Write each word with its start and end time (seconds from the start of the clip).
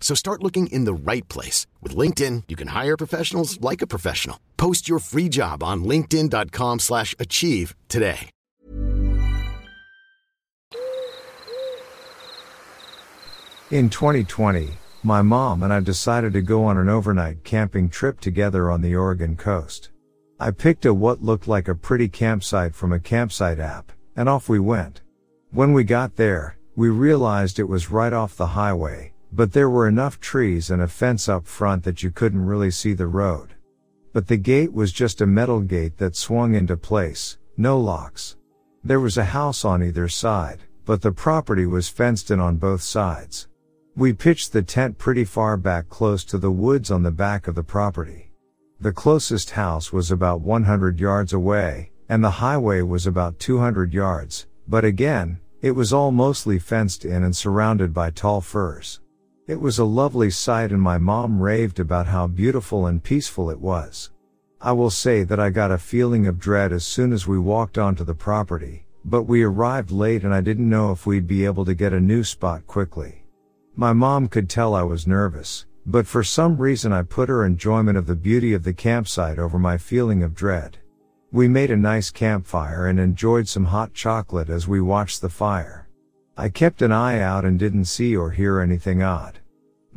So 0.00 0.14
start 0.14 0.42
looking 0.42 0.68
in 0.68 0.84
the 0.86 0.94
right 0.94 1.28
place. 1.28 1.66
With 1.82 1.94
LinkedIn, 1.94 2.44
you 2.48 2.56
can 2.56 2.68
hire 2.68 2.96
professionals 2.96 3.60
like 3.60 3.82
a 3.82 3.86
professional. 3.86 4.40
Post 4.56 4.88
your 4.88 5.00
free 5.00 5.28
job 5.28 5.62
on 5.62 5.84
linkedin.com 5.84 6.78
slash 6.78 7.14
achieve 7.18 7.74
today. 7.88 8.30
In 13.70 13.90
2020, 13.90 14.70
my 15.02 15.20
mom 15.20 15.62
and 15.62 15.70
I 15.74 15.80
decided 15.80 16.32
to 16.32 16.40
go 16.40 16.64
on 16.64 16.78
an 16.78 16.88
overnight 16.88 17.44
camping 17.44 17.90
trip 17.90 18.18
together 18.18 18.70
on 18.70 18.80
the 18.80 18.96
Oregon 18.96 19.36
coast. 19.36 19.90
I 20.40 20.52
picked 20.52 20.86
a 20.86 20.94
what 20.94 21.22
looked 21.22 21.46
like 21.46 21.68
a 21.68 21.74
pretty 21.74 22.08
campsite 22.08 22.74
from 22.74 22.94
a 22.94 22.98
campsite 22.98 23.58
app, 23.58 23.92
and 24.16 24.26
off 24.26 24.48
we 24.48 24.58
went. 24.58 25.02
When 25.50 25.74
we 25.74 25.84
got 25.84 26.16
there, 26.16 26.56
we 26.76 26.88
realized 26.88 27.58
it 27.58 27.68
was 27.68 27.90
right 27.90 28.12
off 28.14 28.36
the 28.36 28.46
highway, 28.46 29.12
but 29.32 29.52
there 29.52 29.70
were 29.70 29.88
enough 29.88 30.20
trees 30.20 30.70
and 30.70 30.82
a 30.82 30.88
fence 30.88 31.28
up 31.28 31.46
front 31.46 31.84
that 31.84 32.02
you 32.02 32.10
couldn't 32.10 32.44
really 32.44 32.70
see 32.70 32.92
the 32.92 33.06
road. 33.06 33.54
But 34.12 34.26
the 34.26 34.36
gate 34.36 34.72
was 34.72 34.92
just 34.92 35.20
a 35.20 35.26
metal 35.26 35.60
gate 35.60 35.98
that 35.98 36.16
swung 36.16 36.54
into 36.54 36.76
place, 36.76 37.38
no 37.56 37.78
locks. 37.78 38.36
There 38.82 39.00
was 39.00 39.18
a 39.18 39.24
house 39.24 39.64
on 39.64 39.82
either 39.82 40.08
side, 40.08 40.62
but 40.84 41.02
the 41.02 41.12
property 41.12 41.66
was 41.66 41.88
fenced 41.88 42.30
in 42.30 42.40
on 42.40 42.56
both 42.56 42.80
sides. 42.80 43.48
We 43.96 44.12
pitched 44.12 44.52
the 44.52 44.62
tent 44.62 44.96
pretty 44.96 45.24
far 45.24 45.56
back 45.56 45.88
close 45.88 46.24
to 46.24 46.38
the 46.38 46.50
woods 46.50 46.90
on 46.90 47.02
the 47.02 47.10
back 47.10 47.48
of 47.48 47.54
the 47.54 47.62
property. 47.62 48.30
The 48.80 48.92
closest 48.92 49.50
house 49.50 49.92
was 49.92 50.10
about 50.10 50.40
100 50.40 51.00
yards 51.00 51.32
away, 51.32 51.90
and 52.08 52.22
the 52.22 52.30
highway 52.30 52.80
was 52.82 53.06
about 53.06 53.38
200 53.40 53.92
yards, 53.92 54.46
but 54.68 54.84
again, 54.84 55.40
it 55.60 55.72
was 55.72 55.92
all 55.92 56.12
mostly 56.12 56.58
fenced 56.58 57.04
in 57.04 57.24
and 57.24 57.36
surrounded 57.36 57.92
by 57.92 58.10
tall 58.10 58.40
firs. 58.40 59.00
It 59.48 59.62
was 59.62 59.78
a 59.78 59.84
lovely 59.84 60.28
sight 60.28 60.72
and 60.72 60.82
my 60.82 60.98
mom 60.98 61.40
raved 61.40 61.80
about 61.80 62.06
how 62.06 62.26
beautiful 62.26 62.86
and 62.86 63.02
peaceful 63.02 63.48
it 63.48 63.58
was. 63.58 64.10
I 64.60 64.72
will 64.72 64.90
say 64.90 65.22
that 65.22 65.40
I 65.40 65.48
got 65.48 65.70
a 65.70 65.78
feeling 65.78 66.26
of 66.26 66.38
dread 66.38 66.70
as 66.70 66.84
soon 66.84 67.14
as 67.14 67.26
we 67.26 67.38
walked 67.38 67.78
onto 67.78 68.04
the 68.04 68.12
property, 68.12 68.84
but 69.06 69.22
we 69.22 69.42
arrived 69.42 69.90
late 69.90 70.22
and 70.22 70.34
I 70.34 70.42
didn't 70.42 70.68
know 70.68 70.92
if 70.92 71.06
we'd 71.06 71.26
be 71.26 71.46
able 71.46 71.64
to 71.64 71.72
get 71.72 71.94
a 71.94 72.00
new 72.00 72.24
spot 72.24 72.66
quickly. 72.66 73.24
My 73.74 73.94
mom 73.94 74.28
could 74.28 74.50
tell 74.50 74.74
I 74.74 74.82
was 74.82 75.06
nervous, 75.06 75.64
but 75.86 76.06
for 76.06 76.22
some 76.22 76.58
reason 76.58 76.92
I 76.92 77.00
put 77.00 77.30
her 77.30 77.46
enjoyment 77.46 77.96
of 77.96 78.06
the 78.06 78.16
beauty 78.16 78.52
of 78.52 78.64
the 78.64 78.74
campsite 78.74 79.38
over 79.38 79.58
my 79.58 79.78
feeling 79.78 80.22
of 80.22 80.34
dread. 80.34 80.76
We 81.32 81.48
made 81.48 81.70
a 81.70 81.76
nice 81.76 82.10
campfire 82.10 82.88
and 82.88 83.00
enjoyed 83.00 83.48
some 83.48 83.64
hot 83.64 83.94
chocolate 83.94 84.50
as 84.50 84.68
we 84.68 84.82
watched 84.82 85.22
the 85.22 85.30
fire. 85.30 85.88
I 86.36 86.50
kept 86.50 86.82
an 86.82 86.92
eye 86.92 87.18
out 87.18 87.44
and 87.44 87.58
didn't 87.58 87.86
see 87.86 88.14
or 88.14 88.30
hear 88.30 88.60
anything 88.60 89.02
odd. 89.02 89.37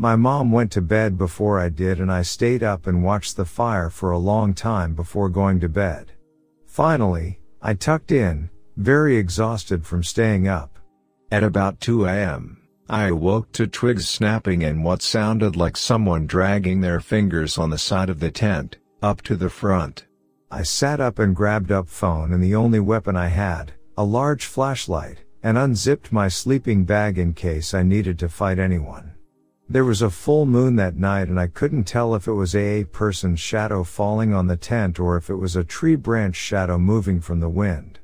My 0.01 0.15
mom 0.15 0.51
went 0.51 0.71
to 0.71 0.81
bed 0.81 1.15
before 1.15 1.59
I 1.59 1.69
did 1.69 1.99
and 1.99 2.11
I 2.11 2.23
stayed 2.23 2.63
up 2.63 2.87
and 2.87 3.03
watched 3.03 3.37
the 3.37 3.45
fire 3.45 3.91
for 3.91 4.09
a 4.09 4.17
long 4.17 4.55
time 4.55 4.95
before 4.95 5.29
going 5.29 5.59
to 5.59 5.69
bed. 5.69 6.13
Finally, 6.65 7.39
I 7.61 7.75
tucked 7.75 8.11
in, 8.11 8.49
very 8.77 9.15
exhausted 9.15 9.85
from 9.85 10.01
staying 10.01 10.47
up. 10.47 10.79
At 11.29 11.43
about 11.43 11.79
2 11.81 12.07
a.m. 12.07 12.63
I 12.89 13.09
awoke 13.09 13.51
to 13.51 13.67
twigs 13.67 14.09
snapping 14.09 14.63
and 14.63 14.83
what 14.83 15.03
sounded 15.03 15.55
like 15.55 15.77
someone 15.77 16.25
dragging 16.25 16.81
their 16.81 16.99
fingers 16.99 17.59
on 17.59 17.69
the 17.69 17.77
side 17.77 18.09
of 18.09 18.19
the 18.19 18.31
tent, 18.31 18.77
up 19.03 19.21
to 19.21 19.35
the 19.35 19.51
front. 19.51 20.07
I 20.49 20.63
sat 20.63 20.99
up 20.99 21.19
and 21.19 21.35
grabbed 21.35 21.71
up 21.71 21.87
phone 21.87 22.33
and 22.33 22.43
the 22.43 22.55
only 22.55 22.79
weapon 22.79 23.15
I 23.15 23.27
had, 23.27 23.73
a 23.95 24.03
large 24.03 24.45
flashlight, 24.45 25.19
and 25.43 25.59
unzipped 25.59 26.11
my 26.11 26.27
sleeping 26.27 26.85
bag 26.85 27.19
in 27.19 27.35
case 27.35 27.75
I 27.75 27.83
needed 27.83 28.17
to 28.17 28.29
fight 28.29 28.57
anyone. 28.57 29.10
There 29.71 29.85
was 29.85 30.01
a 30.01 30.09
full 30.09 30.45
moon 30.45 30.75
that 30.75 30.97
night 30.97 31.29
and 31.29 31.39
I 31.39 31.47
couldn't 31.47 31.85
tell 31.85 32.13
if 32.13 32.27
it 32.27 32.33
was 32.33 32.53
a 32.53 32.83
person's 32.91 33.39
shadow 33.39 33.85
falling 33.85 34.33
on 34.33 34.47
the 34.47 34.57
tent 34.57 34.99
or 34.99 35.15
if 35.15 35.29
it 35.29 35.37
was 35.37 35.55
a 35.55 35.63
tree 35.63 35.95
branch 35.95 36.35
shadow 36.35 36.77
moving 36.77 37.21
from 37.21 37.39
the 37.39 37.47
wind. 37.47 37.97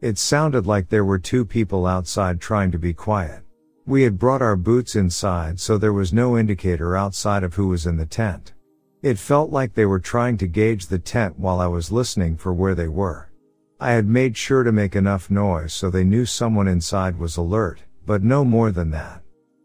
It 0.00 0.18
sounded 0.18 0.66
like 0.66 0.88
there 0.88 1.04
were 1.04 1.20
two 1.20 1.44
people 1.44 1.86
outside 1.86 2.40
trying 2.40 2.72
to 2.72 2.78
be 2.78 2.92
quiet. 2.92 3.44
We 3.86 4.02
had 4.02 4.18
brought 4.18 4.42
our 4.42 4.56
boots 4.56 4.96
inside 4.96 5.60
so 5.60 5.78
there 5.78 5.92
was 5.92 6.12
no 6.12 6.36
indicator 6.36 6.96
outside 6.96 7.44
of 7.44 7.54
who 7.54 7.68
was 7.68 7.86
in 7.86 7.98
the 7.98 8.04
tent. 8.04 8.52
It 9.00 9.16
felt 9.16 9.52
like 9.52 9.74
they 9.74 9.86
were 9.86 10.00
trying 10.00 10.38
to 10.38 10.48
gauge 10.48 10.88
the 10.88 10.98
tent 10.98 11.38
while 11.38 11.60
I 11.60 11.68
was 11.68 11.92
listening 11.92 12.36
for 12.36 12.52
where 12.52 12.74
they 12.74 12.88
were. 12.88 13.30
I 13.78 13.92
had 13.92 14.08
made 14.08 14.36
sure 14.36 14.64
to 14.64 14.72
make 14.72 14.96
enough 14.96 15.30
noise 15.30 15.72
so 15.72 15.88
they 15.88 16.02
knew 16.02 16.26
someone 16.26 16.66
inside 16.66 17.16
was 17.16 17.36
alert, 17.36 17.78
but 18.04 18.24
no 18.24 18.44
more 18.44 18.72
than 18.72 18.90
that. 18.90 19.22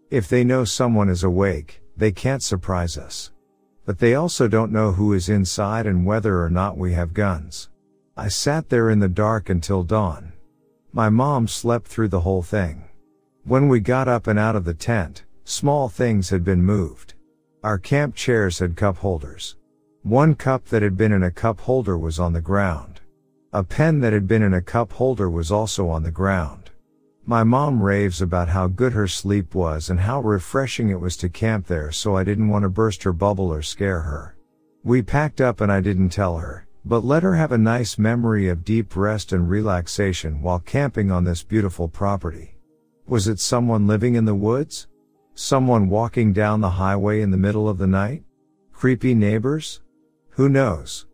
If 0.10 0.30
they 0.30 0.46
know 0.46 0.64
someone 0.64 1.10
is 1.10 1.24
awake, 1.24 1.82
they 1.98 2.14
can't 2.14 2.42
surprise 2.42 2.98
us. 2.98 3.32
But 3.86 4.00
they 4.00 4.16
also 4.16 4.48
don't 4.48 4.72
know 4.72 4.94
who 4.94 5.12
is 5.12 5.28
inside 5.28 5.86
and 5.86 6.06
whether 6.06 6.42
or 6.42 6.50
not 6.50 6.78
we 6.78 6.94
have 6.94 7.14
guns. 7.14 7.70
I 8.16 8.30
sat 8.30 8.70
there 8.70 8.90
in 8.90 9.00
the 9.00 9.10
dark 9.10 9.50
until 9.50 9.84
dawn. 9.84 10.32
My 10.94 11.10
mom 11.10 11.48
slept 11.48 11.88
through 11.88 12.08
the 12.08 12.22
whole 12.22 12.42
thing. 12.42 12.86
When 13.44 13.68
we 13.68 13.82
got 13.82 14.08
up 14.08 14.28
and 14.28 14.40
out 14.40 14.56
of 14.56 14.64
the 14.64 14.74
tent, 14.74 15.26
small 15.44 15.90
things 15.90 16.30
had 16.30 16.44
been 16.44 16.64
moved. 16.64 17.14
Our 17.62 17.78
camp 17.78 18.16
chairs 18.16 18.60
had 18.60 18.78
cup 18.78 18.98
holders. 18.98 19.58
One 20.04 20.36
cup 20.36 20.66
that 20.66 20.82
had 20.82 20.96
been 20.96 21.12
in 21.12 21.24
a 21.24 21.32
cup 21.32 21.60
holder 21.60 21.98
was 21.98 22.18
on 22.18 22.32
the 22.32 22.42
ground. 22.42 23.02
A 23.52 23.62
pen 23.62 24.00
that 24.00 24.14
had 24.14 24.28
been 24.28 24.42
in 24.42 24.54
a 24.54 24.62
cup 24.62 24.94
holder 24.94 25.30
was 25.30 25.52
also 25.52 25.90
on 25.90 26.04
the 26.04 26.12
ground. 26.12 26.67
My 27.30 27.44
mom 27.44 27.84
raves 27.84 28.22
about 28.22 28.48
how 28.48 28.68
good 28.68 28.94
her 28.94 29.06
sleep 29.06 29.54
was 29.54 29.90
and 29.90 30.00
how 30.00 30.22
refreshing 30.22 30.88
it 30.88 31.02
was 31.02 31.18
to 31.18 31.28
camp 31.28 31.68
there 31.68 31.92
so 31.92 32.16
I 32.16 32.24
didn't 32.24 32.48
want 32.48 32.64
to 32.64 32.70
burst 32.70 33.04
her 33.04 33.12
bubble 33.12 33.52
or 33.52 33.62
scare 33.62 34.00
her. 34.00 34.38
We 34.86 35.02
packed 35.02 35.42
up 35.42 35.60
and 35.60 35.70
I 35.70 35.82
didn't 35.82 36.08
tell 36.08 36.38
her, 36.38 36.70
but 36.86 37.04
let 37.04 37.24
her 37.24 37.36
have 37.36 37.52
a 37.52 37.58
nice 37.58 37.98
memory 37.98 38.48
of 38.48 38.64
deep 38.64 38.96
rest 38.96 39.34
and 39.34 39.50
relaxation 39.50 40.42
while 40.42 40.60
camping 40.60 41.12
on 41.12 41.26
this 41.26 41.44
beautiful 41.44 41.90
property. 41.90 42.56
Was 43.08 43.28
it 43.28 43.42
someone 43.42 43.88
living 43.88 44.16
in 44.16 44.24
the 44.24 44.34
woods? 44.34 44.88
Someone 45.36 45.90
walking 45.90 46.32
down 46.32 46.62
the 46.62 46.70
highway 46.70 47.20
in 47.20 47.32
the 47.32 47.36
middle 47.36 47.68
of 47.68 47.78
the 47.78 47.88
night? 47.88 48.24
Creepy 48.72 49.14
neighbors? 49.14 49.82
Who 50.30 50.48
knows? 50.48 51.08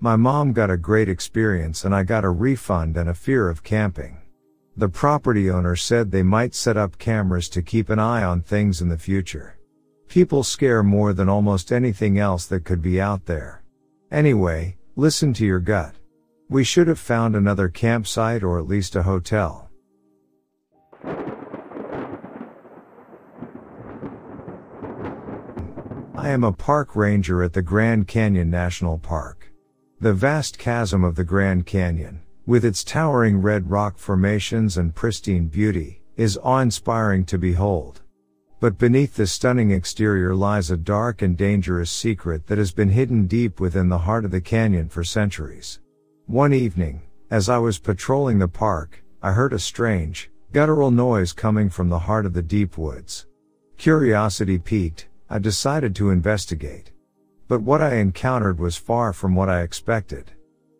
My 0.00 0.16
mom 0.16 0.52
got 0.52 0.68
a 0.68 0.76
great 0.76 1.08
experience 1.08 1.84
and 1.84 1.94
I 1.94 2.02
got 2.02 2.24
a 2.24 2.30
refund 2.30 2.96
and 2.96 3.08
a 3.08 3.14
fear 3.14 3.48
of 3.48 3.62
camping. 3.62 4.19
The 4.80 4.88
property 4.88 5.50
owner 5.50 5.76
said 5.76 6.10
they 6.10 6.22
might 6.22 6.54
set 6.54 6.78
up 6.78 6.96
cameras 6.96 7.50
to 7.50 7.60
keep 7.60 7.90
an 7.90 7.98
eye 7.98 8.24
on 8.24 8.40
things 8.40 8.80
in 8.80 8.88
the 8.88 8.96
future. 8.96 9.58
People 10.08 10.42
scare 10.42 10.82
more 10.82 11.12
than 11.12 11.28
almost 11.28 11.70
anything 11.70 12.18
else 12.18 12.46
that 12.46 12.64
could 12.64 12.80
be 12.80 12.98
out 12.98 13.26
there. 13.26 13.62
Anyway, 14.10 14.78
listen 14.96 15.34
to 15.34 15.44
your 15.44 15.60
gut. 15.60 15.96
We 16.48 16.64
should 16.64 16.88
have 16.88 16.98
found 16.98 17.36
another 17.36 17.68
campsite 17.68 18.42
or 18.42 18.58
at 18.58 18.66
least 18.66 18.96
a 18.96 19.02
hotel. 19.02 19.68
I 26.14 26.30
am 26.30 26.42
a 26.42 26.54
park 26.54 26.96
ranger 26.96 27.42
at 27.42 27.52
the 27.52 27.60
Grand 27.60 28.08
Canyon 28.08 28.48
National 28.48 28.96
Park. 28.96 29.52
The 30.00 30.14
vast 30.14 30.58
chasm 30.58 31.04
of 31.04 31.16
the 31.16 31.24
Grand 31.24 31.66
Canyon, 31.66 32.22
with 32.46 32.64
its 32.64 32.84
towering 32.84 33.40
red 33.40 33.70
rock 33.70 33.98
formations 33.98 34.76
and 34.76 34.94
pristine 34.94 35.46
beauty, 35.46 36.02
is 36.16 36.38
awe-inspiring 36.42 37.24
to 37.24 37.38
behold. 37.38 38.02
But 38.60 38.76
beneath 38.76 39.16
the 39.16 39.26
stunning 39.26 39.70
exterior 39.70 40.34
lies 40.34 40.70
a 40.70 40.76
dark 40.76 41.22
and 41.22 41.36
dangerous 41.36 41.90
secret 41.90 42.46
that 42.46 42.58
has 42.58 42.72
been 42.72 42.90
hidden 42.90 43.26
deep 43.26 43.58
within 43.58 43.88
the 43.88 43.98
heart 43.98 44.24
of 44.26 44.30
the 44.30 44.40
canyon 44.40 44.88
for 44.88 45.02
centuries. 45.02 45.80
One 46.26 46.52
evening, 46.52 47.02
as 47.30 47.48
I 47.48 47.58
was 47.58 47.78
patrolling 47.78 48.38
the 48.38 48.48
park, 48.48 49.02
I 49.22 49.32
heard 49.32 49.52
a 49.52 49.58
strange, 49.58 50.30
guttural 50.52 50.90
noise 50.90 51.32
coming 51.32 51.70
from 51.70 51.88
the 51.88 52.00
heart 52.00 52.26
of 52.26 52.34
the 52.34 52.42
deep 52.42 52.76
woods. 52.76 53.26
Curiosity 53.78 54.58
piqued, 54.58 55.08
I 55.30 55.38
decided 55.38 55.94
to 55.96 56.10
investigate. 56.10 56.92
But 57.48 57.62
what 57.62 57.80
I 57.80 57.94
encountered 57.94 58.58
was 58.58 58.76
far 58.76 59.12
from 59.12 59.34
what 59.34 59.48
I 59.48 59.62
expected. 59.62 60.32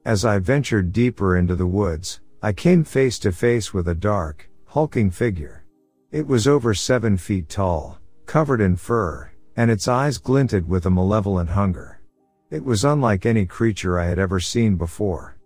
As 0.04 0.24
I 0.24 0.38
ventured 0.38 0.94
deeper 0.94 1.36
into 1.36 1.54
the 1.54 1.66
woods, 1.66 2.20
I 2.42 2.54
came 2.54 2.84
face 2.84 3.18
to 3.18 3.32
face 3.32 3.74
with 3.74 3.86
a 3.86 3.94
dark, 3.94 4.48
hulking 4.64 5.10
figure. 5.10 5.66
It 6.10 6.26
was 6.26 6.48
over 6.48 6.72
seven 6.72 7.18
feet 7.18 7.50
tall, 7.50 7.98
covered 8.24 8.62
in 8.62 8.76
fur, 8.76 9.30
and 9.56 9.70
its 9.70 9.88
eyes 9.88 10.16
glinted 10.16 10.66
with 10.66 10.86
a 10.86 10.90
malevolent 10.90 11.50
hunger. 11.50 12.00
It 12.48 12.64
was 12.64 12.82
unlike 12.82 13.26
any 13.26 13.44
creature 13.44 13.98
I 13.98 14.06
had 14.06 14.18
ever 14.18 14.40
seen 14.40 14.76
before. 14.76 15.36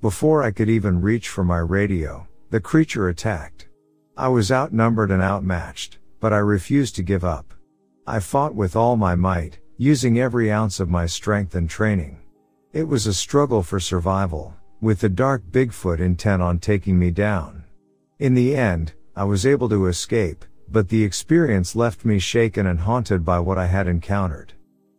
Before 0.00 0.42
I 0.42 0.52
could 0.52 0.70
even 0.70 1.02
reach 1.02 1.28
for 1.28 1.44
my 1.44 1.58
radio, 1.58 2.26
the 2.48 2.60
creature 2.60 3.10
attacked. 3.10 3.68
I 4.16 4.28
was 4.28 4.50
outnumbered 4.50 5.10
and 5.10 5.22
outmatched, 5.22 5.98
but 6.18 6.32
I 6.32 6.38
refused 6.38 6.96
to 6.96 7.02
give 7.02 7.24
up. 7.24 7.52
I 8.06 8.20
fought 8.20 8.54
with 8.54 8.74
all 8.74 8.96
my 8.96 9.14
might, 9.14 9.58
using 9.76 10.18
every 10.18 10.50
ounce 10.50 10.80
of 10.80 10.88
my 10.88 11.04
strength 11.04 11.54
and 11.54 11.68
training. 11.68 12.22
It 12.72 12.86
was 12.86 13.06
a 13.06 13.14
struggle 13.14 13.62
for 13.62 13.80
survival, 13.80 14.54
with 14.82 15.00
the 15.00 15.08
dark 15.08 15.42
Bigfoot 15.50 16.00
intent 16.00 16.42
on 16.42 16.58
taking 16.58 16.98
me 16.98 17.10
down. 17.10 17.64
In 18.18 18.34
the 18.34 18.54
end, 18.54 18.92
I 19.16 19.24
was 19.24 19.46
able 19.46 19.70
to 19.70 19.86
escape, 19.86 20.44
but 20.70 20.90
the 20.90 21.02
experience 21.02 21.74
left 21.74 22.04
me 22.04 22.18
shaken 22.18 22.66
and 22.66 22.80
haunted 22.80 23.24
by 23.24 23.38
what 23.38 23.56
I 23.56 23.64
had 23.64 23.88
encountered. 23.88 24.52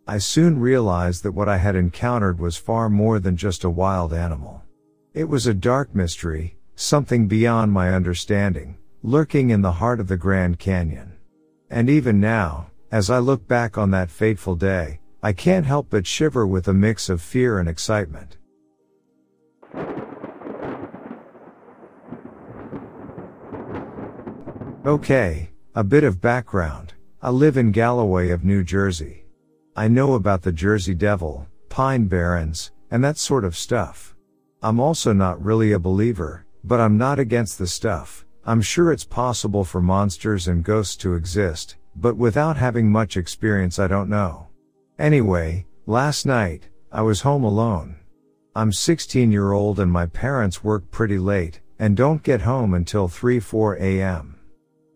I 0.08 0.18
soon 0.18 0.60
realized 0.60 1.22
that 1.22 1.34
what 1.34 1.48
I 1.48 1.58
had 1.58 1.76
encountered 1.76 2.40
was 2.40 2.58
far 2.58 2.90
more 2.90 3.20
than 3.20 3.38
just 3.38 3.64
a 3.64 3.70
wild 3.70 4.14
animal. 4.14 4.64
It 5.14 5.26
was 5.26 5.46
a 5.46 5.54
dark 5.54 5.94
mystery, 5.94 6.58
something 6.76 7.28
beyond 7.28 7.72
my 7.72 7.94
understanding, 7.94 8.80
lurking 9.04 9.52
in 9.52 9.62
the 9.62 9.74
heart 9.74 10.00
of 10.00 10.08
the 10.08 10.18
Grand 10.18 10.58
Canyon. 10.58 11.14
And 11.70 11.88
even 11.88 12.20
now, 12.20 12.72
as 12.92 13.12
I 13.12 13.20
look 13.20 13.48
back 13.48 13.78
on 13.78 13.92
that 13.92 14.10
fateful 14.10 14.56
day, 14.56 15.02
I 15.22 15.34
can't 15.34 15.66
help 15.66 15.90
but 15.90 16.08
shiver 16.08 16.48
with 16.48 16.70
a 16.70 16.74
mix 16.74 17.10
of 17.10 17.22
fear 17.22 17.60
and 17.60 17.68
excitement. 17.68 18.38
Okay, 24.86 25.52
a 25.76 25.84
bit 25.84 26.06
of 26.06 26.22
background. 26.22 26.94
I 27.22 27.32
live 27.32 27.58
in 27.58 27.72
Galloway 27.72 28.30
of 28.30 28.46
New 28.46 28.64
Jersey. 28.64 29.26
I 29.76 29.90
know 29.90 30.14
about 30.14 30.42
the 30.42 30.54
Jersey 30.54 30.94
Devil, 30.94 31.46
Pine 31.68 32.08
Barrens, 32.08 32.72
and 32.90 33.04
that 33.04 33.18
sort 33.18 33.44
of 33.44 33.58
stuff. 33.58 34.16
I'm 34.64 34.80
also 34.80 35.12
not 35.12 35.44
really 35.44 35.74
a 35.74 35.80
believer, 35.80 36.46
but 36.64 36.80
I'm 36.80 36.98
not 36.98 37.20
against 37.20 37.58
the 37.58 37.68
stuff. 37.68 38.26
I'm 38.46 38.62
sure 38.62 38.92
it's 38.92 39.04
possible 39.04 39.66
for 39.66 39.82
monsters 39.82 40.48
and 40.48 40.64
ghosts 40.64 40.96
to 40.98 41.14
exist, 41.16 41.76
but 41.96 42.16
without 42.18 42.56
having 42.58 42.90
much 42.90 43.18
experience 43.18 43.80
I 43.80 43.88
don't 43.88 44.10
know. 44.10 44.49
Anyway, 45.00 45.66
last 45.86 46.26
night, 46.26 46.68
I 46.92 47.02
was 47.02 47.22
home 47.22 47.46
alone. 47.46 47.96
I'm 48.54 48.74
16 48.74 49.32
year 49.32 49.54
old 49.54 49.80
and 49.80 49.90
my 49.90 50.06
parents 50.06 50.62
work 50.62 50.92
pretty 50.92 51.18
late, 51.18 51.62
and 51.80 51.96
don't 51.96 52.22
get 52.22 52.42
home 52.42 52.74
until 52.74 53.08
3-4 53.08 53.80
a.m. 53.80 54.38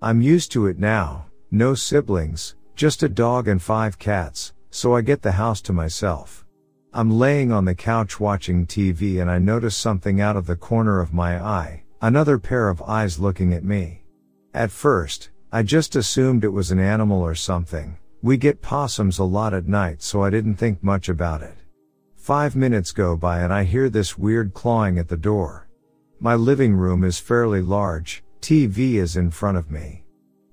I'm 0.02 0.22
used 0.22 0.52
to 0.52 0.68
it 0.68 0.78
now, 0.78 1.28
no 1.52 1.74
siblings, 1.74 2.56
just 2.76 3.04
a 3.04 3.08
dog 3.08 3.48
and 3.48 3.62
five 3.62 3.98
cats, 3.98 4.52
so 4.72 4.94
I 4.94 5.00
get 5.00 5.22
the 5.22 5.32
house 5.32 5.62
to 5.62 5.72
myself. 5.72 6.46
I'm 6.94 7.10
laying 7.10 7.54
on 7.54 7.64
the 7.64 7.74
couch 7.74 8.20
watching 8.20 8.68
TV 8.68 9.22
and 9.22 9.32
I 9.32 9.40
notice 9.40 9.78
something 9.78 10.20
out 10.20 10.36
of 10.36 10.48
the 10.48 10.58
corner 10.58 11.00
of 11.00 11.14
my 11.14 11.42
eye, 11.42 11.84
another 12.02 12.38
pair 12.38 12.68
of 12.68 12.82
eyes 12.82 13.20
looking 13.20 13.54
at 13.54 13.64
me. 13.64 14.04
At 14.54 14.70
first, 14.70 15.30
I 15.50 15.64
just 15.64 15.96
assumed 15.96 16.44
it 16.44 16.50
was 16.50 16.72
an 16.72 16.80
animal 16.80 17.22
or 17.22 17.36
something, 17.36 17.98
We 18.24 18.38
get 18.38 18.62
possums 18.62 19.20
a 19.20 19.26
lot 19.26 19.54
at 19.54 19.68
night 19.68 20.02
so 20.02 20.24
I 20.24 20.30
didn't 20.30 20.56
think 20.56 20.82
much 20.82 21.10
about 21.10 21.42
it. 21.42 21.58
Five 22.16 22.56
minutes 22.56 22.94
go 22.94 23.18
by 23.18 23.42
and 23.42 23.52
I 23.52 23.66
hear 23.66 23.90
this 23.90 24.18
weird 24.18 24.54
clawing 24.54 24.98
at 24.98 25.10
the 25.10 25.18
door. 25.18 25.68
My 26.22 26.34
living 26.34 26.74
room 26.74 27.04
is 27.04 27.20
fairly 27.20 27.62
large, 27.62 28.24
TV 28.40 28.94
is 28.94 29.18
in 29.18 29.30
front 29.30 29.58
of 29.58 29.70
me. 29.70 30.06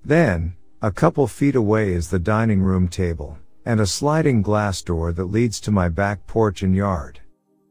Then, 0.03 0.53
a 0.81 0.91
couple 0.91 1.27
feet 1.27 1.55
away 1.55 1.93
is 1.93 2.09
the 2.09 2.19
dining 2.19 2.61
room 2.61 2.89
table, 2.89 3.37
and 3.65 3.79
a 3.79 3.87
sliding 3.87 4.41
glass 4.41 4.81
door 4.81 5.13
that 5.13 5.31
leads 5.31 5.61
to 5.61 5.71
my 5.71 5.87
back 5.87 6.27
porch 6.27 6.63
and 6.63 6.75
yard. 6.75 7.21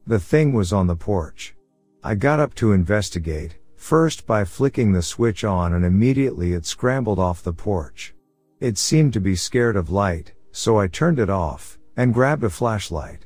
The 0.07 0.19
thing 0.19 0.55
was 0.55 0.73
on 0.73 0.87
the 0.87 0.97
porch. 0.97 1.55
I 2.03 2.15
got 2.15 2.41
up 2.41 2.55
to 2.55 2.73
investigate, 2.73 3.59
first 3.77 4.27
by 4.27 4.47
flicking 4.47 4.93
the 4.93 5.03
switch 5.03 5.45
on 5.45 5.75
and 5.75 5.85
immediately 5.85 6.55
it 6.55 6.65
scrambled 6.65 7.19
off 7.19 7.43
the 7.43 7.53
porch. 7.53 8.15
It 8.61 8.77
seemed 8.77 9.15
to 9.15 9.21
be 9.21 9.37
scared 9.37 9.75
of 9.75 9.89
light, 9.89 10.35
so 10.53 10.79
I 10.79 10.87
turned 10.87 11.19
it 11.19 11.31
off, 11.31 11.79
and 11.97 12.13
grabbed 12.13 12.45
a 12.45 12.51
flashlight. 12.51 13.25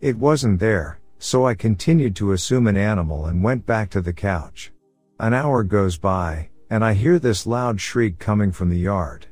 It 0.00 0.16
wasn't 0.16 0.60
there, 0.60 1.00
so 1.18 1.44
I 1.44 1.54
continued 1.54 2.14
to 2.16 2.30
assume 2.30 2.68
an 2.68 2.76
animal 2.76 3.26
and 3.26 3.42
went 3.42 3.66
back 3.66 3.90
to 3.90 4.00
the 4.00 4.12
couch. 4.12 4.70
An 5.18 5.34
hour 5.34 5.64
goes 5.64 5.98
by, 5.98 6.50
and 6.70 6.84
I 6.84 6.92
hear 6.92 7.18
this 7.18 7.48
loud 7.48 7.80
shriek 7.80 8.20
coming 8.20 8.52
from 8.52 8.70
the 8.70 8.78
yard. 8.78 9.26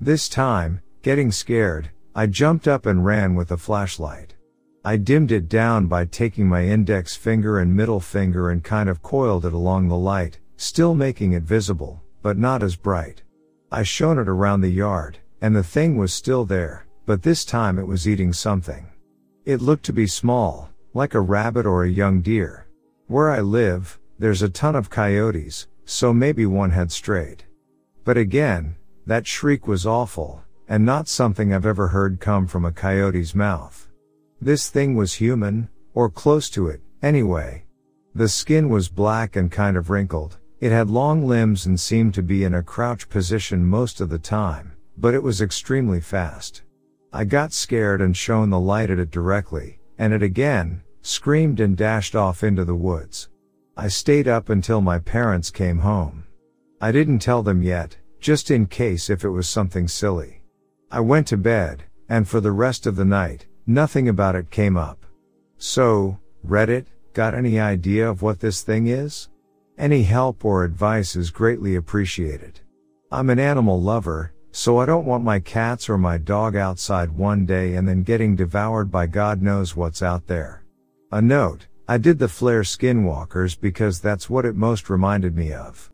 This 0.00 0.26
time, 0.26 0.80
getting 1.02 1.30
scared, 1.30 1.90
I 2.14 2.26
jumped 2.26 2.66
up 2.66 2.86
and 2.86 3.04
ran 3.04 3.34
with 3.34 3.48
the 3.48 3.58
flashlight. 3.58 4.34
I 4.86 4.96
dimmed 4.96 5.32
it 5.32 5.50
down 5.50 5.86
by 5.86 6.06
taking 6.06 6.48
my 6.48 6.64
index 6.64 7.14
finger 7.14 7.58
and 7.58 7.76
middle 7.76 8.00
finger 8.00 8.48
and 8.48 8.64
kind 8.64 8.88
of 8.88 9.02
coiled 9.02 9.44
it 9.44 9.52
along 9.52 9.88
the 9.88 9.98
light, 9.98 10.38
still 10.56 10.94
making 10.94 11.32
it 11.32 11.42
visible, 11.42 12.02
but 12.22 12.38
not 12.38 12.62
as 12.62 12.74
bright. 12.74 13.23
I 13.76 13.82
shone 13.82 14.20
it 14.20 14.28
around 14.28 14.60
the 14.60 14.68
yard, 14.68 15.18
and 15.40 15.56
the 15.56 15.64
thing 15.64 15.96
was 15.96 16.14
still 16.14 16.44
there, 16.44 16.86
but 17.06 17.24
this 17.24 17.44
time 17.44 17.76
it 17.76 17.88
was 17.88 18.06
eating 18.06 18.32
something. 18.32 18.86
It 19.44 19.60
looked 19.60 19.84
to 19.86 19.92
be 19.92 20.06
small, 20.06 20.70
like 20.92 21.14
a 21.14 21.20
rabbit 21.20 21.66
or 21.66 21.82
a 21.82 21.90
young 21.90 22.20
deer. 22.20 22.68
Where 23.08 23.32
I 23.32 23.40
live, 23.40 23.98
there's 24.16 24.42
a 24.42 24.48
ton 24.48 24.76
of 24.76 24.90
coyotes, 24.90 25.66
so 25.86 26.14
maybe 26.14 26.46
one 26.46 26.70
had 26.70 26.92
strayed. 26.92 27.42
But 28.04 28.16
again, 28.16 28.76
that 29.08 29.26
shriek 29.26 29.66
was 29.66 29.86
awful, 29.86 30.44
and 30.68 30.86
not 30.86 31.08
something 31.08 31.52
I've 31.52 31.66
ever 31.66 31.88
heard 31.88 32.20
come 32.20 32.46
from 32.46 32.64
a 32.64 32.70
coyote's 32.70 33.34
mouth. 33.34 33.88
This 34.40 34.70
thing 34.70 34.94
was 34.94 35.14
human, 35.14 35.68
or 35.94 36.08
close 36.08 36.48
to 36.50 36.68
it, 36.68 36.80
anyway. 37.02 37.64
The 38.14 38.28
skin 38.28 38.68
was 38.68 38.88
black 38.88 39.34
and 39.34 39.50
kind 39.50 39.76
of 39.76 39.90
wrinkled, 39.90 40.38
it 40.64 40.72
had 40.72 40.88
long 40.88 41.26
limbs 41.26 41.66
and 41.66 41.78
seemed 41.78 42.14
to 42.14 42.22
be 42.22 42.42
in 42.42 42.54
a 42.54 42.62
crouch 42.62 43.06
position 43.10 43.66
most 43.66 44.00
of 44.00 44.08
the 44.08 44.18
time, 44.18 44.72
but 44.96 45.12
it 45.12 45.22
was 45.22 45.42
extremely 45.42 46.00
fast. 46.00 46.62
I 47.12 47.24
got 47.24 47.52
scared 47.52 48.00
and 48.00 48.16
shone 48.16 48.48
the 48.48 48.58
light 48.58 48.88
at 48.88 48.98
it 48.98 49.10
directly, 49.10 49.78
and 49.98 50.14
it 50.14 50.22
again, 50.22 50.82
screamed 51.02 51.60
and 51.60 51.76
dashed 51.76 52.16
off 52.16 52.42
into 52.42 52.64
the 52.64 52.74
woods. 52.74 53.28
I 53.76 53.88
stayed 53.88 54.26
up 54.26 54.48
until 54.48 54.80
my 54.80 54.98
parents 54.98 55.50
came 55.50 55.80
home. 55.80 56.24
I 56.80 56.92
didn't 56.92 57.18
tell 57.18 57.42
them 57.42 57.62
yet, 57.62 57.98
just 58.18 58.50
in 58.50 58.64
case 58.64 59.10
if 59.10 59.22
it 59.22 59.28
was 59.28 59.46
something 59.46 59.86
silly. 59.86 60.40
I 60.90 61.00
went 61.00 61.26
to 61.26 61.36
bed, 61.36 61.84
and 62.08 62.26
for 62.26 62.40
the 62.40 62.52
rest 62.52 62.86
of 62.86 62.96
the 62.96 63.04
night, 63.04 63.44
nothing 63.66 64.08
about 64.08 64.34
it 64.34 64.50
came 64.50 64.78
up. 64.78 65.04
So, 65.58 66.18
Reddit, 66.42 66.86
got 67.12 67.34
any 67.34 67.60
idea 67.60 68.08
of 68.08 68.22
what 68.22 68.40
this 68.40 68.62
thing 68.62 68.86
is? 68.86 69.28
Any 69.76 70.04
help 70.04 70.44
or 70.44 70.62
advice 70.62 71.16
is 71.16 71.32
greatly 71.32 71.74
appreciated. 71.74 72.60
I'm 73.10 73.28
an 73.28 73.40
animal 73.40 73.82
lover, 73.82 74.32
so 74.52 74.78
I 74.78 74.86
don't 74.86 75.04
want 75.04 75.24
my 75.24 75.40
cats 75.40 75.88
or 75.88 75.98
my 75.98 76.16
dog 76.16 76.54
outside 76.54 77.10
one 77.10 77.44
day 77.44 77.74
and 77.74 77.88
then 77.88 78.04
getting 78.04 78.36
devoured 78.36 78.92
by 78.92 79.08
God 79.08 79.42
knows 79.42 79.74
what's 79.74 80.00
out 80.00 80.28
there. 80.28 80.64
A 81.10 81.20
note, 81.20 81.66
I 81.88 81.98
did 81.98 82.20
the 82.20 82.28
flair 82.28 82.62
Skinwalkers 82.62 83.60
because 83.60 84.00
that's 84.00 84.30
what 84.30 84.44
it 84.44 84.54
most 84.54 84.88
reminded 84.88 85.34
me 85.36 85.52
of. 85.52 85.90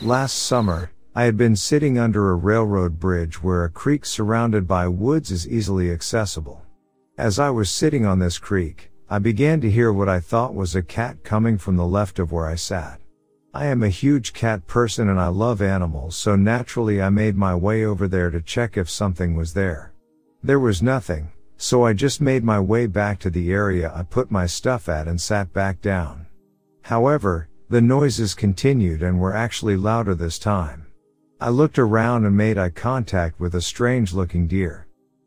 Last 0.00 0.34
summer, 0.34 0.92
I 1.16 1.24
had 1.24 1.36
been 1.36 1.56
sitting 1.56 1.98
under 1.98 2.30
a 2.30 2.36
railroad 2.36 3.00
bridge 3.00 3.42
where 3.42 3.64
a 3.64 3.70
creek 3.70 4.06
surrounded 4.06 4.68
by 4.68 4.86
woods 4.86 5.32
is 5.32 5.48
easily 5.48 5.90
accessible. 5.90 6.62
As 7.18 7.40
I 7.40 7.50
was 7.50 7.70
sitting 7.70 8.06
on 8.06 8.20
this 8.20 8.38
creek, 8.38 8.91
I 9.10 9.18
began 9.18 9.60
to 9.60 9.70
hear 9.70 9.92
what 9.92 10.08
I 10.08 10.20
thought 10.20 10.54
was 10.54 10.74
a 10.74 10.82
cat 10.82 11.22
coming 11.22 11.58
from 11.58 11.76
the 11.76 11.86
left 11.86 12.18
of 12.18 12.32
where 12.32 12.46
I 12.46 12.54
sat. 12.54 13.00
I 13.54 13.66
am 13.66 13.82
a 13.82 13.88
huge 13.88 14.32
cat 14.32 14.66
person 14.66 15.10
and 15.10 15.20
I 15.20 15.26
love 15.26 15.60
animals, 15.60 16.16
so 16.16 16.36
naturally 16.36 17.02
I 17.02 17.10
made 17.10 17.36
my 17.36 17.54
way 17.54 17.84
over 17.84 18.08
there 18.08 18.30
to 18.30 18.40
check 18.40 18.78
if 18.78 18.88
something 18.88 19.36
was 19.36 19.52
there. 19.52 19.92
There 20.42 20.58
was 20.58 20.82
nothing, 20.82 21.30
so 21.58 21.84
I 21.84 21.92
just 21.92 22.20
made 22.20 22.44
my 22.44 22.58
way 22.58 22.86
back 22.86 23.18
to 23.20 23.30
the 23.30 23.52
area 23.52 23.92
I 23.94 24.04
put 24.04 24.30
my 24.30 24.46
stuff 24.46 24.88
at 24.88 25.06
and 25.06 25.20
sat 25.20 25.52
back 25.52 25.82
down. 25.82 26.26
However, 26.82 27.48
the 27.68 27.80
noises 27.80 28.34
continued 28.34 29.02
and 29.02 29.20
were 29.20 29.34
actually 29.34 29.76
louder 29.76 30.14
this 30.14 30.38
time. 30.38 30.86
I 31.40 31.50
looked 31.50 31.78
around 31.78 32.24
and 32.24 32.36
made 32.36 32.56
eye 32.56 32.70
contact 32.70 33.38
with 33.38 33.54
a 33.54 33.60
strange 33.60 34.12
looking 34.12 34.46
deer. 34.46 34.86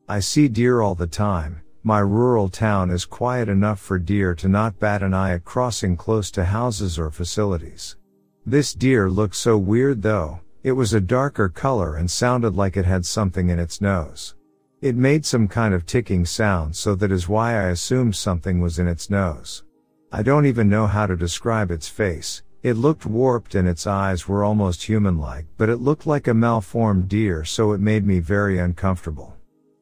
I 0.09 0.19
see 0.19 0.47
deer 0.47 0.81
all 0.81 0.95
the 0.95 1.07
time, 1.07 1.61
my 1.85 1.99
rural 1.99 2.49
town 2.49 2.89
is 2.89 3.05
quiet 3.05 3.47
enough 3.47 3.79
for 3.79 3.99
deer 3.99 4.33
to 4.33 4.47
not 4.47 4.79
bat 4.79 5.03
an 5.03 5.13
eye 5.13 5.33
at 5.33 5.45
crossing 5.45 5.95
close 5.95 6.31
to 6.31 6.43
houses 6.43 6.97
or 6.97 7.11
facilities. 7.11 7.95
This 8.43 8.73
deer 8.73 9.07
looked 9.07 9.35
so 9.35 9.55
weird 9.55 10.01
though, 10.01 10.39
it 10.63 10.71
was 10.71 10.95
a 10.95 10.99
darker 10.99 11.47
color 11.47 11.95
and 11.95 12.09
sounded 12.09 12.55
like 12.55 12.75
it 12.75 12.85
had 12.85 13.05
something 13.05 13.49
in 13.49 13.59
its 13.59 13.81
nose. 13.81 14.33
It 14.81 14.95
made 14.95 15.27
some 15.27 15.47
kind 15.47 15.75
of 15.75 15.85
ticking 15.85 16.25
sound 16.25 16.75
so 16.75 16.95
that 16.95 17.11
is 17.11 17.29
why 17.29 17.51
I 17.51 17.67
assumed 17.67 18.15
something 18.15 18.61
was 18.61 18.79
in 18.79 18.87
its 18.87 19.11
nose. 19.11 19.63
I 20.11 20.23
don't 20.23 20.47
even 20.47 20.67
know 20.67 20.87
how 20.87 21.05
to 21.05 21.15
describe 21.15 21.69
its 21.69 21.87
face, 21.87 22.41
it 22.63 22.73
looked 22.73 23.05
warped 23.05 23.53
and 23.53 23.67
its 23.67 23.85
eyes 23.85 24.27
were 24.27 24.43
almost 24.43 24.81
human-like, 24.81 25.45
but 25.55 25.69
it 25.69 25.77
looked 25.77 26.07
like 26.07 26.27
a 26.27 26.33
malformed 26.33 27.09
deer 27.09 27.45
so 27.45 27.73
it 27.73 27.79
made 27.79 28.07
me 28.07 28.17
very 28.17 28.57
uncomfortable. 28.57 29.35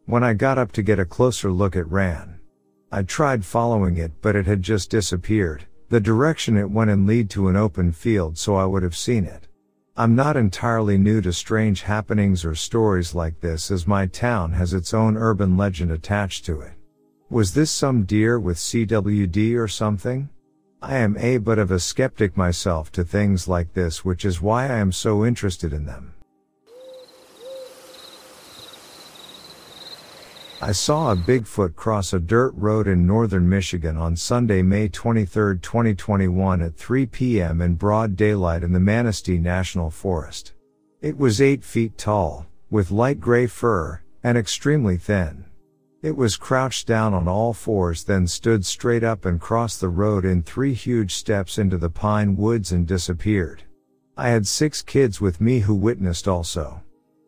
When 0.06 0.24
I 0.24 0.34
got 0.34 0.58
up 0.58 0.74
to 0.74 0.84
get 0.84 1.00
a 1.00 1.06
closer 1.06 1.50
look 1.50 1.78
it 1.78 1.90
ran. 1.90 2.40
I 2.92 3.04
tried 3.04 3.46
following 3.46 3.96
it 3.96 4.12
but 4.22 4.36
it 4.36 4.46
had 4.46 4.62
just 4.62 4.90
disappeared, 4.90 5.66
the 5.88 6.02
direction 6.02 6.58
it 6.58 6.70
went 6.70 6.92
and 6.92 7.08
lead 7.08 7.30
to 7.32 7.48
an 7.48 7.56
open 7.56 7.94
field 7.94 8.38
so 8.38 8.56
I 8.56 8.66
would 8.66 8.84
have 8.84 8.98
seen 8.98 9.24
it. 9.24 9.48
I'm 9.96 10.14
not 10.14 10.36
entirely 10.36 10.98
new 10.98 11.22
to 11.22 11.32
strange 11.32 11.84
happenings 11.84 12.44
or 12.44 12.54
stories 12.54 13.16
like 13.16 13.40
this 13.40 13.72
as 13.72 13.88
my 13.88 14.06
town 14.08 14.52
has 14.54 14.74
its 14.74 14.94
own 14.94 15.16
urban 15.16 15.56
legend 15.56 15.92
attached 15.92 16.46
to 16.46 16.60
it. 16.60 16.74
Was 17.30 17.54
this 17.54 17.72
some 17.72 18.04
deer 18.04 18.38
with 18.38 18.58
CWD 18.58 19.56
or 19.58 19.68
something? 19.70 20.30
I 20.82 20.98
am 20.98 21.16
a 21.18 21.38
but 21.38 21.60
of 21.60 21.72
a 21.72 21.80
skeptic 21.80 22.36
myself 22.36 22.92
to 22.92 23.06
things 23.06 23.48
like 23.48 23.74
this 23.74 24.04
which 24.04 24.26
is 24.26 24.42
why 24.42 24.66
I 24.66 24.80
am 24.80 24.92
so 24.92 25.26
interested 25.26 25.72
in 25.72 25.86
them. 25.86 26.14
I 30.64 30.72
saw 30.72 31.12
a 31.12 31.18
Bigfoot 31.18 31.76
cross 31.76 32.14
a 32.14 32.22
dirt 32.22 32.54
road 32.56 32.88
in 32.88 33.06
northern 33.06 33.50
Michigan 33.50 33.98
on 33.98 34.16
Sunday, 34.16 34.62
May 34.62 34.88
23, 34.88 35.60
2021 35.60 36.62
at 36.62 36.78
3 36.78 37.06
p.m. 37.08 37.62
in 37.62 37.76
broad 37.76 38.16
daylight 38.16 38.64
in 38.64 38.72
the 38.72 38.80
Manistee 38.80 39.40
National 39.40 39.92
Forest. 39.92 40.54
It 41.02 41.18
was 41.18 41.42
8 41.42 41.66
feet 41.66 41.98
tall, 41.98 42.46
with 42.70 42.92
light 42.92 43.20
gray 43.20 43.46
fur, 43.46 44.04
and 44.24 44.38
extremely 44.38 44.96
thin. 44.96 45.44
It 46.02 46.16
was 46.16 46.38
crouched 46.38 46.88
down 46.88 47.14
on 47.14 47.28
all 47.28 47.52
fours 47.52 48.06
then 48.06 48.26
stood 48.26 48.66
straight 48.66 49.04
up 49.04 49.26
and 49.26 49.42
crossed 49.42 49.82
the 49.82 49.90
road 49.90 50.24
in 50.24 50.44
three 50.44 50.74
huge 50.74 51.14
steps 51.14 51.58
into 51.58 51.78
the 51.78 51.90
pine 51.90 52.38
woods 52.38 52.72
and 52.72 52.88
disappeared. 52.88 53.64
I 54.16 54.30
had 54.30 54.48
six 54.48 54.82
kids 54.82 55.20
with 55.20 55.42
me 55.42 55.60
who 55.60 55.76
witnessed 55.76 56.26
also. 56.26 56.82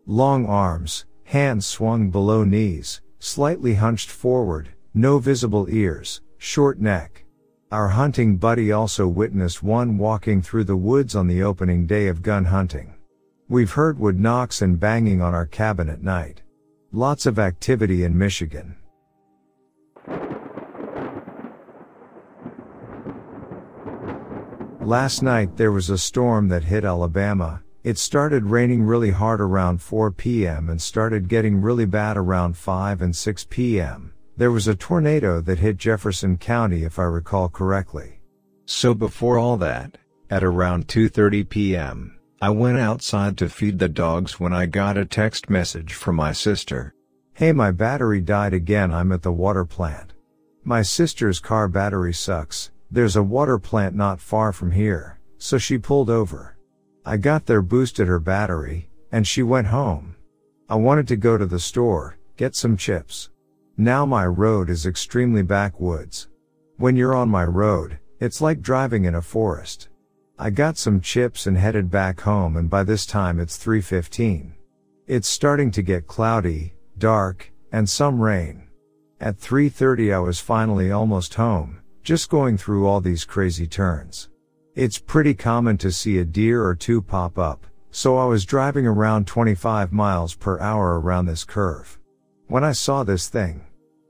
Long 0.06 0.46
arms, 0.46 1.04
hands 1.26 1.66
swung 1.66 2.12
below 2.12 2.46
knees, 2.46 3.02
Slightly 3.26 3.74
hunched 3.74 4.12
forward, 4.12 4.70
no 4.94 5.18
visible 5.18 5.66
ears, 5.68 6.22
short 6.38 6.80
neck. 6.80 7.26
Our 7.72 7.88
hunting 7.88 8.38
buddy 8.38 8.72
also 8.72 9.08
witnessed 9.08 9.64
one 9.64 9.98
walking 9.98 10.44
through 10.44 10.66
the 10.66 10.78
woods 10.78 11.16
on 11.16 11.26
the 11.26 11.42
opening 11.42 11.88
day 11.88 12.08
of 12.08 12.22
gun 12.22 12.46
hunting. 12.46 12.94
We've 13.50 13.72
heard 13.72 13.98
wood 13.98 14.20
knocks 14.20 14.62
and 14.62 14.80
banging 14.80 15.24
on 15.24 15.34
our 15.34 15.48
cabin 15.48 15.90
at 15.90 16.04
night. 16.04 16.44
Lots 16.92 17.26
of 17.26 17.40
activity 17.40 18.04
in 18.04 18.16
Michigan. 18.16 18.76
Last 24.82 25.24
night 25.24 25.58
there 25.58 25.72
was 25.72 25.90
a 25.90 25.98
storm 25.98 26.48
that 26.50 26.64
hit 26.64 26.86
Alabama, 26.86 27.64
it 27.86 28.00
started 28.00 28.48
raining 28.48 28.82
really 28.82 29.12
hard 29.12 29.40
around 29.40 29.80
4 29.80 30.10
p.m. 30.10 30.72
and 30.72 30.82
started 30.82 31.28
getting 31.28 31.62
really 31.62 31.86
bad 31.86 32.18
around 32.18 32.58
5 32.58 33.00
and 33.00 33.16
6 33.16 33.46
p.m. 33.48 34.12
There 34.36 34.50
was 34.50 34.68
a 34.68 34.74
tornado 34.74 35.40
that 35.42 35.60
hit 35.60 35.78
Jefferson 35.78 36.38
County 36.38 36.82
if 36.82 36.98
I 36.98 37.04
recall 37.04 37.48
correctly. 37.48 38.22
So 38.66 38.96
before 38.96 39.38
all 39.38 39.56
that, 39.58 40.00
at 40.32 40.44
around 40.44 40.88
2.30 40.88 41.48
p.m., 41.48 42.20
I 42.42 42.50
went 42.50 42.80
outside 42.80 43.38
to 43.38 43.50
feed 43.50 43.78
the 43.78 43.88
dogs 43.88 44.40
when 44.40 44.52
I 44.52 44.66
got 44.66 44.98
a 44.98 45.06
text 45.06 45.52
message 45.52 45.94
from 45.94 46.16
my 46.16 46.32
sister. 46.32 46.96
Hey, 47.34 47.52
my 47.52 47.70
battery 47.70 48.20
died 48.20 48.56
again. 48.56 48.92
I'm 48.92 49.12
at 49.12 49.22
the 49.22 49.32
water 49.32 49.64
plant. 49.64 50.14
My 50.64 50.82
sister's 50.82 51.40
car 51.40 51.68
battery 51.68 52.16
sucks. 52.16 52.72
There's 52.90 53.16
a 53.16 53.22
water 53.22 53.60
plant 53.60 53.94
not 53.94 54.20
far 54.20 54.52
from 54.52 54.72
here, 54.72 55.20
so 55.38 55.60
she 55.60 55.78
pulled 55.78 56.10
over. 56.10 56.55
I 57.08 57.18
got 57.18 57.46
there, 57.46 57.62
boosted 57.62 58.08
her 58.08 58.20
battery, 58.20 58.90
and 59.12 59.28
she 59.28 59.44
went 59.44 59.68
home. 59.68 60.16
I 60.68 60.76
wanted 60.76 61.08
to 61.10 61.16
go 61.16 61.38
to 61.38 61.46
the 61.46 61.60
store, 61.60 62.18
get 62.36 62.56
some 62.56 62.76
chips. 62.76 63.30
Now 63.78 64.06
my 64.06 64.26
road 64.26 64.72
is 64.72 64.88
extremely 64.88 65.44
backwoods. 65.44 66.30
When 66.78 66.96
you're 66.96 67.14
on 67.14 67.30
my 67.30 67.44
road, 67.44 68.00
it's 68.20 68.42
like 68.42 68.62
driving 68.62 69.06
in 69.06 69.16
a 69.16 69.22
forest. 69.22 69.90
I 70.40 70.50
got 70.50 70.78
some 70.78 71.00
chips 71.00 71.46
and 71.46 71.56
headed 71.58 71.92
back 71.92 72.22
home 72.22 72.58
and 72.58 72.70
by 72.70 72.84
this 72.84 73.06
time 73.06 73.40
it's 73.40 73.64
3.15. 73.64 74.54
It's 75.06 75.28
starting 75.28 75.70
to 75.72 75.84
get 75.84 76.08
cloudy, 76.08 76.74
dark, 76.98 77.52
and 77.72 77.88
some 77.88 78.20
rain. 78.20 78.68
At 79.22 79.38
3.30 79.38 80.14
I 80.14 80.20
was 80.20 80.40
finally 80.40 80.92
almost 80.92 81.36
home, 81.36 81.82
just 82.04 82.30
going 82.30 82.58
through 82.58 82.88
all 82.88 83.00
these 83.00 83.26
crazy 83.26 83.68
turns. 83.68 84.30
It's 84.76 85.00
pretty 85.00 85.34
common 85.34 85.78
to 85.78 85.90
see 85.90 86.18
a 86.18 86.26
deer 86.26 86.62
or 86.62 86.76
two 86.76 87.02
pop 87.02 87.40
up, 87.40 87.66
so 87.92 88.18
I 88.18 88.26
was 88.26 88.44
driving 88.44 88.86
around 88.86 89.26
25 89.26 89.94
miles 89.94 90.36
per 90.36 90.60
hour 90.60 91.00
around 91.00 91.28
this 91.28 91.46
curve. 91.46 91.98
When 92.48 92.66
I 92.66 92.74
saw 92.74 93.06
this 93.06 93.30
thing, 93.30 93.66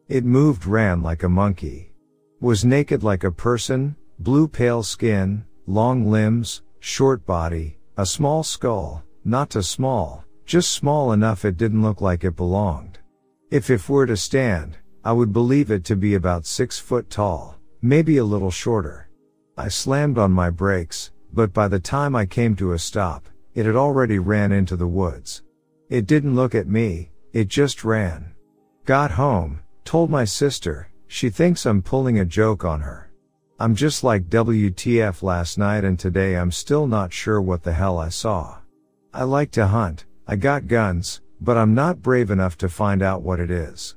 it 0.09 0.25
moved 0.25 0.65
ran 0.65 1.03
like 1.03 1.21
a 1.21 1.29
monkey. 1.29 1.93
Was 2.41 2.65
naked 2.65 3.03
like 3.03 3.23
a 3.23 3.29
person, 3.29 3.95
blue 4.17 4.47
pale 4.47 4.81
skin, 4.81 5.45
long 5.67 6.09
limbs, 6.09 6.63
short 6.79 7.27
body, 7.27 7.77
a 7.95 8.05
small 8.07 8.41
skull, 8.41 9.03
not 9.23 9.51
too 9.51 9.61
small, 9.61 10.25
just 10.47 10.71
small 10.71 11.11
enough 11.11 11.45
it 11.45 11.57
didn't 11.57 11.83
look 11.83 12.01
like 12.01 12.23
it 12.23 12.35
belonged. 12.35 12.97
If 13.51 13.69
it 13.69 13.87
were 13.87 14.07
to 14.07 14.17
stand, 14.17 14.77
I 15.03 15.11
would 15.11 15.31
believe 15.31 15.69
it 15.69 15.83
to 15.85 15.95
be 15.95 16.15
about 16.15 16.47
six 16.47 16.79
foot 16.79 17.11
tall, 17.11 17.55
maybe 17.83 18.17
a 18.17 18.25
little 18.25 18.49
shorter. 18.49 19.04
I 19.57 19.69
slammed 19.69 20.17
on 20.17 20.31
my 20.31 20.49
brakes, 20.49 21.11
but 21.31 21.53
by 21.53 21.69
the 21.69 21.79
time 21.79 22.15
I 22.15 22.25
came 22.25 22.55
to 22.57 22.73
a 22.73 22.79
stop, 22.79 23.29
it 23.53 23.65
had 23.65 23.75
already 23.75 24.19
ran 24.19 24.51
into 24.51 24.75
the 24.75 24.87
woods. 24.87 25.43
It 25.89 26.07
didn't 26.07 26.35
look 26.35 26.53
at 26.53 26.67
me, 26.67 27.11
it 27.31 27.47
just 27.47 27.85
ran. 27.85 28.33
Got 28.83 29.11
home, 29.11 29.61
told 29.85 30.09
my 30.09 30.25
sister, 30.25 30.89
she 31.07 31.29
thinks 31.29 31.65
I'm 31.65 31.81
pulling 31.81 32.19
a 32.19 32.25
joke 32.25 32.65
on 32.65 32.81
her. 32.81 33.11
I'm 33.57 33.75
just 33.75 34.03
like 34.03 34.29
WTF 34.29 35.23
last 35.23 35.57
night 35.57 35.85
and 35.85 35.97
today 35.97 36.35
I'm 36.35 36.51
still 36.51 36.85
not 36.85 37.13
sure 37.13 37.41
what 37.41 37.63
the 37.63 37.71
hell 37.71 37.97
I 37.97 38.09
saw. 38.09 38.57
I 39.13 39.23
like 39.23 39.51
to 39.51 39.67
hunt, 39.67 40.05
I 40.27 40.35
got 40.35 40.67
guns, 40.67 41.21
but 41.39 41.55
I'm 41.55 41.73
not 41.73 42.01
brave 42.01 42.29
enough 42.29 42.57
to 42.57 42.67
find 42.67 43.01
out 43.01 43.21
what 43.21 43.39
it 43.39 43.49
is. 43.49 43.95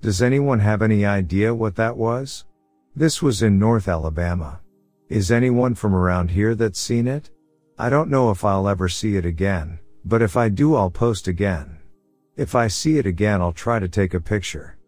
Does 0.00 0.22
anyone 0.22 0.60
have 0.60 0.82
any 0.82 1.04
idea 1.04 1.52
what 1.52 1.74
that 1.76 1.96
was? 1.96 2.44
This 2.94 3.20
was 3.20 3.42
in 3.42 3.58
North 3.58 3.88
Alabama. 3.88 4.60
Is 5.10 5.32
anyone 5.32 5.74
from 5.74 5.92
around 5.92 6.30
here 6.30 6.54
that's 6.54 6.78
seen 6.78 7.08
it? 7.08 7.30
I 7.76 7.90
don't 7.90 8.10
know 8.10 8.30
if 8.30 8.44
I'll 8.44 8.68
ever 8.68 8.88
see 8.88 9.16
it 9.16 9.26
again, 9.26 9.80
but 10.04 10.22
if 10.22 10.36
I 10.36 10.48
do 10.48 10.76
I'll 10.76 10.88
post 10.88 11.26
again. 11.26 11.80
If 12.36 12.54
I 12.54 12.68
see 12.68 12.96
it 12.96 13.06
again 13.06 13.40
I'll 13.40 13.52
try 13.52 13.80
to 13.80 13.88
take 13.88 14.14
a 14.14 14.20
picture. 14.20 14.78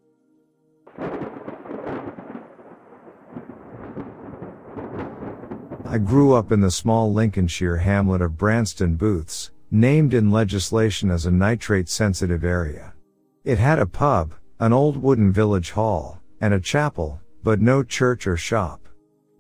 I 5.85 5.99
grew 5.99 6.35
up 6.35 6.53
in 6.53 6.61
the 6.61 6.71
small 6.71 7.13
Lincolnshire 7.13 7.79
hamlet 7.79 8.23
of 8.23 8.39
Branston 8.39 8.95
Booths, 8.95 9.51
named 9.73 10.15
in 10.15 10.31
legislation 10.31 11.11
as 11.11 11.27
a 11.27 11.33
nitrate 11.33 11.89
sensitive 11.89 12.45
area. 12.45 12.95
It 13.43 13.59
had 13.59 13.81
a 13.81 13.87
pub, 13.87 14.35
an 14.61 14.73
old 14.73 14.97
wooden 15.03 15.33
village 15.33 15.73
hall, 15.73 16.21
and 16.41 16.55
a 16.55 16.61
chapel, 16.61 17.21
but 17.43 17.61
no 17.61 17.83
church 17.83 18.29
or 18.29 18.37
shop. 18.37 18.83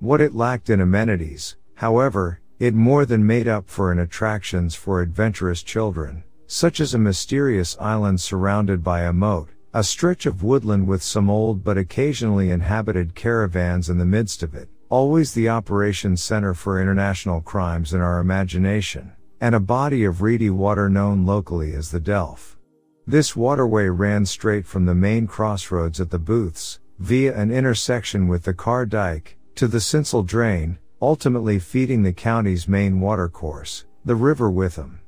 What 0.02 0.20
it 0.20 0.34
lacked 0.34 0.68
in 0.68 0.80
amenities, 0.80 1.54
however, 1.76 2.40
it 2.58 2.74
more 2.74 3.06
than 3.06 3.24
made 3.24 3.46
up 3.46 3.68
for 3.68 3.92
in 3.92 4.00
attractions 4.00 4.74
for 4.74 5.00
adventurous 5.00 5.62
children, 5.62 6.24
such 6.48 6.80
as 6.80 6.92
a 6.92 6.98
mysterious 6.98 7.76
island 7.78 8.20
surrounded 8.20 8.82
by 8.82 9.02
a 9.02 9.12
moat, 9.12 9.50
a 9.72 9.84
stretch 9.84 10.26
of 10.26 10.42
woodland 10.42 10.88
with 10.88 11.04
some 11.04 11.30
old 11.30 11.62
but 11.62 11.78
occasionally 11.78 12.50
inhabited 12.50 13.14
caravans 13.14 13.88
in 13.88 13.96
the 13.96 14.04
midst 14.04 14.42
of 14.42 14.56
it, 14.56 14.68
always 14.88 15.34
the 15.34 15.48
operations 15.48 16.20
center 16.20 16.52
for 16.52 16.82
international 16.82 17.40
crimes 17.40 17.94
in 17.94 18.00
our 18.00 18.18
imagination, 18.18 19.12
and 19.40 19.54
a 19.54 19.60
body 19.60 20.02
of 20.02 20.20
reedy 20.20 20.50
water 20.50 20.88
known 20.88 21.24
locally 21.24 21.74
as 21.74 21.92
the 21.92 22.00
Delf. 22.00 22.58
This 23.06 23.36
waterway 23.36 23.86
ran 23.86 24.26
straight 24.26 24.66
from 24.66 24.84
the 24.84 24.96
main 24.96 25.28
crossroads 25.28 26.00
at 26.00 26.10
the 26.10 26.18
booths, 26.18 26.80
via 26.98 27.36
an 27.36 27.52
intersection 27.52 28.26
with 28.26 28.42
the 28.42 28.52
Carr 28.52 28.84
Dyke, 28.84 29.38
to 29.56 29.68
the 29.68 29.78
Sincil 29.78 30.24
Drain, 30.26 30.78
ultimately 31.00 31.58
feeding 31.58 32.02
the 32.02 32.12
county's 32.12 32.68
main 32.68 33.00
watercourse, 33.00 33.84
the 34.04 34.14
River 34.14 34.50
Witham. 34.50 35.00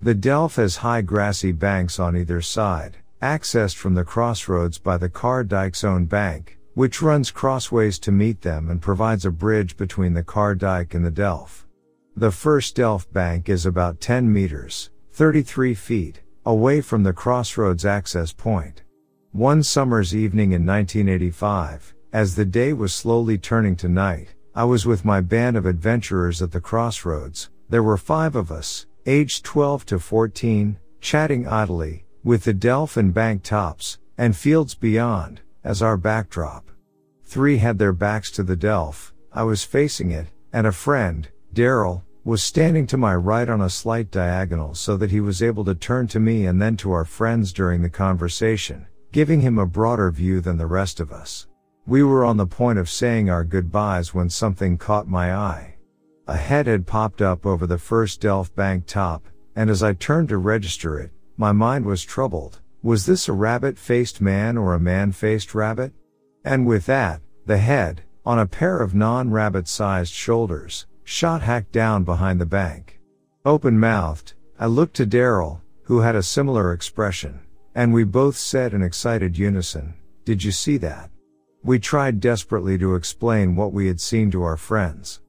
The 0.00 0.14
Delf 0.14 0.56
has 0.56 0.76
high 0.76 1.02
grassy 1.02 1.52
banks 1.52 1.98
on 1.98 2.16
either 2.16 2.40
side, 2.40 2.98
accessed 3.20 3.76
from 3.76 3.94
the 3.94 4.04
crossroads 4.04 4.78
by 4.78 4.96
the 4.96 5.08
Carr 5.08 5.42
Dyke's 5.42 5.82
own 5.82 6.04
bank, 6.04 6.58
which 6.74 7.02
runs 7.02 7.32
crossways 7.32 7.98
to 7.98 8.12
meet 8.12 8.42
them 8.42 8.70
and 8.70 8.80
provides 8.80 9.26
a 9.26 9.30
bridge 9.30 9.76
between 9.76 10.14
the 10.14 10.22
Carr 10.22 10.54
Dyke 10.54 10.94
and 10.94 11.04
the 11.04 11.10
Delf. 11.10 11.66
The 12.16 12.30
first 12.30 12.76
Delf 12.76 13.10
bank 13.12 13.48
is 13.48 13.66
about 13.66 14.00
10 14.00 14.32
meters, 14.32 14.90
33 15.12 15.74
feet, 15.74 16.20
away 16.46 16.80
from 16.80 17.02
the 17.02 17.12
crossroads 17.12 17.84
access 17.84 18.32
point. 18.32 18.82
One 19.32 19.62
summer's 19.62 20.14
evening 20.14 20.52
in 20.52 20.64
1985, 20.64 21.94
as 22.12 22.34
the 22.34 22.44
day 22.44 22.72
was 22.72 22.94
slowly 22.94 23.36
turning 23.36 23.76
to 23.76 23.88
night, 23.88 24.34
I 24.54 24.64
was 24.64 24.86
with 24.86 25.04
my 25.04 25.20
band 25.20 25.56
of 25.56 25.66
adventurers 25.66 26.40
at 26.40 26.52
the 26.52 26.60
crossroads. 26.60 27.50
There 27.68 27.82
were 27.82 27.96
five 27.96 28.34
of 28.34 28.50
us, 28.50 28.86
aged 29.06 29.44
12 29.44 29.86
to 29.86 29.98
14, 29.98 30.78
chatting 31.00 31.46
idly, 31.46 32.04
with 32.24 32.44
the 32.44 32.90
and 32.96 33.12
bank 33.14 33.42
tops, 33.42 33.98
and 34.16 34.36
fields 34.36 34.74
beyond, 34.74 35.40
as 35.64 35.82
our 35.82 35.96
backdrop. 35.96 36.70
Three 37.24 37.58
had 37.58 37.78
their 37.78 37.92
backs 37.92 38.30
to 38.32 38.42
the 38.42 38.56
Delf, 38.56 39.12
I 39.32 39.42
was 39.42 39.64
facing 39.64 40.10
it, 40.10 40.26
and 40.52 40.66
a 40.66 40.72
friend, 40.72 41.28
Daryl, 41.54 42.02
was 42.24 42.42
standing 42.42 42.86
to 42.86 42.96
my 42.96 43.14
right 43.14 43.48
on 43.48 43.60
a 43.60 43.70
slight 43.70 44.10
diagonal 44.10 44.74
so 44.74 44.96
that 44.96 45.10
he 45.10 45.20
was 45.20 45.42
able 45.42 45.64
to 45.64 45.74
turn 45.74 46.06
to 46.08 46.20
me 46.20 46.46
and 46.46 46.60
then 46.60 46.76
to 46.78 46.92
our 46.92 47.04
friends 47.04 47.52
during 47.52 47.82
the 47.82 47.90
conversation, 47.90 48.86
giving 49.12 49.40
him 49.40 49.58
a 49.58 49.66
broader 49.66 50.10
view 50.10 50.40
than 50.40 50.58
the 50.58 50.66
rest 50.66 51.00
of 51.00 51.12
us. 51.12 51.47
We 51.88 52.02
were 52.02 52.22
on 52.22 52.36
the 52.36 52.46
point 52.46 52.78
of 52.78 52.90
saying 52.90 53.30
our 53.30 53.44
goodbyes 53.44 54.12
when 54.12 54.28
something 54.28 54.76
caught 54.76 55.08
my 55.08 55.34
eye. 55.34 55.76
A 56.26 56.36
head 56.36 56.66
had 56.66 56.86
popped 56.86 57.22
up 57.22 57.46
over 57.46 57.66
the 57.66 57.78
first 57.78 58.20
Delf 58.20 58.54
bank 58.54 58.84
top, 58.86 59.26
and 59.56 59.70
as 59.70 59.82
I 59.82 59.94
turned 59.94 60.28
to 60.28 60.36
register 60.36 60.98
it, 60.98 61.12
my 61.38 61.50
mind 61.52 61.86
was 61.86 62.04
troubled. 62.04 62.60
Was 62.82 63.06
this 63.06 63.26
a 63.26 63.32
rabbit 63.32 63.78
faced 63.78 64.20
man 64.20 64.58
or 64.58 64.74
a 64.74 64.78
man 64.78 65.12
faced 65.12 65.54
rabbit? 65.54 65.94
And 66.44 66.66
with 66.66 66.84
that, 66.84 67.22
the 67.46 67.56
head, 67.56 68.02
on 68.26 68.38
a 68.38 68.46
pair 68.46 68.80
of 68.80 68.94
non-rabbit 68.94 69.66
sized 69.66 70.12
shoulders, 70.12 70.86
shot 71.04 71.40
hack 71.40 71.72
down 71.72 72.04
behind 72.04 72.38
the 72.38 72.44
bank. 72.44 73.00
Open 73.46 73.80
mouthed, 73.80 74.34
I 74.60 74.66
looked 74.66 74.96
to 74.96 75.06
Daryl, 75.06 75.62
who 75.84 76.00
had 76.00 76.16
a 76.16 76.22
similar 76.22 76.74
expression, 76.74 77.40
and 77.74 77.94
we 77.94 78.04
both 78.04 78.36
said 78.36 78.74
in 78.74 78.82
excited 78.82 79.38
unison, 79.38 79.94
did 80.26 80.44
you 80.44 80.52
see 80.52 80.76
that? 80.76 81.08
We 81.64 81.78
tried 81.78 82.20
desperately 82.20 82.78
to 82.78 82.94
explain 82.94 83.56
what 83.56 83.72
we 83.72 83.88
had 83.88 84.00
seen 84.00 84.30
to 84.30 84.42
our 84.42 84.56
friends. 84.56 85.20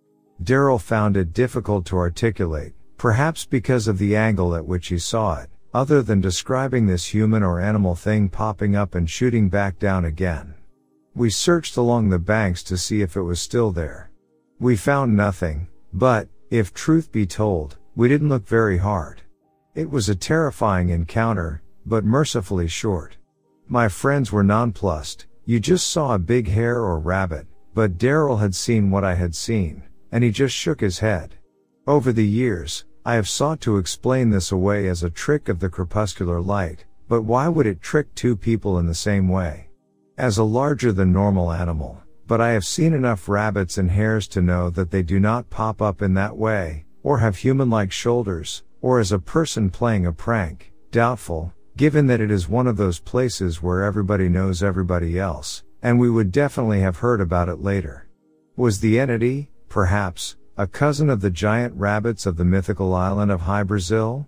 Daryl 0.42 0.80
found 0.80 1.18
it 1.18 1.34
difficult 1.34 1.86
to 1.88 1.98
articulate, 1.98 2.74
perhaps 2.98 3.46
because 3.46 3.88
of 3.88 3.98
the 3.98 4.16
angle 4.16 4.56
at 4.56 4.66
which 4.66 4.88
he 4.88 5.00
saw 5.00 5.42
it, 5.42 5.50
other 5.74 6.02
than 6.02 6.22
describing 6.22 6.86
this 6.86 7.14
human 7.14 7.44
or 7.44 7.60
animal 7.60 7.96
thing 7.96 8.30
popping 8.30 8.76
up 8.76 8.96
and 8.96 9.10
shooting 9.10 9.50
back 9.50 9.80
down 9.80 10.06
again. 10.06 10.54
We 11.16 11.30
searched 11.30 11.78
along 11.78 12.10
the 12.10 12.20
banks 12.20 12.64
to 12.64 12.78
see 12.78 13.02
if 13.02 13.16
it 13.16 13.24
was 13.24 13.42
still 13.42 13.72
there. 13.72 14.12
We 14.60 14.76
found 14.76 15.18
nothing, 15.18 15.68
but, 15.94 16.30
if 16.50 16.74
truth 16.74 17.12
be 17.12 17.26
told, 17.26 17.78
we 17.96 18.08
didn't 18.08 18.30
look 18.30 18.48
very 18.48 18.78
hard. 18.78 19.22
It 19.76 19.90
was 19.90 20.10
a 20.10 20.16
terrifying 20.16 20.90
encounter, 20.90 21.62
but 21.86 22.06
mercifully 22.06 22.68
short. 22.68 23.18
My 23.68 23.88
friends 23.88 24.32
were 24.32 24.44
nonplussed, 24.44 25.26
you 25.50 25.60
just 25.60 25.88
saw 25.88 26.14
a 26.14 26.20
big 26.20 26.48
hare 26.48 26.80
or 26.80 27.00
rabbit, 27.00 27.48
but 27.74 27.98
Daryl 27.98 28.40
had 28.40 28.54
seen 28.54 28.92
what 28.92 29.04
I 29.04 29.16
had 29.16 29.34
seen, 29.34 29.82
and 30.12 30.24
he 30.24 30.30
just 30.30 30.56
shook 30.56 30.80
his 30.80 31.00
head. 31.00 31.36
Over 31.88 32.12
the 32.12 32.28
years, 32.28 32.86
I 33.04 33.16
have 33.16 33.28
sought 33.28 33.60
to 33.62 33.78
explain 33.78 34.30
this 34.30 34.52
away 34.52 34.88
as 34.88 35.04
a 35.04 35.10
trick 35.10 35.50
of 35.50 35.60
the 35.60 35.70
crepuscular 35.70 36.40
light, 36.40 36.86
but 37.08 37.24
why 37.24 37.48
would 37.48 37.66
it 37.66 37.82
trick 37.82 38.14
two 38.14 38.36
people 38.36 38.78
in 38.78 38.86
the 38.86 38.94
same 38.94 39.28
way? 39.28 39.70
as 40.20 40.38
a 40.38 40.44
larger 40.44 40.92
than 40.92 41.14
normal 41.14 41.50
animal, 41.50 41.98
but 42.28 42.42
I 42.42 42.50
have 42.50 42.66
seen 42.66 42.94
enough 42.94 43.30
rabbits 43.30 43.78
and 43.78 43.90
hares 43.90 44.28
to 44.30 44.42
know 44.42 44.70
that 44.72 44.92
they 44.92 45.02
do 45.02 45.18
not 45.18 45.50
pop 45.50 45.82
up 45.82 46.02
in 46.02 46.14
that 46.16 46.36
way, 46.36 46.84
or 47.04 47.20
have 47.20 47.38
human-like 47.38 47.94
shoulders, 47.94 48.64
or 48.82 49.00
as 49.00 49.14
a 49.14 49.18
person 49.18 49.70
playing 49.70 50.06
a 50.06 50.12
prank, 50.12 50.74
doubtful, 50.92 51.54
given 51.80 52.08
that 52.08 52.20
it 52.20 52.30
is 52.30 52.50
one 52.50 52.68
of 52.68 52.76
those 52.76 53.00
places 53.00 53.64
where 53.64 53.84
everybody 53.84 54.28
knows 54.28 54.62
everybody 54.62 55.18
else, 55.18 55.64
and 55.82 55.98
we 55.98 56.10
would 56.10 56.30
definitely 56.30 56.82
have 56.82 56.98
heard 56.98 57.22
about 57.22 57.48
it 57.48 57.62
later. 57.62 58.06
Was 58.58 58.82
the 58.82 59.00
entity, 59.00 59.50
perhaps, 59.70 60.36
a 60.58 60.68
cousin 60.68 61.10
of 61.10 61.22
the 61.22 61.30
giant 61.30 61.74
rabbits 61.78 62.26
of 62.26 62.36
the 62.36 62.44
mythical 62.44 62.94
island 62.94 63.32
of 63.32 63.40
Hy-Brasil? 63.40 64.28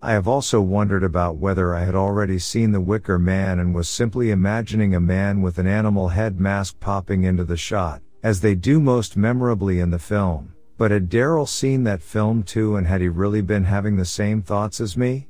I 0.00 0.12
have 0.12 0.28
also 0.28 0.60
wondered 0.60 1.02
about 1.02 1.38
whether 1.38 1.74
I 1.74 1.82
had 1.82 1.96
already 1.96 2.38
seen 2.38 2.70
the 2.70 2.80
Wicker 2.80 3.18
Man 3.18 3.58
and 3.58 3.74
was 3.74 3.88
simply 3.88 4.30
imagining 4.30 4.94
a 4.94 5.00
man 5.00 5.42
with 5.42 5.58
an 5.58 5.66
animal 5.66 6.10
head 6.10 6.38
mask 6.38 6.78
popping 6.78 7.24
into 7.24 7.42
the 7.42 7.56
shot, 7.56 8.00
as 8.22 8.40
they 8.40 8.54
do 8.54 8.78
most 8.78 9.16
memorably 9.16 9.80
in 9.80 9.90
the 9.90 9.98
film. 9.98 10.54
But 10.78 10.92
had 10.92 11.10
Daryl 11.10 11.48
seen 11.48 11.82
that 11.82 12.00
film 12.00 12.44
too 12.44 12.76
and 12.76 12.86
had 12.86 13.00
he 13.00 13.08
really 13.08 13.40
been 13.40 13.64
having 13.64 13.96
the 13.96 14.04
same 14.04 14.40
thoughts 14.40 14.80
as 14.80 14.96
me? 14.96 15.26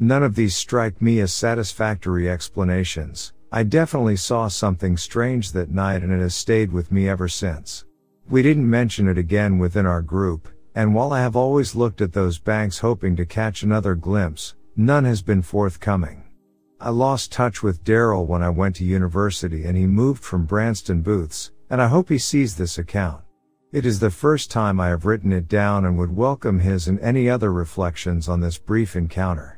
None 0.00 0.22
of 0.24 0.34
these 0.34 0.56
strike 0.56 1.00
me 1.00 1.20
as 1.20 1.32
satisfactory 1.32 2.28
explanations. 2.28 3.32
I 3.52 3.62
definitely 3.62 4.16
saw 4.16 4.48
something 4.48 4.96
strange 4.96 5.52
that 5.52 5.70
night 5.70 6.02
and 6.02 6.12
it 6.12 6.18
has 6.18 6.34
stayed 6.34 6.72
with 6.72 6.90
me 6.90 7.08
ever 7.08 7.28
since. 7.28 7.84
We 8.28 8.42
didn't 8.42 8.68
mention 8.68 9.06
it 9.06 9.18
again 9.18 9.58
within 9.58 9.86
our 9.86 10.02
group, 10.02 10.48
and 10.74 10.94
while 10.94 11.12
I 11.12 11.20
have 11.20 11.36
always 11.36 11.76
looked 11.76 12.00
at 12.00 12.12
those 12.12 12.38
banks 12.38 12.78
hoping 12.78 13.14
to 13.16 13.24
catch 13.24 13.62
another 13.62 13.94
glimpse, 13.94 14.56
none 14.76 15.04
has 15.04 15.22
been 15.22 15.42
forthcoming. 15.42 16.24
I 16.80 16.90
lost 16.90 17.30
touch 17.30 17.62
with 17.62 17.84
Daryl 17.84 18.26
when 18.26 18.42
I 18.42 18.50
went 18.50 18.74
to 18.76 18.84
university 18.84 19.64
and 19.64 19.76
he 19.76 19.86
moved 19.86 20.24
from 20.24 20.44
Branston 20.44 21.02
Booths, 21.02 21.52
and 21.70 21.80
I 21.80 21.86
hope 21.86 22.08
he 22.08 22.18
sees 22.18 22.56
this 22.56 22.78
account. 22.78 23.22
It 23.70 23.86
is 23.86 24.00
the 24.00 24.10
first 24.10 24.50
time 24.50 24.80
I 24.80 24.88
have 24.88 25.04
written 25.04 25.32
it 25.32 25.48
down 25.48 25.84
and 25.84 25.96
would 25.98 26.14
welcome 26.14 26.58
his 26.58 26.88
and 26.88 26.98
any 27.00 27.30
other 27.30 27.52
reflections 27.52 28.28
on 28.28 28.40
this 28.40 28.58
brief 28.58 28.96
encounter. 28.96 29.53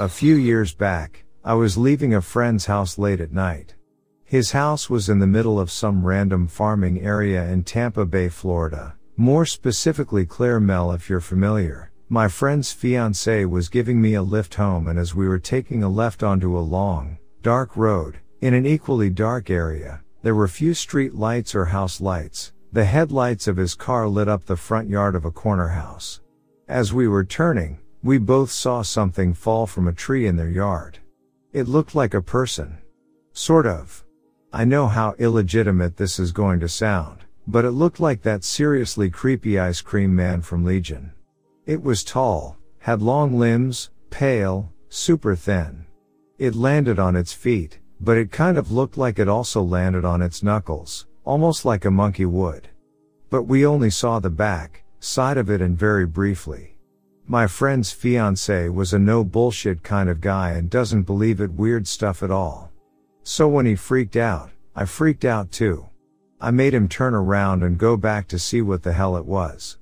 A 0.00 0.08
few 0.08 0.34
years 0.34 0.74
back, 0.74 1.22
I 1.44 1.54
was 1.54 1.78
leaving 1.78 2.14
a 2.14 2.20
friend's 2.20 2.66
house 2.66 2.98
late 2.98 3.20
at 3.20 3.30
night. 3.30 3.76
His 4.24 4.50
house 4.50 4.90
was 4.90 5.08
in 5.08 5.20
the 5.20 5.26
middle 5.28 5.60
of 5.60 5.70
some 5.70 6.04
random 6.04 6.48
farming 6.48 7.00
area 7.00 7.48
in 7.48 7.62
Tampa 7.62 8.04
Bay, 8.04 8.28
Florida. 8.28 8.96
More 9.16 9.46
specifically 9.46 10.26
Mel, 10.60 10.90
if 10.90 11.08
you're 11.08 11.20
familiar. 11.20 11.92
My 12.08 12.26
friend's 12.26 12.72
fiance 12.72 13.44
was 13.44 13.68
giving 13.68 14.02
me 14.02 14.14
a 14.14 14.22
lift 14.22 14.56
home 14.56 14.88
and 14.88 14.98
as 14.98 15.14
we 15.14 15.28
were 15.28 15.38
taking 15.38 15.84
a 15.84 15.88
left 15.88 16.24
onto 16.24 16.58
a 16.58 16.58
long, 16.58 17.16
dark 17.42 17.76
road, 17.76 18.18
in 18.40 18.52
an 18.52 18.66
equally 18.66 19.10
dark 19.10 19.48
area, 19.48 20.02
there 20.22 20.34
were 20.34 20.48
few 20.48 20.74
street 20.74 21.14
lights 21.14 21.54
or 21.54 21.66
house 21.66 22.00
lights. 22.00 22.52
The 22.72 22.84
headlights 22.84 23.46
of 23.46 23.58
his 23.58 23.76
car 23.76 24.08
lit 24.08 24.26
up 24.26 24.44
the 24.44 24.56
front 24.56 24.88
yard 24.88 25.14
of 25.14 25.24
a 25.24 25.30
corner 25.30 25.68
house. 25.68 26.20
As 26.66 26.92
we 26.92 27.06
were 27.06 27.22
turning, 27.22 27.78
we 28.04 28.18
both 28.18 28.50
saw 28.50 28.82
something 28.82 29.32
fall 29.32 29.66
from 29.66 29.88
a 29.88 29.92
tree 29.92 30.26
in 30.26 30.36
their 30.36 30.50
yard. 30.50 30.98
It 31.54 31.68
looked 31.68 31.94
like 31.94 32.12
a 32.12 32.20
person. 32.20 32.76
Sort 33.32 33.66
of. 33.66 34.04
I 34.52 34.66
know 34.66 34.88
how 34.88 35.14
illegitimate 35.18 35.96
this 35.96 36.18
is 36.18 36.30
going 36.30 36.60
to 36.60 36.68
sound, 36.68 37.20
but 37.46 37.64
it 37.64 37.70
looked 37.70 38.00
like 38.00 38.20
that 38.20 38.44
seriously 38.44 39.08
creepy 39.08 39.58
ice 39.58 39.80
cream 39.80 40.14
man 40.14 40.42
from 40.42 40.66
Legion. 40.66 41.12
It 41.64 41.82
was 41.82 42.04
tall, 42.04 42.58
had 42.78 43.00
long 43.00 43.38
limbs, 43.38 43.88
pale, 44.10 44.70
super 44.90 45.34
thin. 45.34 45.86
It 46.36 46.54
landed 46.54 46.98
on 46.98 47.16
its 47.16 47.32
feet, 47.32 47.78
but 48.00 48.18
it 48.18 48.30
kind 48.30 48.58
of 48.58 48.70
looked 48.70 48.98
like 48.98 49.18
it 49.18 49.28
also 49.28 49.62
landed 49.62 50.04
on 50.04 50.20
its 50.20 50.42
knuckles, 50.42 51.06
almost 51.24 51.64
like 51.64 51.86
a 51.86 51.90
monkey 51.90 52.26
would. 52.26 52.68
But 53.30 53.44
we 53.44 53.64
only 53.64 53.88
saw 53.88 54.18
the 54.18 54.28
back, 54.28 54.84
side 55.00 55.38
of 55.38 55.48
it 55.48 55.62
and 55.62 55.78
very 55.78 56.04
briefly. 56.04 56.73
My 57.26 57.46
friend's 57.46 57.90
fiance 57.90 58.68
was 58.68 58.92
a 58.92 58.98
no 58.98 59.24
bullshit 59.24 59.82
kind 59.82 60.10
of 60.10 60.20
guy 60.20 60.50
and 60.50 60.68
doesn't 60.68 61.04
believe 61.04 61.40
it 61.40 61.52
weird 61.52 61.86
stuff 61.86 62.22
at 62.22 62.30
all. 62.30 62.70
So 63.22 63.48
when 63.48 63.64
he 63.64 63.76
freaked 63.76 64.16
out, 64.16 64.50
I 64.76 64.84
freaked 64.84 65.24
out 65.24 65.50
too. 65.50 65.88
I 66.38 66.50
made 66.50 66.74
him 66.74 66.86
turn 66.86 67.14
around 67.14 67.62
and 67.62 67.78
go 67.78 67.96
back 67.96 68.28
to 68.28 68.38
see 68.38 68.60
what 68.60 68.82
the 68.82 68.92
hell 68.92 69.16
it 69.16 69.24
was. 69.24 69.78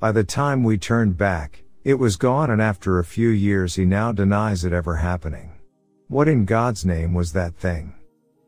By 0.00 0.12
the 0.12 0.24
time 0.24 0.62
we 0.62 0.76
turned 0.76 1.16
back, 1.16 1.62
it 1.82 1.94
was 1.94 2.16
gone 2.16 2.50
and 2.50 2.60
after 2.60 2.98
a 2.98 3.04
few 3.04 3.30
years 3.30 3.76
he 3.76 3.86
now 3.86 4.12
denies 4.12 4.62
it 4.62 4.74
ever 4.74 4.96
happening. 4.96 5.52
What 6.08 6.28
in 6.28 6.44
God's 6.44 6.84
name 6.84 7.14
was 7.14 7.32
that 7.32 7.56
thing? 7.56 7.94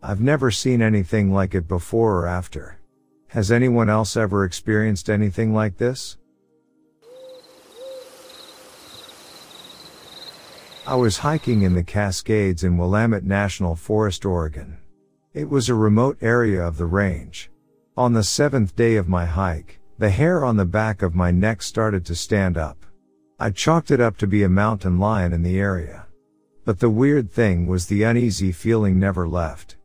I've 0.03 0.21
never 0.21 0.51
seen 0.51 0.83
anything 0.83 1.33
like 1.33 1.55
it 1.55 1.67
before 1.67 2.19
or 2.19 2.27
after. 2.27 2.79
Has 3.29 3.51
anyone 3.51 3.89
else 3.89 4.19
ever 4.19 4.45
experienced 4.45 5.09
anything 5.09 5.55
like 5.55 5.79
this? 5.79 6.19
I 10.87 10.97
was 10.97 11.17
hiking 11.17 11.63
in 11.63 11.73
the 11.73 11.83
Cascades 11.83 12.63
in 12.63 12.77
Willamette 12.77 13.25
National 13.25 13.75
Forest, 13.75 14.27
Oregon. 14.27 14.77
It 15.33 15.49
was 15.49 15.71
a 15.71 15.75
remote 15.75 16.19
area 16.21 16.63
of 16.63 16.77
the 16.77 16.85
range. 16.85 17.51
On 17.97 18.13
the 18.13 18.23
seventh 18.23 18.77
day 18.77 18.97
of 18.97 19.09
my 19.09 19.25
hike, 19.25 19.81
the 19.99 20.11
hair 20.11 20.45
on 20.45 20.59
the 20.59 20.67
back 20.67 21.01
of 21.01 21.15
my 21.15 21.31
neck 21.31 21.63
started 21.63 22.05
to 22.05 22.15
stand 22.15 22.59
up. 22.59 22.85
I 23.41 23.49
chalked 23.49 23.91
it 23.91 24.01
up 24.01 24.19
to 24.19 24.27
be 24.27 24.43
a 24.43 24.49
mountain 24.51 24.99
lion 24.99 25.33
in 25.33 25.43
the 25.43 25.59
area. 25.59 26.07
But 26.67 26.81
the 26.81 26.91
weird 26.91 27.31
thing 27.31 27.67
was 27.67 27.87
the 27.87 28.03
uneasy 28.03 28.53
feeling 28.53 28.99
never 28.99 29.27
left. 29.27 29.77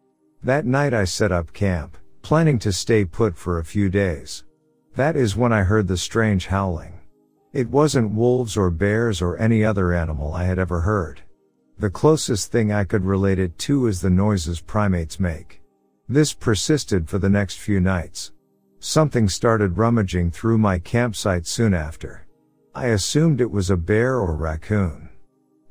That 0.43 0.65
night 0.65 0.93
I 0.93 1.05
set 1.05 1.31
up 1.31 1.53
camp, 1.53 1.97
planning 2.23 2.59
to 2.59 2.73
stay 2.73 3.05
put 3.05 3.37
for 3.37 3.57
a 3.57 3.63
few 3.63 3.87
days. 3.87 4.43
That 4.95 5.15
is 5.15 5.37
when 5.37 5.53
I 5.53 5.63
heard 5.63 5.87
the 5.87 5.95
strange 5.95 6.47
howling. 6.47 6.98
It 7.51 7.69
wasn't 7.69 8.13
wolves 8.13 8.55
or 8.55 8.69
bears 8.69 9.23
or 9.23 9.37
any 9.39 9.65
other 9.65 9.91
animal 9.91 10.33
I 10.33 10.43
had 10.43 10.59
ever 10.59 10.81
heard. 10.81 11.21
The 11.79 11.89
closest 11.89 12.51
thing 12.51 12.71
I 12.71 12.83
could 12.83 13.03
relate 13.03 13.39
it 13.39 13.57
to 13.59 13.87
is 13.87 14.01
the 14.01 14.09
noises 14.09 14.61
primates 14.61 15.19
make. 15.19 15.61
This 16.07 16.31
persisted 16.31 17.09
for 17.09 17.17
the 17.17 17.29
next 17.29 17.57
few 17.57 17.79
nights. 17.79 18.33
Something 18.79 19.27
started 19.27 19.77
rummaging 19.77 20.29
through 20.29 20.59
my 20.59 20.77
campsite 20.77 21.47
soon 21.47 21.73
after. 21.73 22.27
I 22.75 22.87
assumed 22.87 23.41
it 23.41 23.49
was 23.49 23.71
a 23.71 23.77
bear 23.77 24.19
or 24.19 24.35
raccoon. 24.35 25.09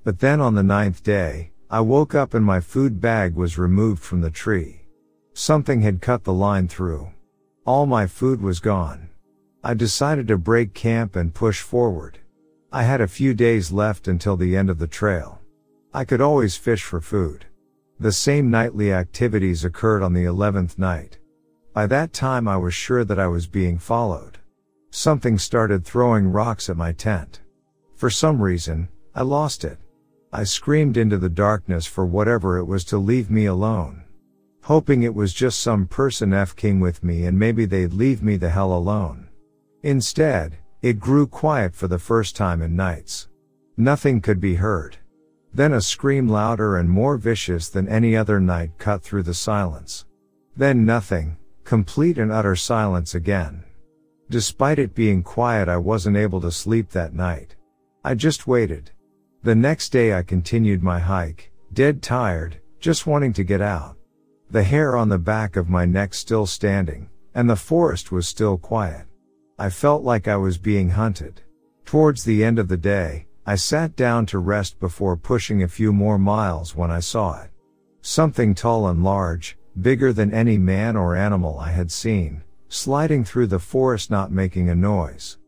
But 0.02 0.18
then 0.18 0.40
on 0.40 0.56
the 0.56 0.64
ninth 0.64 1.04
day, 1.04 1.52
I 1.70 1.80
woke 1.80 2.14
up 2.14 2.34
and 2.34 2.44
my 2.44 2.58
food 2.58 3.00
bag 3.00 3.34
was 3.34 3.56
removed 3.56 4.02
from 4.02 4.20
the 4.20 4.30
tree. 4.30 4.86
Something 5.32 5.82
had 5.82 6.02
cut 6.02 6.24
the 6.24 6.32
line 6.32 6.66
through. 6.66 7.12
All 7.64 7.86
my 7.86 8.08
food 8.08 8.42
was 8.42 8.58
gone. 8.58 9.10
I 9.68 9.74
decided 9.74 10.26
to 10.28 10.38
break 10.38 10.72
camp 10.72 11.14
and 11.14 11.35
push 11.35 11.61
forward. 11.61 12.20
I 12.72 12.85
had 12.85 13.02
a 13.02 13.07
few 13.07 13.35
days 13.35 13.70
left 13.70 14.09
until 14.09 14.35
the 14.35 14.57
end 14.57 14.70
of 14.70 14.78
the 14.78 14.87
trail. 14.87 15.42
I 15.92 16.07
could 16.07 16.22
always 16.22 16.57
fish 16.57 16.83
for 16.83 17.02
food. 17.02 17.44
The 18.00 18.11
same 18.11 18.50
nightly 18.50 18.94
activities 18.94 19.66
occurred 19.66 20.02
on 20.02 20.14
the 20.14 20.24
11th 20.24 20.78
night. 20.78 21.18
By 21.74 21.87
that 21.87 22.14
time 22.14 22.48
I 22.48 22.57
was 22.57 22.72
sure 22.72 23.04
that 23.04 23.18
I 23.18 23.26
was 23.26 23.46
being 23.46 23.76
followed. 23.76 24.38
Something 24.90 25.37
started 25.37 25.85
throwing 25.85 26.33
rocks 26.33 26.70
at 26.70 26.78
my 26.78 26.92
tent. 26.92 27.42
For 27.94 28.09
some 28.09 28.40
reason, 28.40 28.88
I 29.14 29.20
lost 29.20 29.64
it. 29.64 29.76
I 30.33 30.44
screamed 30.44 30.96
into 30.96 31.18
the 31.18 31.28
darkness 31.28 31.85
for 31.85 32.07
whatever 32.07 32.57
it 32.57 32.64
was 32.64 32.87
to 32.87 32.96
leave 32.96 33.31
me 33.31 33.44
alone. 33.44 34.04
Hoping 34.62 35.02
it 35.02 35.14
was 35.14 35.35
just 35.35 35.61
some 35.61 35.87
person 35.87 36.33
f-king 36.33 36.81
with 36.81 37.04
me 37.04 37.26
and 37.26 37.38
maybe 37.38 37.66
they'd 37.66 37.92
leave 37.92 38.22
me 38.22 38.37
the 38.37 38.48
hell 38.48 38.72
alone. 38.72 39.27
Instead, 39.82 40.56
it 40.82 40.98
grew 40.98 41.26
quiet 41.26 41.74
for 41.74 41.88
the 41.88 41.98
first 41.98 42.34
time 42.36 42.62
in 42.62 42.74
nights. 42.74 43.28
Nothing 43.76 44.20
could 44.20 44.40
be 44.40 44.56
heard. 44.56 44.96
Then 45.54 45.72
a 45.72 45.80
scream 45.80 46.28
louder 46.28 46.76
and 46.76 46.90
more 46.90 47.16
vicious 47.16 47.68
than 47.68 47.88
any 47.88 48.16
other 48.16 48.40
night 48.40 48.72
cut 48.78 49.02
through 49.02 49.22
the 49.22 49.34
silence. 49.34 50.04
Then 50.56 50.84
nothing, 50.84 51.36
complete 51.64 52.18
and 52.18 52.32
utter 52.32 52.56
silence 52.56 53.14
again. 53.14 53.64
Despite 54.30 54.78
it 54.78 54.94
being 54.94 55.22
quiet, 55.22 55.68
I 55.68 55.76
wasn't 55.78 56.16
able 56.16 56.40
to 56.42 56.50
sleep 56.50 56.90
that 56.90 57.14
night. 57.14 57.56
I 58.04 58.14
just 58.14 58.46
waited. 58.46 58.90
The 59.42 59.54
next 59.54 59.90
day 59.90 60.14
I 60.14 60.22
continued 60.22 60.82
my 60.82 60.98
hike, 60.98 61.50
dead 61.72 62.02
tired, 62.02 62.60
just 62.80 63.06
wanting 63.06 63.32
to 63.34 63.44
get 63.44 63.60
out. 63.60 63.96
The 64.50 64.62
hair 64.62 64.96
on 64.96 65.08
the 65.08 65.18
back 65.18 65.56
of 65.56 65.68
my 65.68 65.84
neck 65.84 66.14
still 66.14 66.46
standing, 66.46 67.08
and 67.34 67.48
the 67.48 67.56
forest 67.56 68.12
was 68.12 68.26
still 68.26 68.58
quiet. 68.58 69.08
I 69.61 69.71
felt 69.71 70.05
like 70.05 70.29
I 70.29 70.37
was 70.37 70.57
being 70.57 70.90
hunted. 70.90 71.40
Towards 71.85 72.23
the 72.23 72.44
end 72.44 72.61
of 72.61 72.68
the 72.68 72.77
day, 72.77 73.27
I 73.44 73.57
sat 73.57 73.97
down 73.97 74.25
to 74.27 74.38
rest 74.38 74.79
before 74.79 75.16
pushing 75.16 75.62
a 75.64 75.68
few 75.68 75.92
more 75.92 76.18
miles 76.18 76.77
when 76.77 76.92
I 76.92 77.01
saw 77.01 77.42
it. 77.42 77.51
Something 78.01 78.55
tall 78.55 78.87
and 78.87 79.03
large, 79.03 79.59
bigger 79.81 80.12
than 80.12 80.33
any 80.33 80.59
man 80.59 80.97
or 80.97 81.16
animal 81.16 81.59
I 81.59 81.71
had 81.71 81.90
seen, 81.90 82.44
sliding 82.68 83.25
through 83.25 83.49
the 83.49 83.59
forest 83.59 84.12
not 84.12 84.31
making 84.31 84.68
a 84.68 84.77
noise. 84.77 85.38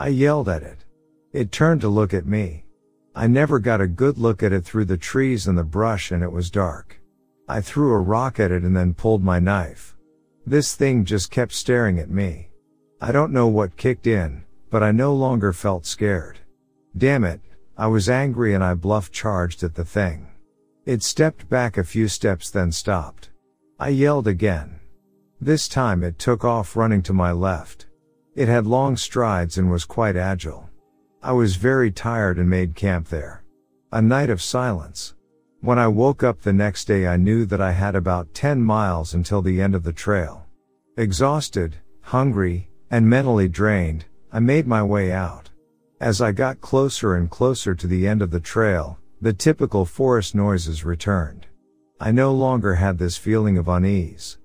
I 0.00 0.08
yelled 0.08 0.48
at 0.48 0.64
it. 0.64 0.84
It 1.32 1.52
turned 1.52 1.80
to 1.82 1.88
look 1.88 2.12
at 2.12 2.26
me. 2.26 2.64
I 3.14 3.28
never 3.28 3.60
got 3.60 3.80
a 3.80 3.86
good 3.86 4.18
look 4.18 4.42
at 4.42 4.52
it 4.52 4.64
through 4.64 4.86
the 4.86 4.96
trees 4.96 5.46
and 5.46 5.56
the 5.56 5.62
brush 5.62 6.10
and 6.10 6.24
it 6.24 6.32
was 6.32 6.50
dark. 6.50 7.00
I 7.48 7.60
threw 7.60 7.92
a 7.92 8.00
rock 8.00 8.40
at 8.40 8.50
it 8.50 8.64
and 8.64 8.76
then 8.76 8.94
pulled 8.94 9.22
my 9.22 9.38
knife. 9.38 9.96
This 10.44 10.74
thing 10.74 11.04
just 11.04 11.30
kept 11.30 11.52
staring 11.52 12.00
at 12.00 12.10
me. 12.10 12.49
I 13.02 13.12
don't 13.12 13.32
know 13.32 13.46
what 13.46 13.78
kicked 13.78 14.06
in, 14.06 14.44
but 14.70 14.82
I 14.82 14.92
no 14.92 15.14
longer 15.14 15.54
felt 15.54 15.86
scared. 15.86 16.38
Damn 16.96 17.24
it, 17.24 17.40
I 17.78 17.86
was 17.86 18.10
angry 18.10 18.52
and 18.52 18.62
I 18.62 18.74
bluff 18.74 19.10
charged 19.10 19.62
at 19.62 19.74
the 19.74 19.84
thing. 19.84 20.28
It 20.84 21.02
stepped 21.02 21.48
back 21.48 21.78
a 21.78 21.84
few 21.84 22.08
steps 22.08 22.50
then 22.50 22.72
stopped. 22.72 23.30
I 23.78 23.88
yelled 23.88 24.26
again. 24.26 24.80
This 25.40 25.66
time 25.66 26.02
it 26.02 26.18
took 26.18 26.44
off 26.44 26.76
running 26.76 27.02
to 27.04 27.14
my 27.14 27.32
left. 27.32 27.86
It 28.34 28.48
had 28.48 28.66
long 28.66 28.98
strides 28.98 29.56
and 29.56 29.70
was 29.70 29.86
quite 29.86 30.16
agile. 30.16 30.68
I 31.22 31.32
was 31.32 31.56
very 31.56 31.90
tired 31.90 32.38
and 32.38 32.50
made 32.50 32.74
camp 32.74 33.08
there. 33.08 33.44
A 33.92 34.02
night 34.02 34.30
of 34.30 34.42
silence. 34.42 35.14
When 35.62 35.78
I 35.78 35.88
woke 35.88 36.22
up 36.22 36.42
the 36.42 36.52
next 36.52 36.86
day 36.86 37.06
I 37.06 37.16
knew 37.16 37.46
that 37.46 37.60
I 37.60 37.72
had 37.72 37.94
about 37.94 38.34
10 38.34 38.62
miles 38.62 39.14
until 39.14 39.40
the 39.40 39.60
end 39.60 39.74
of 39.74 39.84
the 39.84 39.92
trail. 39.92 40.46
Exhausted, 40.96 41.76
hungry, 42.02 42.69
and 42.90 43.08
mentally 43.08 43.48
drained, 43.48 44.04
I 44.32 44.40
made 44.40 44.66
my 44.66 44.82
way 44.82 45.12
out. 45.12 45.50
As 46.00 46.20
I 46.20 46.32
got 46.32 46.60
closer 46.60 47.14
and 47.14 47.30
closer 47.30 47.74
to 47.74 47.86
the 47.86 48.08
end 48.08 48.22
of 48.22 48.30
the 48.30 48.40
trail, 48.40 48.98
the 49.20 49.32
typical 49.32 49.84
forest 49.84 50.34
noises 50.34 50.84
returned. 50.84 51.46
I 52.00 52.10
no 52.10 52.32
longer 52.32 52.74
had 52.74 52.98
this 52.98 53.16
feeling 53.18 53.58
of 53.58 53.68
unease. 53.68 54.38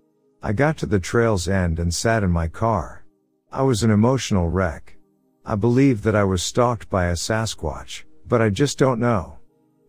I 0.44 0.54
got 0.54 0.78
to 0.78 0.86
the 0.86 1.00
trail's 1.00 1.48
end 1.48 1.80
and 1.80 1.94
sat 1.94 2.24
in 2.24 2.30
my 2.30 2.48
car. 2.48 3.06
I 3.52 3.64
was 3.64 3.84
an 3.84 3.92
emotional 3.92 4.50
wreck. 4.50 4.98
I 5.46 5.56
believed 5.56 6.04
that 6.04 6.16
I 6.16 6.26
was 6.26 6.44
stalked 6.44 6.90
by 6.90 7.06
a 7.06 7.14
Sasquatch, 7.14 8.04
but 8.28 8.42
I 8.42 8.50
just 8.50 8.78
don't 8.78 9.00
know. 9.00 9.38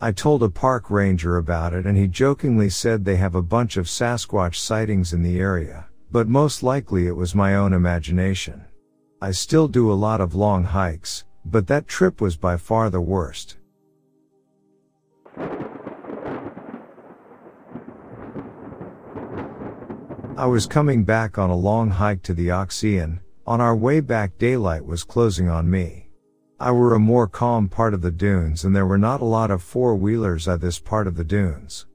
I 0.00 0.12
told 0.12 0.42
a 0.42 0.48
park 0.48 0.90
ranger 0.90 1.36
about 1.36 1.72
it 1.72 1.86
and 1.86 1.96
he 1.98 2.06
jokingly 2.06 2.68
said 2.68 3.04
they 3.04 3.16
have 3.16 3.34
a 3.34 3.42
bunch 3.42 3.76
of 3.76 3.86
Sasquatch 3.86 4.54
sightings 4.54 5.12
in 5.12 5.22
the 5.22 5.40
area, 5.40 5.88
but 6.10 6.28
most 6.28 6.62
likely 6.62 7.06
it 7.06 7.16
was 7.16 7.34
my 7.34 7.54
own 7.54 7.72
imagination. 7.72 8.64
I 9.20 9.30
still 9.30 9.68
do 9.68 9.90
a 9.90 9.94
lot 9.94 10.20
of 10.20 10.34
long 10.34 10.64
hikes, 10.64 11.24
but 11.44 11.66
that 11.68 11.88
trip 11.88 12.20
was 12.20 12.36
by 12.36 12.56
far 12.56 12.90
the 12.90 13.00
worst. 13.00 13.56
I 20.38 20.44
was 20.44 20.66
coming 20.66 21.02
back 21.02 21.38
on 21.38 21.48
a 21.48 21.56
long 21.56 21.88
hike 21.88 22.22
to 22.24 22.34
the 22.34 22.48
Oxeon, 22.48 23.20
on 23.46 23.60
our 23.60 23.74
way 23.74 24.00
back 24.00 24.36
daylight 24.36 24.84
was 24.84 25.02
closing 25.02 25.48
on 25.48 25.70
me. 25.70 26.10
I 26.60 26.72
were 26.72 26.94
a 26.94 26.98
more 26.98 27.26
calm 27.26 27.68
part 27.68 27.94
of 27.94 28.02
the 28.02 28.10
dunes 28.10 28.64
and 28.64 28.74
there 28.74 28.86
were 28.86 28.98
not 28.98 29.20
a 29.20 29.24
lot 29.24 29.50
of 29.50 29.62
four-wheelers 29.62 30.46
at 30.46 30.60
this 30.60 30.78
part 30.78 31.06
of 31.06 31.16
the 31.16 31.24
dunes. 31.24 31.86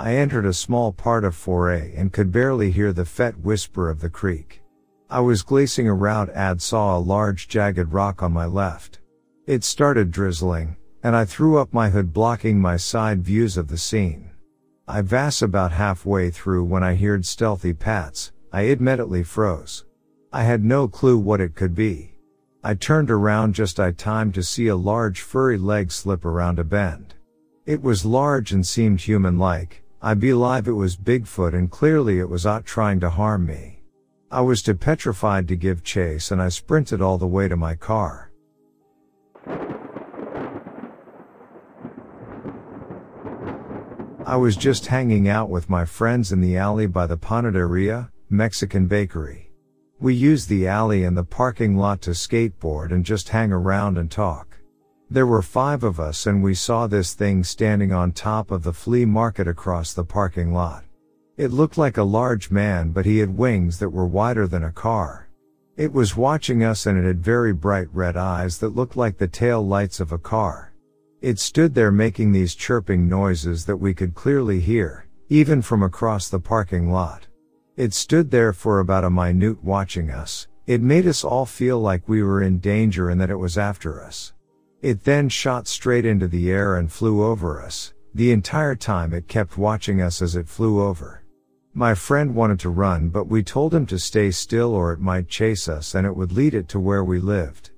I 0.00 0.14
entered 0.14 0.46
a 0.46 0.52
small 0.52 0.92
part 0.92 1.24
of 1.24 1.34
4A 1.34 1.98
and 1.98 2.12
could 2.12 2.30
barely 2.30 2.70
hear 2.70 2.92
the 2.92 3.04
fet 3.04 3.36
whisper 3.40 3.90
of 3.90 4.00
the 4.00 4.08
creek. 4.08 4.62
I 5.10 5.18
was 5.18 5.42
glazing 5.42 5.88
around 5.88 6.30
and 6.30 6.62
saw 6.62 6.96
a 6.96 7.00
large 7.00 7.48
jagged 7.48 7.92
rock 7.92 8.22
on 8.22 8.32
my 8.32 8.44
left. 8.44 9.00
It 9.48 9.64
started 9.64 10.12
drizzling, 10.12 10.76
and 11.02 11.16
I 11.16 11.24
threw 11.24 11.58
up 11.58 11.74
my 11.74 11.90
hood 11.90 12.12
blocking 12.12 12.60
my 12.60 12.76
side 12.76 13.24
views 13.24 13.56
of 13.56 13.66
the 13.66 13.76
scene. 13.76 14.30
I 14.86 15.00
was 15.00 15.42
about 15.42 15.72
halfway 15.72 16.30
through 16.30 16.62
when 16.66 16.84
I 16.84 16.94
heard 16.94 17.26
stealthy 17.26 17.72
pats, 17.72 18.30
I 18.52 18.62
immediately 18.62 19.24
froze. 19.24 19.84
I 20.32 20.44
had 20.44 20.64
no 20.64 20.86
clue 20.86 21.18
what 21.18 21.40
it 21.40 21.56
could 21.56 21.74
be. 21.74 22.14
I 22.62 22.74
turned 22.74 23.10
around 23.10 23.56
just 23.56 23.80
I 23.80 23.90
time 23.90 24.30
to 24.32 24.44
see 24.44 24.68
a 24.68 24.76
large 24.76 25.22
furry 25.22 25.58
leg 25.58 25.90
slip 25.90 26.24
around 26.24 26.60
a 26.60 26.64
bend. 26.64 27.14
It 27.66 27.82
was 27.82 28.04
large 28.04 28.52
and 28.52 28.64
seemed 28.64 29.00
human-like, 29.00 29.82
I 30.00 30.14
believe 30.14 30.36
live 30.36 30.68
it 30.68 30.72
was 30.72 30.96
Bigfoot 30.96 31.54
and 31.54 31.68
clearly 31.68 32.20
it 32.20 32.28
was 32.28 32.46
out 32.46 32.64
trying 32.64 33.00
to 33.00 33.10
harm 33.10 33.46
me. 33.46 33.82
I 34.30 34.42
was 34.42 34.62
too 34.62 34.76
petrified 34.76 35.48
to 35.48 35.56
give 35.56 35.82
chase 35.82 36.30
and 36.30 36.40
I 36.40 36.50
sprinted 36.50 37.02
all 37.02 37.18
the 37.18 37.26
way 37.26 37.48
to 37.48 37.56
my 37.56 37.74
car. 37.74 38.30
I 44.24 44.36
was 44.36 44.56
just 44.56 44.86
hanging 44.86 45.28
out 45.28 45.50
with 45.50 45.68
my 45.68 45.84
friends 45.84 46.30
in 46.30 46.40
the 46.40 46.56
alley 46.56 46.86
by 46.86 47.06
the 47.06 47.16
Panaderia, 47.16 48.10
Mexican 48.30 48.86
bakery. 48.86 49.50
We 49.98 50.14
used 50.14 50.48
the 50.48 50.68
alley 50.68 51.02
and 51.02 51.16
the 51.16 51.24
parking 51.24 51.76
lot 51.76 52.02
to 52.02 52.10
skateboard 52.10 52.92
and 52.92 53.04
just 53.04 53.30
hang 53.30 53.50
around 53.50 53.98
and 53.98 54.08
talk. 54.08 54.47
There 55.10 55.26
were 55.26 55.40
five 55.40 55.84
of 55.84 55.98
us 55.98 56.26
and 56.26 56.42
we 56.42 56.52
saw 56.52 56.86
this 56.86 57.14
thing 57.14 57.42
standing 57.42 57.92
on 57.92 58.12
top 58.12 58.50
of 58.50 58.62
the 58.62 58.74
flea 58.74 59.06
market 59.06 59.48
across 59.48 59.94
the 59.94 60.04
parking 60.04 60.52
lot. 60.52 60.84
It 61.38 61.50
looked 61.50 61.78
like 61.78 61.96
a 61.96 62.02
large 62.02 62.50
man 62.50 62.90
but 62.90 63.06
he 63.06 63.18
had 63.18 63.38
wings 63.38 63.78
that 63.78 63.88
were 63.88 64.06
wider 64.06 64.46
than 64.46 64.64
a 64.64 64.72
car. 64.72 65.30
It 65.78 65.94
was 65.94 66.16
watching 66.16 66.62
us 66.62 66.84
and 66.84 66.98
it 66.98 67.06
had 67.06 67.24
very 67.24 67.54
bright 67.54 67.88
red 67.92 68.18
eyes 68.18 68.58
that 68.58 68.76
looked 68.76 68.96
like 68.96 69.16
the 69.16 69.28
tail 69.28 69.66
lights 69.66 69.98
of 69.98 70.12
a 70.12 70.18
car. 70.18 70.74
It 71.22 71.38
stood 71.38 71.74
there 71.74 71.90
making 71.90 72.32
these 72.32 72.54
chirping 72.54 73.08
noises 73.08 73.64
that 73.64 73.78
we 73.78 73.94
could 73.94 74.14
clearly 74.14 74.60
hear, 74.60 75.06
even 75.30 75.62
from 75.62 75.82
across 75.82 76.28
the 76.28 76.38
parking 76.38 76.90
lot. 76.90 77.26
It 77.76 77.94
stood 77.94 78.30
there 78.30 78.52
for 78.52 78.78
about 78.78 79.04
a 79.04 79.10
minute 79.10 79.64
watching 79.64 80.10
us. 80.10 80.48
It 80.66 80.82
made 80.82 81.06
us 81.06 81.24
all 81.24 81.46
feel 81.46 81.80
like 81.80 82.08
we 82.08 82.22
were 82.22 82.42
in 82.42 82.58
danger 82.58 83.08
and 83.08 83.18
that 83.20 83.30
it 83.30 83.36
was 83.36 83.56
after 83.56 84.04
us. 84.04 84.34
It 84.80 85.02
then 85.02 85.28
shot 85.28 85.66
straight 85.66 86.04
into 86.04 86.28
the 86.28 86.52
air 86.52 86.76
and 86.76 86.90
flew 86.90 87.24
over 87.24 87.60
us. 87.60 87.94
The 88.14 88.30
entire 88.30 88.76
time 88.76 89.12
it 89.12 89.26
kept 89.26 89.58
watching 89.58 90.00
us 90.00 90.22
as 90.22 90.36
it 90.36 90.48
flew 90.48 90.80
over. 90.80 91.24
My 91.74 91.94
friend 91.94 92.32
wanted 92.32 92.60
to 92.60 92.70
run 92.70 93.08
but 93.08 93.26
we 93.26 93.42
told 93.42 93.74
him 93.74 93.86
to 93.86 93.98
stay 93.98 94.30
still 94.30 94.72
or 94.72 94.92
it 94.92 95.00
might 95.00 95.28
chase 95.28 95.68
us 95.68 95.96
and 95.96 96.06
it 96.06 96.14
would 96.14 96.30
lead 96.30 96.54
it 96.54 96.68
to 96.68 96.78
where 96.78 97.02
we 97.02 97.18
lived. 97.18 97.70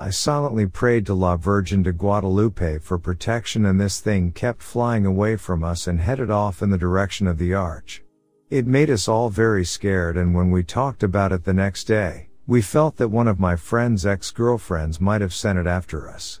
I 0.00 0.08
silently 0.08 0.64
prayed 0.66 1.04
to 1.06 1.14
La 1.14 1.36
Virgen 1.36 1.82
de 1.82 1.92
Guadalupe 1.92 2.78
for 2.78 2.98
protection 2.98 3.66
and 3.66 3.78
this 3.78 4.00
thing 4.00 4.32
kept 4.32 4.62
flying 4.62 5.04
away 5.04 5.36
from 5.36 5.62
us 5.62 5.86
and 5.86 6.00
headed 6.00 6.30
off 6.30 6.62
in 6.62 6.70
the 6.70 6.78
direction 6.78 7.26
of 7.26 7.36
the 7.36 7.52
arch. 7.52 8.02
It 8.48 8.66
made 8.66 8.88
us 8.88 9.08
all 9.08 9.28
very 9.28 9.64
scared 9.66 10.16
and 10.16 10.34
when 10.34 10.50
we 10.50 10.62
talked 10.62 11.02
about 11.02 11.32
it 11.32 11.44
the 11.44 11.52
next 11.52 11.84
day, 11.84 12.28
we 12.46 12.62
felt 12.62 12.96
that 12.96 13.08
one 13.08 13.28
of 13.28 13.40
my 13.40 13.56
friend's 13.56 14.06
ex-girlfriends 14.06 15.02
might 15.02 15.20
have 15.20 15.34
sent 15.34 15.58
it 15.58 15.66
after 15.66 16.08
us. 16.08 16.40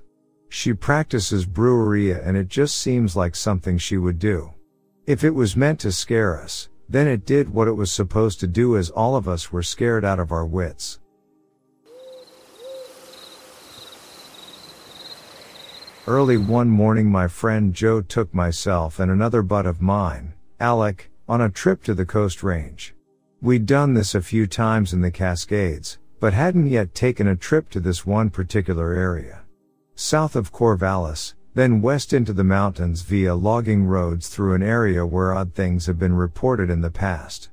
She 0.58 0.72
practices 0.72 1.44
brujería 1.44 2.26
and 2.26 2.34
it 2.34 2.48
just 2.48 2.78
seems 2.78 3.14
like 3.14 3.36
something 3.36 3.76
she 3.76 3.98
would 3.98 4.18
do. 4.18 4.54
If 5.06 5.22
it 5.22 5.34
was 5.34 5.54
meant 5.54 5.80
to 5.80 5.92
scare 5.92 6.40
us, 6.40 6.70
then 6.88 7.06
it 7.06 7.26
did 7.26 7.52
what 7.52 7.68
it 7.68 7.76
was 7.76 7.92
supposed 7.92 8.40
to 8.40 8.46
do 8.46 8.74
as 8.78 8.88
all 8.88 9.16
of 9.16 9.28
us 9.28 9.52
were 9.52 9.62
scared 9.62 10.02
out 10.02 10.18
of 10.18 10.32
our 10.32 10.46
wits. 10.46 10.98
Early 16.06 16.38
one 16.38 16.70
morning 16.70 17.10
my 17.10 17.28
friend 17.28 17.74
Joe 17.74 18.00
took 18.00 18.32
myself 18.32 18.98
and 18.98 19.10
another 19.10 19.42
butt 19.42 19.66
of 19.66 19.82
mine, 19.82 20.32
Alec, 20.58 21.10
on 21.28 21.42
a 21.42 21.50
trip 21.50 21.82
to 21.82 21.92
the 21.92 22.06
Coast 22.06 22.42
Range. 22.42 22.94
We'd 23.42 23.66
done 23.66 23.92
this 23.92 24.14
a 24.14 24.22
few 24.22 24.46
times 24.46 24.94
in 24.94 25.02
the 25.02 25.10
Cascades, 25.10 25.98
but 26.18 26.32
hadn't 26.32 26.70
yet 26.70 26.94
taken 26.94 27.28
a 27.28 27.36
trip 27.36 27.68
to 27.72 27.78
this 27.78 28.06
one 28.06 28.30
particular 28.30 28.94
area. 28.94 29.42
South 29.98 30.36
of 30.36 30.52
Corvallis, 30.52 31.32
then 31.54 31.80
west 31.80 32.12
into 32.12 32.34
the 32.34 32.44
mountains 32.44 33.00
via 33.00 33.34
logging 33.34 33.86
roads 33.86 34.28
through 34.28 34.52
an 34.52 34.62
area 34.62 35.06
where 35.06 35.32
odd 35.32 35.54
things 35.54 35.86
have 35.86 35.98
been 35.98 36.12
reported 36.12 36.68
in 36.68 36.82
the 36.82 36.90
past. 36.90 37.48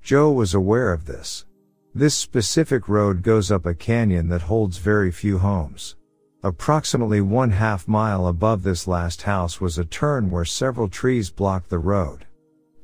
Joe 0.00 0.30
was 0.30 0.54
aware 0.54 0.92
of 0.92 1.06
this. 1.06 1.44
This 1.92 2.14
specific 2.14 2.88
road 2.88 3.22
goes 3.22 3.50
up 3.50 3.66
a 3.66 3.74
canyon 3.74 4.28
that 4.28 4.42
holds 4.42 4.78
very 4.78 5.10
few 5.10 5.38
homes. 5.38 5.96
Approximately 6.44 7.20
one 7.20 7.50
half 7.50 7.88
mile 7.88 8.28
above 8.28 8.62
this 8.62 8.86
last 8.86 9.22
house 9.22 9.60
was 9.60 9.76
a 9.76 9.84
turn 9.84 10.30
where 10.30 10.44
several 10.44 10.88
trees 10.88 11.30
blocked 11.30 11.68
the 11.68 11.80
road. 11.80 12.26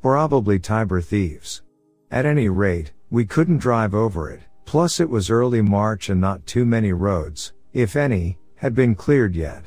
Probably 0.03 0.59
Tiber 0.59 1.01
thieves. 1.01 1.63
At 2.11 2.27
any 2.27 2.49
rate, 2.49 2.91
we 3.11 3.25
couldn't 3.25 3.59
drive 3.59 3.95
over 3.95 4.29
it, 4.29 4.41
plus 4.65 4.99
it 4.99 5.09
was 5.09 5.31
early 5.31 5.63
March 5.63 6.11
and 6.11 6.21
not 6.21 6.45
too 6.47 6.65
many 6.65 6.93
roads, 6.93 7.53
if 7.73 7.95
any, 7.95 8.39
had 8.65 8.75
been 8.75 8.95
cleared 8.95 9.37
yet. 9.37 9.63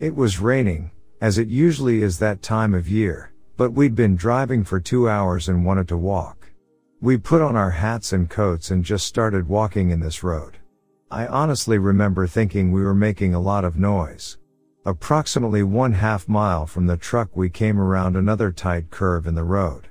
It 0.00 0.16
was 0.16 0.40
raining, 0.40 0.90
as 1.20 1.38
it 1.38 1.46
usually 1.46 2.02
is 2.02 2.18
that 2.18 2.42
time 2.42 2.74
of 2.74 2.88
year, 2.88 3.32
but 3.56 3.70
we'd 3.70 3.94
been 3.94 4.16
driving 4.16 4.64
for 4.64 4.80
two 4.80 5.08
hours 5.08 5.48
and 5.48 5.64
wanted 5.64 5.86
to 5.86 5.96
walk. 5.96 6.50
We 7.00 7.18
put 7.18 7.40
on 7.40 7.54
our 7.54 7.70
hats 7.70 8.12
and 8.12 8.28
coats 8.28 8.72
and 8.72 8.84
just 8.84 9.06
started 9.06 9.48
walking 9.48 9.90
in 9.90 10.00
this 10.00 10.24
road. 10.24 10.56
I 11.08 11.28
honestly 11.28 11.78
remember 11.78 12.26
thinking 12.26 12.72
we 12.72 12.82
were 12.82 12.96
making 12.96 13.32
a 13.32 13.40
lot 13.40 13.64
of 13.64 13.78
noise. 13.78 14.38
Approximately 14.84 15.62
one 15.62 15.92
half 15.92 16.28
mile 16.28 16.66
from 16.66 16.88
the 16.88 16.96
truck 16.96 17.36
we 17.36 17.48
came 17.48 17.78
around 17.78 18.16
another 18.16 18.50
tight 18.50 18.90
curve 18.90 19.28
in 19.28 19.36
the 19.36 19.44
road. 19.44 19.86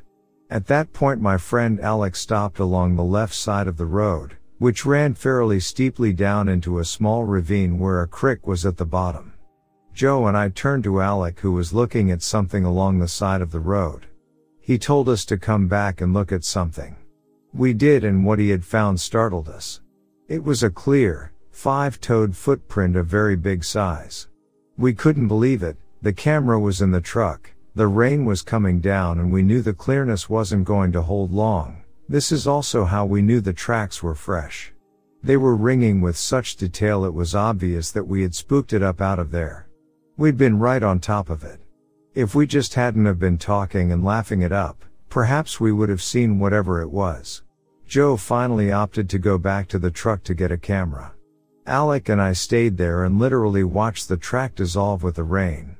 At 0.49 0.67
that 0.67 0.91
point 0.91 1.21
my 1.21 1.37
friend 1.37 1.79
Alec 1.79 2.17
stopped 2.17 2.59
along 2.59 2.97
the 2.97 3.01
left 3.01 3.33
side 3.33 3.69
of 3.69 3.77
the 3.77 3.85
road, 3.85 4.35
which 4.61 4.85
ran 4.85 5.11
fairly 5.11 5.59
steeply 5.59 6.13
down 6.13 6.47
into 6.47 6.77
a 6.77 6.85
small 6.85 7.23
ravine 7.23 7.79
where 7.79 8.03
a 8.03 8.07
creek 8.07 8.45
was 8.45 8.63
at 8.63 8.77
the 8.77 8.85
bottom. 8.85 9.33
Joe 9.91 10.27
and 10.27 10.37
I 10.37 10.49
turned 10.49 10.83
to 10.83 11.01
Alec 11.01 11.39
who 11.39 11.51
was 11.51 11.73
looking 11.73 12.11
at 12.11 12.21
something 12.21 12.63
along 12.63 12.99
the 12.99 13.07
side 13.07 13.41
of 13.41 13.49
the 13.51 13.59
road. 13.59 14.05
He 14.59 14.77
told 14.77 15.09
us 15.09 15.25
to 15.25 15.37
come 15.39 15.67
back 15.67 15.99
and 15.99 16.13
look 16.13 16.31
at 16.31 16.43
something. 16.43 16.95
We 17.51 17.73
did 17.73 18.03
and 18.03 18.23
what 18.23 18.37
he 18.37 18.49
had 18.49 18.63
found 18.63 18.99
startled 18.99 19.49
us. 19.49 19.81
It 20.27 20.43
was 20.43 20.61
a 20.61 20.69
clear, 20.69 21.31
five-toed 21.49 22.37
footprint 22.37 22.95
of 22.95 23.07
very 23.07 23.35
big 23.35 23.63
size. 23.63 24.27
We 24.77 24.93
couldn't 24.93 25.27
believe 25.27 25.63
it, 25.63 25.77
the 26.03 26.13
camera 26.13 26.59
was 26.59 26.83
in 26.83 26.91
the 26.91 27.01
truck, 27.01 27.51
the 27.73 27.87
rain 27.87 28.25
was 28.25 28.43
coming 28.43 28.79
down 28.79 29.17
and 29.17 29.31
we 29.31 29.41
knew 29.41 29.63
the 29.63 29.73
clearness 29.73 30.29
wasn't 30.29 30.65
going 30.65 30.91
to 30.91 31.01
hold 31.01 31.31
long. 31.31 31.80
This 32.11 32.33
is 32.33 32.45
also 32.45 32.83
how 32.83 33.05
we 33.05 33.21
knew 33.21 33.39
the 33.39 33.53
tracks 33.53 34.03
were 34.03 34.15
fresh. 34.15 34.73
They 35.23 35.37
were 35.37 35.55
ringing 35.55 36.01
with 36.01 36.17
such 36.17 36.57
detail 36.57 37.05
it 37.05 37.13
was 37.13 37.33
obvious 37.33 37.89
that 37.91 38.05
we 38.05 38.21
had 38.21 38.35
spooked 38.35 38.73
it 38.73 38.83
up 38.83 38.99
out 38.99 39.17
of 39.17 39.31
there. 39.31 39.69
We'd 40.17 40.37
been 40.37 40.59
right 40.59 40.83
on 40.83 40.99
top 40.99 41.29
of 41.29 41.45
it. 41.45 41.61
If 42.13 42.35
we 42.35 42.45
just 42.45 42.73
hadn't 42.73 43.05
have 43.05 43.17
been 43.17 43.37
talking 43.37 43.93
and 43.93 44.03
laughing 44.03 44.41
it 44.41 44.51
up, 44.51 44.83
perhaps 45.07 45.61
we 45.61 45.71
would 45.71 45.87
have 45.87 46.01
seen 46.01 46.37
whatever 46.37 46.81
it 46.81 46.89
was. 46.89 47.43
Joe 47.87 48.17
finally 48.17 48.73
opted 48.73 49.09
to 49.11 49.17
go 49.17 49.37
back 49.37 49.69
to 49.69 49.79
the 49.79 49.89
truck 49.89 50.21
to 50.25 50.33
get 50.33 50.51
a 50.51 50.57
camera. 50.57 51.13
Alec 51.65 52.09
and 52.09 52.21
I 52.21 52.33
stayed 52.33 52.75
there 52.75 53.05
and 53.05 53.19
literally 53.19 53.63
watched 53.63 54.09
the 54.09 54.17
track 54.17 54.55
dissolve 54.55 55.01
with 55.01 55.15
the 55.15 55.23
rain. 55.23 55.77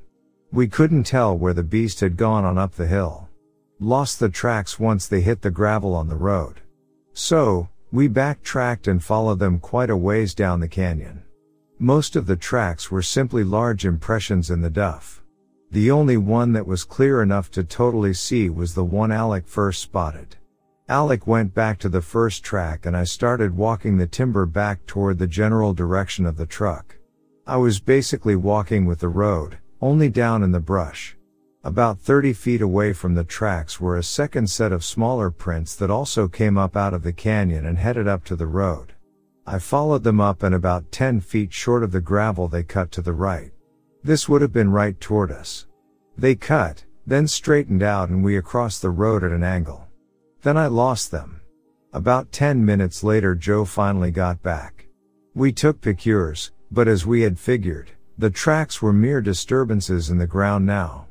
We 0.53 0.69
couldn't 0.69 1.03
tell 1.03 1.37
where 1.37 1.53
the 1.53 1.61
beast 1.61 1.99
had 1.99 2.15
gone 2.15 2.45
on 2.45 2.57
up 2.57 2.75
the 2.75 2.87
hill. 2.87 3.27
Lost 3.83 4.19
the 4.19 4.29
tracks 4.29 4.79
once 4.79 5.07
they 5.07 5.21
hit 5.21 5.41
the 5.41 5.49
gravel 5.49 5.95
on 5.95 6.07
the 6.07 6.15
road. 6.15 6.61
So, 7.13 7.67
we 7.91 8.07
backtracked 8.07 8.87
and 8.87 9.03
followed 9.03 9.39
them 9.39 9.57
quite 9.57 9.89
a 9.89 9.97
ways 9.97 10.35
down 10.35 10.59
the 10.59 10.67
canyon. 10.67 11.23
Most 11.79 12.15
of 12.15 12.27
the 12.27 12.35
tracks 12.35 12.91
were 12.91 13.01
simply 13.01 13.43
large 13.43 13.83
impressions 13.83 14.51
in 14.51 14.61
the 14.61 14.69
duff. 14.69 15.23
The 15.71 15.89
only 15.89 16.15
one 16.15 16.53
that 16.53 16.67
was 16.67 16.83
clear 16.83 17.23
enough 17.23 17.49
to 17.51 17.63
totally 17.63 18.13
see 18.13 18.51
was 18.51 18.75
the 18.75 18.85
one 18.85 19.11
Alec 19.11 19.47
first 19.47 19.81
spotted. 19.81 20.35
Alec 20.87 21.25
went 21.25 21.55
back 21.55 21.79
to 21.79 21.89
the 21.89 22.03
first 22.03 22.43
track 22.43 22.85
and 22.85 22.95
I 22.95 23.03
started 23.03 23.57
walking 23.57 23.97
the 23.97 24.05
timber 24.05 24.45
back 24.45 24.85
toward 24.85 25.17
the 25.17 25.25
general 25.25 25.73
direction 25.73 26.27
of 26.27 26.37
the 26.37 26.45
truck. 26.45 26.99
I 27.47 27.57
was 27.57 27.79
basically 27.79 28.35
walking 28.35 28.85
with 28.85 28.99
the 28.99 29.09
road, 29.09 29.57
only 29.81 30.09
down 30.09 30.43
in 30.43 30.51
the 30.51 30.59
brush. 30.59 31.17
About 31.63 31.99
30 31.99 32.33
feet 32.33 32.61
away 32.63 32.91
from 32.91 33.13
the 33.13 33.23
tracks 33.23 33.79
were 33.79 33.95
a 33.95 34.01
second 34.01 34.49
set 34.49 34.71
of 34.71 34.83
smaller 34.83 35.29
prints 35.29 35.75
that 35.75 35.91
also 35.91 36.27
came 36.27 36.57
up 36.57 36.75
out 36.75 36.91
of 36.91 37.03
the 37.03 37.13
canyon 37.13 37.67
and 37.67 37.77
headed 37.77 38.07
up 38.07 38.23
to 38.25 38.35
the 38.35 38.47
road. 38.47 38.93
I 39.45 39.59
followed 39.59 40.03
them 40.03 40.19
up 40.19 40.41
and 40.41 40.55
about 40.55 40.91
10 40.91 41.21
feet 41.21 41.53
short 41.53 41.83
of 41.83 41.91
the 41.91 42.01
gravel 42.01 42.47
they 42.47 42.63
cut 42.63 42.91
to 42.93 43.03
the 43.03 43.13
right. 43.13 43.51
This 44.03 44.27
would 44.27 44.41
have 44.41 44.51
been 44.51 44.71
right 44.71 44.99
toward 44.99 45.31
us. 45.31 45.67
They 46.17 46.33
cut, 46.33 46.83
then 47.05 47.27
straightened 47.27 47.83
out 47.83 48.09
and 48.09 48.23
we 48.23 48.37
across 48.37 48.79
the 48.79 48.89
road 48.89 49.23
at 49.23 49.31
an 49.31 49.43
angle. 49.43 49.87
Then 50.41 50.57
I 50.57 50.65
lost 50.65 51.11
them. 51.11 51.41
About 51.93 52.31
10 52.31 52.65
minutes 52.65 53.03
later 53.03 53.35
Joe 53.35 53.65
finally 53.65 54.09
got 54.09 54.41
back. 54.41 54.87
We 55.35 55.51
took 55.51 55.79
pictures, 55.79 56.53
but 56.71 56.87
as 56.87 57.05
we 57.05 57.21
had 57.21 57.37
figured, 57.37 57.91
the 58.17 58.31
tracks 58.31 58.81
were 58.81 58.93
mere 58.93 59.21
disturbances 59.21 60.09
in 60.09 60.17
the 60.17 60.25
ground 60.25 60.65
now. 60.65 61.05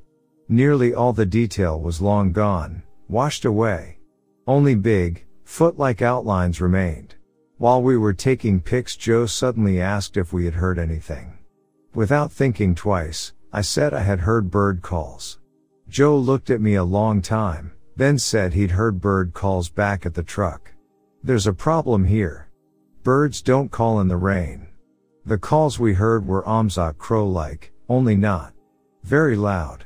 Nearly 0.53 0.93
all 0.93 1.13
the 1.13 1.27
detail 1.27 1.81
was 1.81 2.01
long 2.01 2.33
gone, 2.33 2.83
washed 3.07 3.45
away. 3.45 4.01
Only 4.49 4.75
big, 4.75 5.25
foot-like 5.45 6.03
outlines 6.03 6.61
remained. 6.61 7.15
While 7.59 7.85
we 7.85 7.97
were 7.97 8.13
taking 8.13 8.61
pics 8.61 8.97
Joe 8.97 9.27
suddenly 9.27 9.81
asked 9.81 10.17
if 10.17 10.33
we 10.33 10.47
had 10.47 10.55
heard 10.55 10.77
anything. 10.77 11.39
Without 11.95 12.33
thinking 12.33 12.75
twice, 12.75 13.33
I 13.53 13.61
said 13.61 13.95
I 13.95 14.01
had 14.01 14.19
heard 14.19 14.51
bird 14.51 14.83
calls. 14.83 15.39
Joe 15.89 16.17
looked 16.17 16.51
at 16.51 16.61
me 16.61 16.75
a 16.75 16.83
long 16.83 17.23
time, 17.23 17.71
then 17.95 18.19
said 18.19 18.53
he'd 18.53 18.73
heard 18.73 19.01
bird 19.01 19.33
calls 19.33 19.69
back 19.69 20.05
at 20.05 20.15
the 20.15 20.25
truck. 20.25 20.73
There's 21.23 21.47
a 21.47 21.53
problem 21.53 22.05
here. 22.05 22.51
Birds 23.05 23.41
don't 23.41 23.71
call 23.71 24.01
in 24.01 24.09
the 24.09 24.17
rain. 24.17 24.67
The 25.25 25.39
calls 25.39 25.79
we 25.79 25.95
heard 25.95 26.27
were 26.27 26.43
Amzak 26.43 26.99
crow-like, 26.99 27.71
only 27.89 28.17
not 28.17 28.53
very 29.05 29.37
loud. 29.37 29.85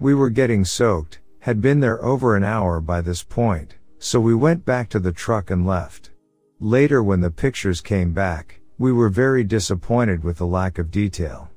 We 0.00 0.14
were 0.14 0.30
getting 0.30 0.64
soaked, 0.64 1.18
had 1.40 1.60
been 1.60 1.80
there 1.80 2.02
over 2.02 2.34
an 2.34 2.42
hour 2.42 2.80
by 2.80 3.02
this 3.02 3.22
point, 3.22 3.74
so 3.98 4.18
we 4.18 4.34
went 4.34 4.64
back 4.64 4.88
to 4.90 4.98
the 4.98 5.12
truck 5.12 5.50
and 5.50 5.66
left. 5.66 6.08
Later 6.58 7.02
when 7.02 7.20
the 7.20 7.30
pictures 7.30 7.82
came 7.82 8.14
back, 8.14 8.60
we 8.78 8.92
were 8.92 9.10
very 9.10 9.44
disappointed 9.44 10.24
with 10.24 10.38
the 10.38 10.46
lack 10.46 10.78
of 10.78 10.90
detail. 10.90 11.50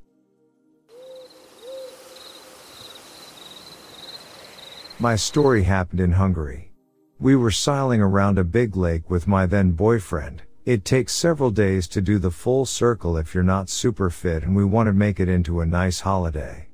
My 5.00 5.16
story 5.16 5.64
happened 5.64 6.02
in 6.02 6.12
Hungary. 6.12 6.74
We 7.22 7.38
were 7.38 7.50
sailing 7.50 8.02
around 8.02 8.38
a 8.38 8.44
big 8.44 8.76
lake 8.76 9.10
with 9.10 9.26
my 9.26 9.46
then 9.46 9.72
boyfriend. 9.72 10.42
It 10.66 10.84
takes 10.84 11.14
several 11.14 11.50
days 11.50 11.88
to 11.88 12.02
do 12.02 12.20
the 12.20 12.30
full 12.30 12.66
circle 12.66 13.16
if 13.16 13.34
you're 13.34 13.42
not 13.42 13.70
super 13.70 14.10
fit 14.10 14.44
and 14.44 14.54
we 14.54 14.66
want 14.66 14.88
to 14.88 14.94
make 14.94 15.22
it 15.22 15.30
into 15.30 15.62
a 15.62 15.66
nice 15.66 16.02
holiday. 16.02 16.68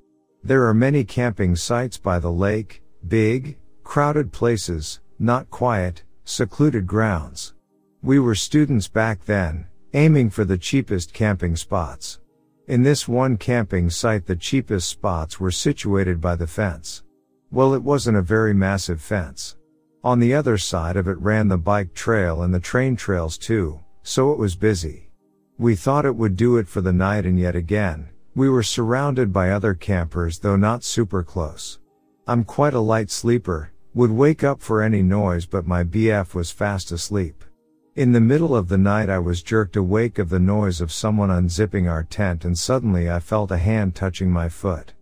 There 0.43 0.65
are 0.67 0.73
many 0.73 1.04
camping 1.04 1.58
sites 1.58 1.97
by 1.97 2.19
the 2.19 2.32
lake, 2.32 2.82
big, 3.08 3.58
crowded 3.84 4.32
places, 4.32 5.02
not 5.19 5.49
quiet, 5.49 6.04
secluded 6.23 6.88
grounds. 6.88 7.54
We 8.02 8.19
were 8.19 8.36
students 8.36 8.88
back 8.88 9.25
then, 9.25 9.67
aiming 9.93 10.30
for 10.30 10.45
the 10.45 10.58
cheapest 10.58 11.13
camping 11.13 11.58
spots. 11.58 12.19
In 12.67 12.84
this 12.84 13.06
one 13.06 13.36
camping 13.36 13.89
site 13.89 14.28
the 14.28 14.36
cheapest 14.36 14.88
spots 14.88 15.41
were 15.41 15.52
situated 15.52 16.21
by 16.21 16.36
the 16.36 16.47
fence. 16.47 17.04
Well 17.52 17.73
it 17.73 17.84
wasn't 17.84 18.17
a 18.17 18.21
very 18.21 18.54
massive 18.54 19.02
fence. 19.02 19.58
On 20.06 20.19
the 20.19 20.34
other 20.34 20.58
side 20.58 20.95
of 20.95 21.10
it 21.10 21.19
ran 21.19 21.49
the 21.49 21.58
bike 21.58 21.93
trail 21.93 22.43
and 22.43 22.54
the 22.54 22.60
train 22.62 22.95
trails 22.95 23.38
too, 23.38 23.82
so 24.04 24.32
it 24.32 24.39
was 24.39 24.56
busy. 24.56 25.10
We 25.58 25.75
thought 25.75 26.06
it 26.06 26.15
would 26.15 26.38
do 26.38 26.56
it 26.56 26.69
for 26.69 26.80
the 26.80 26.93
night 26.93 27.25
and 27.25 27.38
yet 27.38 27.58
again, 27.58 28.08
we 28.36 28.50
were 28.50 28.63
surrounded 28.63 29.34
by 29.34 29.50
other 29.50 29.74
campers 29.74 30.39
though 30.39 30.56
not 30.56 30.84
super 30.84 31.24
close. 31.24 31.80
I'm 32.28 32.44
quite 32.44 32.74
a 32.74 32.80
light 32.80 33.10
sleeper, 33.10 33.72
would 33.94 34.12
wake 34.12 34.44
up 34.44 34.62
for 34.62 34.82
any 34.82 35.02
noise 35.02 35.46
but 35.46 35.68
my 35.68 35.84
BF 35.84 36.34
was 36.34 36.52
fast 36.52 36.92
asleep. 36.92 37.44
In 37.96 38.12
the 38.12 38.22
middle 38.22 38.56
of 38.56 38.68
the 38.68 38.78
night 38.78 39.10
I 39.10 39.20
was 39.20 39.44
jerked 39.44 39.76
awake 39.76 40.20
of 40.20 40.30
the 40.30 40.39
noise 40.39 40.80
of 40.80 40.92
someone 40.92 41.30
unzipping 41.30 41.89
our 41.89 42.04
tent 42.04 42.46
and 42.46 42.58
suddenly 42.58 43.10
I 43.10 43.20
felt 43.20 43.52
a 43.52 43.58
hand 43.58 43.96
touching 43.96 44.32
my 44.32 44.48
foot. 44.48 44.94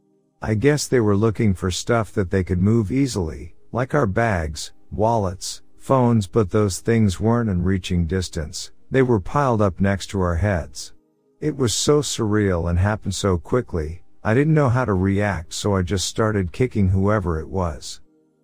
I 0.42 0.54
guess 0.54 0.88
they 0.88 1.00
were 1.00 1.16
looking 1.16 1.54
for 1.54 1.70
stuff 1.70 2.14
that 2.14 2.32
they 2.32 2.44
could 2.44 2.62
move 2.62 2.92
easily, 2.92 3.56
like 3.72 3.94
our 3.94 4.08
bags, 4.08 4.72
wallets, 4.92 5.62
phones 5.78 6.28
but 6.28 6.50
those 6.50 6.80
things 6.80 7.20
weren't 7.20 7.50
in 7.50 7.64
reaching 7.64 8.08
distance, 8.08 8.72
they 8.90 9.02
were 9.02 9.20
piled 9.20 9.62
up 9.62 9.80
next 9.80 10.08
to 10.08 10.22
our 10.22 10.36
heads. 10.36 10.94
It 11.40 11.56
was 11.56 11.76
so 11.76 12.00
surreal 12.02 12.68
and 12.68 12.80
happened 12.80 13.14
so 13.14 13.38
quickly, 13.38 14.02
I 14.24 14.34
didn't 14.34 14.56
know 14.56 14.70
how 14.70 14.86
to 14.86 14.96
react 14.96 15.54
so 15.54 15.76
I 15.76 15.84
just 15.84 16.08
started 16.08 16.52
kicking 16.52 16.90
whoever 16.90 17.40
it 17.40 17.48
was. 17.48 18.02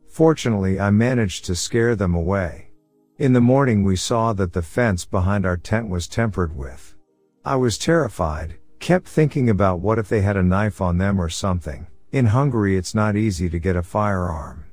Fortunately 0.07 0.79
I 0.79 0.91
managed 0.91 1.45
to 1.45 1.55
scare 1.55 1.95
them 1.95 2.13
away. 2.13 2.69
In 3.17 3.33
the 3.33 3.41
morning 3.41 3.83
we 3.83 3.95
saw 3.95 4.31
that 4.33 4.53
the 4.53 4.61
fence 4.61 5.05
behind 5.05 5.43
our 5.43 5.57
tent 5.57 5.89
was 5.89 6.07
tempered 6.07 6.55
with. 6.55 6.95
I 7.43 7.55
was 7.55 7.79
terrified, 7.79 8.59
kept 8.77 9.07
thinking 9.07 9.49
about 9.49 9.79
what 9.79 9.97
if 9.97 10.07
they 10.07 10.21
had 10.21 10.37
a 10.37 10.43
knife 10.43 10.79
on 10.79 10.99
them 10.99 11.19
or 11.19 11.29
something. 11.29 11.87
In 12.11 12.27
Hungary 12.27 12.77
it's 12.77 12.93
not 12.93 13.15
easy 13.15 13.49
to 13.49 13.57
get 13.57 13.75
a 13.75 13.81
firearm. 13.81 14.65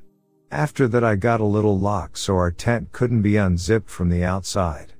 After 0.50 0.86
that 0.88 1.02
I 1.02 1.16
got 1.16 1.40
a 1.40 1.44
little 1.44 1.78
lock 1.78 2.18
so 2.18 2.36
our 2.36 2.50
tent 2.50 2.92
couldn't 2.92 3.22
be 3.22 3.38
unzipped 3.38 3.88
from 3.88 4.10
the 4.10 4.24
outside. 4.24 4.92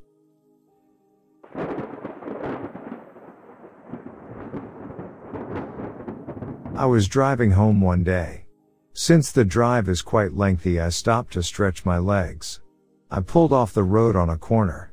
I 6.80 6.86
was 6.86 7.08
driving 7.08 7.50
home 7.50 7.82
one 7.82 8.02
day. 8.04 8.46
Since 8.94 9.32
the 9.32 9.44
drive 9.44 9.86
is 9.86 10.00
quite 10.00 10.32
lengthy, 10.32 10.80
I 10.80 10.88
stopped 10.88 11.34
to 11.34 11.42
stretch 11.42 11.84
my 11.84 11.98
legs. 11.98 12.62
I 13.10 13.20
pulled 13.20 13.52
off 13.52 13.74
the 13.74 13.82
road 13.82 14.16
on 14.16 14.30
a 14.30 14.38
corner. 14.38 14.90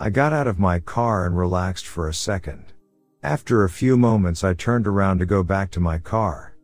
I 0.00 0.10
got 0.10 0.32
out 0.32 0.48
of 0.48 0.58
my 0.58 0.80
car 0.80 1.26
and 1.26 1.38
relaxed 1.38 1.86
for 1.86 2.08
a 2.08 2.12
second. 2.12 2.72
After 3.22 3.62
a 3.62 3.70
few 3.70 3.96
moments, 3.96 4.42
I 4.42 4.54
turned 4.54 4.88
around 4.88 5.20
to 5.20 5.26
go 5.26 5.44
back 5.44 5.70
to 5.70 5.80
my 5.80 5.98
car. 5.98 6.56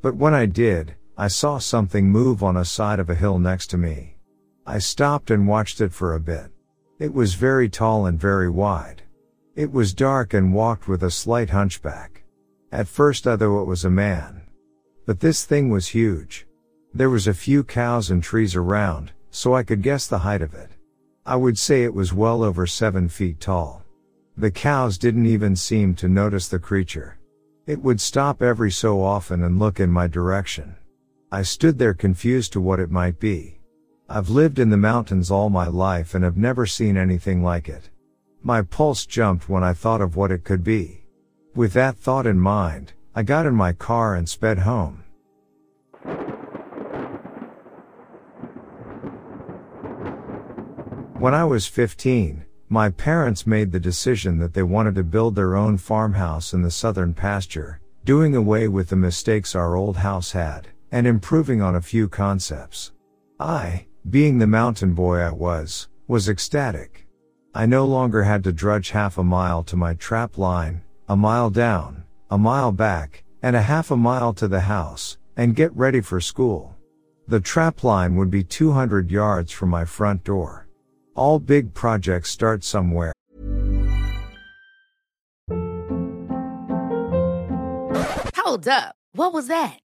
But 0.00 0.14
when 0.14 0.32
I 0.32 0.46
did, 0.46 0.94
I 1.18 1.26
saw 1.26 1.58
something 1.58 2.08
move 2.08 2.40
on 2.40 2.56
a 2.56 2.64
side 2.64 3.00
of 3.00 3.10
a 3.10 3.16
hill 3.16 3.40
next 3.40 3.66
to 3.70 3.78
me. 3.78 4.16
I 4.64 4.78
stopped 4.78 5.32
and 5.32 5.48
watched 5.48 5.80
it 5.80 5.92
for 5.92 6.14
a 6.14 6.20
bit. 6.20 6.52
It 7.00 7.12
was 7.12 7.34
very 7.34 7.68
tall 7.68 8.06
and 8.06 8.16
very 8.16 8.48
wide. 8.48 9.02
It 9.56 9.72
was 9.72 9.92
dark 9.92 10.34
and 10.34 10.54
walked 10.54 10.86
with 10.86 11.02
a 11.02 11.10
slight 11.10 11.50
hunchback. 11.50 12.19
At 12.72 12.86
first 12.86 13.26
I 13.26 13.36
thought 13.36 13.62
it 13.62 13.66
was 13.66 13.84
a 13.84 13.90
man. 13.90 14.42
But 15.04 15.20
this 15.20 15.44
thing 15.44 15.70
was 15.70 15.88
huge. 15.88 16.46
There 16.94 17.10
was 17.10 17.26
a 17.26 17.34
few 17.34 17.64
cows 17.64 18.10
and 18.10 18.22
trees 18.22 18.54
around, 18.54 19.10
so 19.30 19.54
I 19.54 19.64
could 19.64 19.82
guess 19.82 20.06
the 20.06 20.18
height 20.18 20.42
of 20.42 20.54
it. 20.54 20.70
I 21.26 21.36
would 21.36 21.58
say 21.58 21.82
it 21.82 21.94
was 21.94 22.12
well 22.12 22.42
over 22.42 22.66
seven 22.66 23.08
feet 23.08 23.40
tall. 23.40 23.84
The 24.36 24.50
cows 24.50 24.98
didn't 24.98 25.26
even 25.26 25.56
seem 25.56 25.94
to 25.96 26.08
notice 26.08 26.48
the 26.48 26.58
creature. 26.58 27.18
It 27.66 27.82
would 27.82 28.00
stop 28.00 28.40
every 28.40 28.70
so 28.70 29.02
often 29.02 29.42
and 29.42 29.58
look 29.58 29.80
in 29.80 29.90
my 29.90 30.06
direction. 30.06 30.76
I 31.30 31.42
stood 31.42 31.78
there 31.78 31.94
confused 31.94 32.52
to 32.54 32.60
what 32.60 32.80
it 32.80 32.90
might 32.90 33.20
be. 33.20 33.60
I've 34.08 34.30
lived 34.30 34.58
in 34.58 34.70
the 34.70 34.76
mountains 34.76 35.30
all 35.30 35.50
my 35.50 35.68
life 35.68 36.14
and 36.14 36.24
have 36.24 36.36
never 36.36 36.66
seen 36.66 36.96
anything 36.96 37.42
like 37.42 37.68
it. 37.68 37.90
My 38.42 38.62
pulse 38.62 39.06
jumped 39.06 39.48
when 39.48 39.62
I 39.62 39.72
thought 39.72 40.00
of 40.00 40.16
what 40.16 40.32
it 40.32 40.42
could 40.42 40.64
be. 40.64 40.99
With 41.54 41.72
that 41.72 41.96
thought 41.96 42.28
in 42.28 42.38
mind, 42.38 42.92
I 43.12 43.24
got 43.24 43.44
in 43.44 43.54
my 43.54 43.72
car 43.72 44.14
and 44.14 44.28
sped 44.28 44.60
home. 44.60 45.02
When 51.18 51.34
I 51.34 51.44
was 51.44 51.66
15, 51.66 52.44
my 52.68 52.88
parents 52.90 53.48
made 53.48 53.72
the 53.72 53.80
decision 53.80 54.38
that 54.38 54.54
they 54.54 54.62
wanted 54.62 54.94
to 54.94 55.02
build 55.02 55.34
their 55.34 55.56
own 55.56 55.76
farmhouse 55.76 56.54
in 56.54 56.62
the 56.62 56.70
southern 56.70 57.14
pasture, 57.14 57.80
doing 58.04 58.36
away 58.36 58.68
with 58.68 58.88
the 58.88 58.96
mistakes 58.96 59.56
our 59.56 59.74
old 59.74 59.96
house 59.96 60.30
had, 60.30 60.68
and 60.92 61.04
improving 61.04 61.60
on 61.60 61.74
a 61.74 61.82
few 61.82 62.08
concepts. 62.08 62.92
I, 63.40 63.86
being 64.08 64.38
the 64.38 64.46
mountain 64.46 64.94
boy 64.94 65.18
I 65.18 65.32
was, 65.32 65.88
was 66.06 66.28
ecstatic. 66.28 67.08
I 67.56 67.66
no 67.66 67.84
longer 67.84 68.22
had 68.22 68.44
to 68.44 68.52
drudge 68.52 68.90
half 68.90 69.18
a 69.18 69.24
mile 69.24 69.64
to 69.64 69.76
my 69.76 69.94
trap 69.94 70.38
line, 70.38 70.82
a 71.10 71.16
mile 71.16 71.50
down, 71.50 72.04
a 72.30 72.38
mile 72.38 72.70
back, 72.70 73.24
and 73.42 73.56
a 73.56 73.62
half 73.62 73.90
a 73.90 73.96
mile 73.96 74.32
to 74.32 74.46
the 74.46 74.60
house, 74.60 75.18
and 75.36 75.56
get 75.56 75.76
ready 75.76 76.00
for 76.00 76.20
school. 76.20 76.76
The 77.26 77.40
trap 77.40 77.82
line 77.82 78.14
would 78.14 78.30
be 78.30 78.44
200 78.44 79.10
yards 79.10 79.50
from 79.50 79.70
my 79.70 79.84
front 79.84 80.22
door. 80.22 80.68
All 81.16 81.40
big 81.40 81.74
projects 81.74 82.30
start 82.30 82.62
somewhere. 82.62 83.12
Hold 88.36 88.68
up. 88.68 88.94
What 89.12 89.32
was 89.32 89.48
that? 89.48 89.80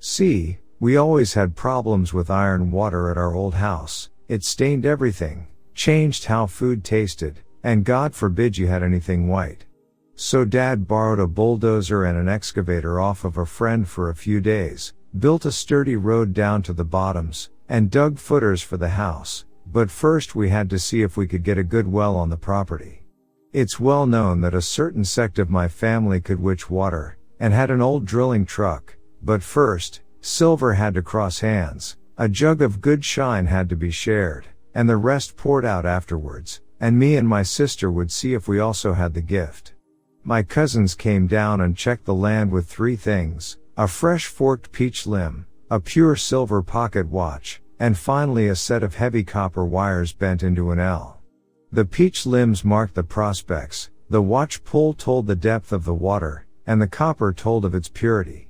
See, 0.00 0.58
we 0.78 0.96
always 0.96 1.34
had 1.34 1.56
problems 1.56 2.14
with 2.14 2.30
iron 2.30 2.70
water 2.70 3.10
at 3.10 3.18
our 3.18 3.34
old 3.34 3.54
house. 3.54 4.10
It 4.28 4.44
stained 4.44 4.86
everything, 4.86 5.48
changed 5.74 6.26
how 6.26 6.46
food 6.46 6.84
tasted, 6.84 7.40
and 7.64 7.84
God 7.84 8.14
forbid 8.14 8.56
you 8.56 8.68
had 8.68 8.84
anything 8.84 9.26
white. 9.26 9.64
So 10.14 10.44
dad 10.44 10.86
borrowed 10.86 11.18
a 11.18 11.26
bulldozer 11.26 12.04
and 12.04 12.18
an 12.18 12.28
excavator 12.28 13.00
off 13.00 13.24
of 13.24 13.38
a 13.38 13.46
friend 13.46 13.88
for 13.88 14.10
a 14.10 14.14
few 14.14 14.40
days, 14.40 14.92
built 15.18 15.44
a 15.44 15.52
sturdy 15.52 15.96
road 15.96 16.32
down 16.32 16.62
to 16.62 16.72
the 16.72 16.84
bottoms, 16.84 17.50
and 17.68 17.90
dug 17.90 18.18
footers 18.18 18.62
for 18.62 18.76
the 18.76 18.90
house, 18.90 19.44
but 19.66 19.90
first 19.90 20.34
we 20.34 20.48
had 20.48 20.70
to 20.70 20.78
see 20.78 21.02
if 21.02 21.16
we 21.16 21.26
could 21.26 21.42
get 21.42 21.58
a 21.58 21.64
good 21.64 21.90
well 21.90 22.16
on 22.16 22.30
the 22.30 22.36
property. 22.36 23.02
It's 23.52 23.80
well 23.80 24.06
known 24.06 24.40
that 24.42 24.54
a 24.54 24.62
certain 24.62 25.04
sect 25.04 25.38
of 25.38 25.50
my 25.50 25.68
family 25.68 26.20
could 26.20 26.40
witch 26.40 26.70
water, 26.70 27.16
and 27.40 27.52
had 27.52 27.70
an 27.70 27.80
old 27.80 28.04
drilling 28.04 28.44
truck, 28.44 28.96
but 29.22 29.42
first, 29.42 30.00
silver 30.20 30.74
had 30.74 30.94
to 30.94 31.02
cross 31.02 31.40
hands, 31.40 31.96
a 32.16 32.28
jug 32.28 32.62
of 32.62 32.80
good 32.80 33.04
shine 33.04 33.46
had 33.46 33.68
to 33.68 33.76
be 33.76 33.90
shared, 33.90 34.46
and 34.74 34.88
the 34.88 34.96
rest 34.96 35.36
poured 35.36 35.64
out 35.64 35.86
afterwards, 35.86 36.60
and 36.80 36.98
me 36.98 37.16
and 37.16 37.28
my 37.28 37.42
sister 37.42 37.90
would 37.90 38.10
see 38.10 38.34
if 38.34 38.48
we 38.48 38.58
also 38.58 38.92
had 38.92 39.14
the 39.14 39.20
gift. 39.20 39.74
My 40.24 40.42
cousins 40.42 40.94
came 40.94 41.26
down 41.26 41.60
and 41.60 41.76
checked 41.76 42.04
the 42.04 42.14
land 42.14 42.50
with 42.50 42.66
three 42.66 42.96
things, 42.96 43.58
a 43.76 43.88
fresh 43.88 44.26
forked 44.26 44.72
peach 44.72 45.06
limb, 45.06 45.46
a 45.70 45.80
pure 45.80 46.16
silver 46.16 46.62
pocket 46.62 47.08
watch, 47.08 47.60
and 47.78 47.96
finally 47.96 48.48
a 48.48 48.56
set 48.56 48.82
of 48.82 48.96
heavy 48.96 49.22
copper 49.22 49.64
wires 49.64 50.12
bent 50.12 50.42
into 50.42 50.70
an 50.70 50.78
L. 50.78 51.20
The 51.70 51.84
peach 51.84 52.26
limbs 52.26 52.64
marked 52.64 52.94
the 52.94 53.04
prospects, 53.04 53.90
the 54.10 54.22
watch 54.22 54.64
pull 54.64 54.94
told 54.94 55.26
the 55.26 55.36
depth 55.36 55.72
of 55.72 55.84
the 55.84 55.94
water, 55.94 56.46
and 56.66 56.80
the 56.80 56.88
copper 56.88 57.32
told 57.32 57.64
of 57.64 57.74
its 57.74 57.88
purity. 57.88 58.47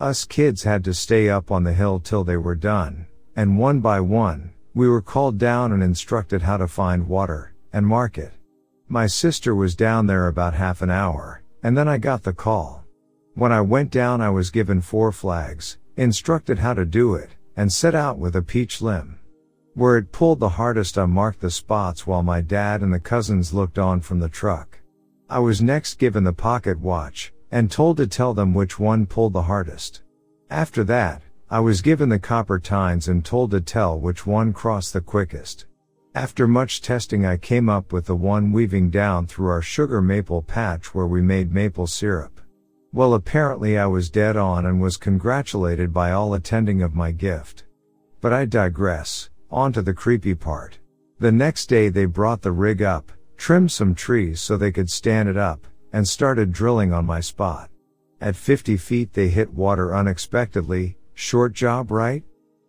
Us 0.00 0.24
kids 0.24 0.62
had 0.62 0.82
to 0.84 0.94
stay 0.94 1.28
up 1.28 1.50
on 1.50 1.62
the 1.62 1.74
hill 1.74 2.00
till 2.00 2.24
they 2.24 2.38
were 2.38 2.54
done, 2.54 3.06
and 3.36 3.58
one 3.58 3.80
by 3.80 4.00
one, 4.00 4.50
we 4.72 4.88
were 4.88 5.02
called 5.02 5.36
down 5.36 5.72
and 5.72 5.82
instructed 5.82 6.40
how 6.40 6.56
to 6.56 6.66
find 6.66 7.06
water, 7.06 7.52
and 7.70 7.86
mark 7.86 8.16
it. 8.16 8.32
My 8.88 9.06
sister 9.06 9.54
was 9.54 9.74
down 9.74 10.06
there 10.06 10.26
about 10.26 10.54
half 10.54 10.80
an 10.80 10.88
hour, 10.88 11.42
and 11.62 11.76
then 11.76 11.86
I 11.86 11.98
got 11.98 12.22
the 12.22 12.32
call. 12.32 12.82
When 13.34 13.52
I 13.52 13.60
went 13.60 13.90
down, 13.90 14.22
I 14.22 14.30
was 14.30 14.50
given 14.50 14.80
four 14.80 15.12
flags, 15.12 15.76
instructed 15.98 16.58
how 16.58 16.72
to 16.72 16.86
do 16.86 17.14
it, 17.14 17.36
and 17.54 17.70
set 17.70 17.94
out 17.94 18.18
with 18.18 18.36
a 18.36 18.42
peach 18.42 18.80
limb. 18.80 19.18
Where 19.74 19.98
it 19.98 20.12
pulled 20.12 20.40
the 20.40 20.48
hardest, 20.48 20.96
I 20.96 21.04
marked 21.04 21.40
the 21.40 21.50
spots 21.50 22.06
while 22.06 22.22
my 22.22 22.40
dad 22.40 22.80
and 22.80 22.92
the 22.92 23.00
cousins 23.00 23.52
looked 23.52 23.78
on 23.78 24.00
from 24.00 24.18
the 24.18 24.30
truck. 24.30 24.80
I 25.28 25.40
was 25.40 25.60
next 25.60 25.98
given 25.98 26.24
the 26.24 26.32
pocket 26.32 26.80
watch, 26.80 27.34
and 27.50 27.70
told 27.70 27.96
to 27.96 28.06
tell 28.06 28.34
them 28.34 28.54
which 28.54 28.78
one 28.78 29.06
pulled 29.06 29.32
the 29.32 29.42
hardest. 29.42 30.02
After 30.50 30.84
that, 30.84 31.22
I 31.48 31.60
was 31.60 31.82
given 31.82 32.08
the 32.08 32.18
copper 32.18 32.58
tines 32.58 33.08
and 33.08 33.24
told 33.24 33.50
to 33.50 33.60
tell 33.60 33.98
which 33.98 34.26
one 34.26 34.52
crossed 34.52 34.92
the 34.92 35.00
quickest. 35.00 35.66
After 36.14 36.48
much 36.48 36.82
testing, 36.82 37.24
I 37.24 37.36
came 37.36 37.68
up 37.68 37.92
with 37.92 38.06
the 38.06 38.16
one 38.16 38.52
weaving 38.52 38.90
down 38.90 39.26
through 39.26 39.48
our 39.48 39.62
sugar 39.62 40.00
maple 40.00 40.42
patch 40.42 40.94
where 40.94 41.06
we 41.06 41.22
made 41.22 41.52
maple 41.52 41.86
syrup. 41.86 42.40
Well, 42.92 43.14
apparently 43.14 43.78
I 43.78 43.86
was 43.86 44.10
dead 44.10 44.36
on 44.36 44.66
and 44.66 44.80
was 44.80 44.96
congratulated 44.96 45.92
by 45.92 46.10
all 46.10 46.34
attending 46.34 46.82
of 46.82 46.94
my 46.94 47.12
gift. 47.12 47.64
But 48.20 48.32
I 48.32 48.44
digress, 48.44 49.30
on 49.50 49.72
to 49.74 49.82
the 49.82 49.94
creepy 49.94 50.34
part. 50.34 50.78
The 51.20 51.30
next 51.30 51.66
day 51.66 51.88
they 51.88 52.06
brought 52.06 52.42
the 52.42 52.52
rig 52.52 52.82
up, 52.82 53.12
trimmed 53.36 53.70
some 53.70 53.94
trees 53.94 54.40
so 54.40 54.56
they 54.56 54.72
could 54.72 54.90
stand 54.90 55.28
it 55.28 55.36
up, 55.36 55.66
and 55.92 56.06
started 56.06 56.52
drilling 56.52 56.92
on 56.92 57.06
my 57.06 57.20
spot. 57.20 57.70
At 58.20 58.36
50 58.36 58.76
feet 58.76 59.12
they 59.12 59.28
hit 59.28 59.54
water 59.54 59.94
unexpectedly, 59.94 60.96
short 61.14 61.52
job 61.52 61.90
right? 61.90 62.22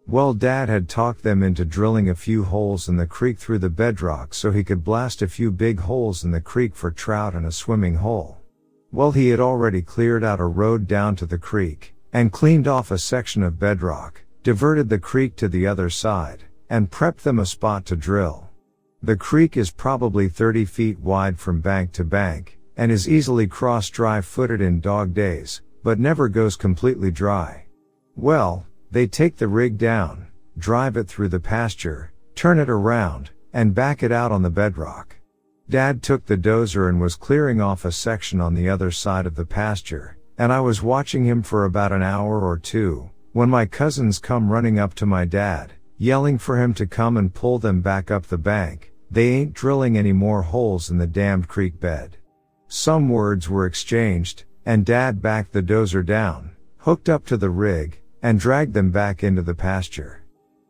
Well 0.07 0.33
dad 0.33 0.69
had 0.69 0.89
talked 0.89 1.23
them 1.23 1.43
into 1.43 1.63
drilling 1.63 2.09
a 2.09 2.15
few 2.15 2.43
holes 2.43 2.89
in 2.89 2.97
the 2.97 3.07
creek 3.07 3.37
through 3.37 3.59
the 3.59 3.69
bedrock 3.69 4.33
so 4.33 4.51
he 4.51 4.63
could 4.63 4.83
blast 4.83 5.21
a 5.21 5.27
few 5.27 5.51
big 5.51 5.79
holes 5.79 6.23
in 6.23 6.31
the 6.31 6.41
creek 6.41 6.75
for 6.75 6.91
trout 6.91 7.33
and 7.33 7.45
a 7.45 7.51
swimming 7.51 7.95
hole. 7.95 8.37
Well, 8.91 9.13
he 9.13 9.29
had 9.29 9.39
already 9.39 9.81
cleared 9.81 10.23
out 10.23 10.41
a 10.41 10.45
road 10.45 10.85
down 10.85 11.15
to 11.17 11.25
the 11.25 11.37
creek, 11.37 11.93
and 12.11 12.31
cleaned 12.31 12.67
off 12.67 12.91
a 12.91 12.97
section 12.97 13.41
of 13.41 13.57
bedrock, 13.57 14.21
diverted 14.43 14.89
the 14.89 14.99
creek 14.99 15.37
to 15.37 15.47
the 15.47 15.65
other 15.65 15.89
side, 15.89 16.43
and 16.69 16.91
prepped 16.91 17.21
them 17.21 17.39
a 17.39 17.45
spot 17.45 17.85
to 17.85 17.95
drill. 17.95 18.49
The 19.01 19.15
creek 19.15 19.55
is 19.55 19.71
probably 19.71 20.27
30 20.27 20.65
feet 20.65 20.99
wide 20.99 21.39
from 21.39 21.61
bank 21.61 21.93
to 21.93 22.03
bank, 22.03 22.59
and 22.81 22.91
is 22.91 23.07
easily 23.07 23.45
cross 23.45 23.91
dry 23.91 24.21
footed 24.21 24.59
in 24.59 24.81
dog 24.81 25.13
days, 25.13 25.61
but 25.83 25.99
never 25.99 26.27
goes 26.27 26.55
completely 26.55 27.11
dry. 27.11 27.63
Well, 28.15 28.65
they 28.89 29.05
take 29.05 29.37
the 29.37 29.47
rig 29.47 29.77
down, 29.77 30.29
drive 30.57 30.97
it 30.97 31.07
through 31.07 31.27
the 31.27 31.39
pasture, 31.39 32.11
turn 32.33 32.57
it 32.57 32.71
around, 32.71 33.29
and 33.53 33.75
back 33.75 34.01
it 34.01 34.11
out 34.11 34.31
on 34.31 34.41
the 34.41 34.49
bedrock. 34.49 35.15
Dad 35.69 36.01
took 36.01 36.25
the 36.25 36.35
dozer 36.35 36.89
and 36.89 36.99
was 36.99 37.15
clearing 37.15 37.61
off 37.61 37.85
a 37.85 37.91
section 37.91 38.41
on 38.41 38.55
the 38.55 38.67
other 38.67 38.89
side 38.89 39.27
of 39.27 39.35
the 39.35 39.45
pasture, 39.45 40.17
and 40.39 40.51
I 40.51 40.61
was 40.61 40.81
watching 40.81 41.23
him 41.23 41.43
for 41.43 41.65
about 41.65 41.91
an 41.91 42.01
hour 42.01 42.41
or 42.41 42.57
two, 42.57 43.11
when 43.31 43.47
my 43.47 43.67
cousins 43.67 44.17
come 44.17 44.51
running 44.51 44.79
up 44.79 44.95
to 44.95 45.05
my 45.05 45.25
dad, 45.25 45.73
yelling 45.99 46.39
for 46.39 46.59
him 46.59 46.73
to 46.73 46.87
come 46.87 47.15
and 47.15 47.31
pull 47.31 47.59
them 47.59 47.81
back 47.81 48.09
up 48.09 48.25
the 48.25 48.39
bank. 48.39 48.91
They 49.11 49.27
ain't 49.27 49.53
drilling 49.53 49.99
any 49.99 50.13
more 50.13 50.41
holes 50.41 50.89
in 50.89 50.97
the 50.97 51.05
damned 51.05 51.47
creek 51.47 51.79
bed. 51.79 52.17
Some 52.73 53.09
words 53.09 53.49
were 53.49 53.65
exchanged, 53.65 54.45
and 54.65 54.85
dad 54.85 55.21
backed 55.21 55.51
the 55.51 55.61
dozer 55.61 56.05
down, 56.05 56.51
hooked 56.77 57.09
up 57.09 57.25
to 57.25 57.35
the 57.35 57.49
rig, 57.49 57.99
and 58.23 58.39
dragged 58.39 58.73
them 58.73 58.91
back 58.91 59.25
into 59.25 59.41
the 59.41 59.53
pasture. 59.53 60.23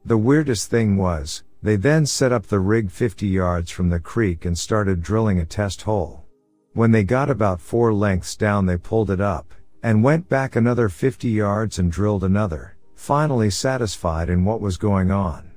The 0.04 0.18
weirdest 0.18 0.72
thing 0.72 0.98
was, 0.98 1.44
they 1.62 1.76
then 1.76 2.08
set 2.08 2.32
up 2.32 2.48
the 2.48 2.60
rig 2.60 2.90
50 2.90 3.28
yards 3.28 3.70
from 3.70 3.90
the 3.90 4.00
creek 4.00 4.46
and 4.46 4.58
started 4.58 5.04
drilling 5.04 5.38
a 5.38 5.46
test 5.46 5.84
hole. 5.84 6.26
When 6.74 6.92
they 6.92 7.04
got 7.04 7.30
about 7.30 7.62
four 7.62 7.94
lengths 7.94 8.36
down 8.36 8.66
they 8.66 8.78
pulled 8.78 9.12
it 9.12 9.22
up, 9.22 9.54
and 9.84 10.04
went 10.04 10.28
back 10.28 10.56
another 10.56 10.90
50 10.90 11.28
yards 11.30 11.78
and 11.78 11.92
drilled 11.92 12.24
another, 12.24 12.78
finally 12.96 13.52
satisfied 13.52 14.28
in 14.28 14.44
what 14.44 14.60
was 14.60 14.78
going 14.78 15.12
on. 15.12 15.52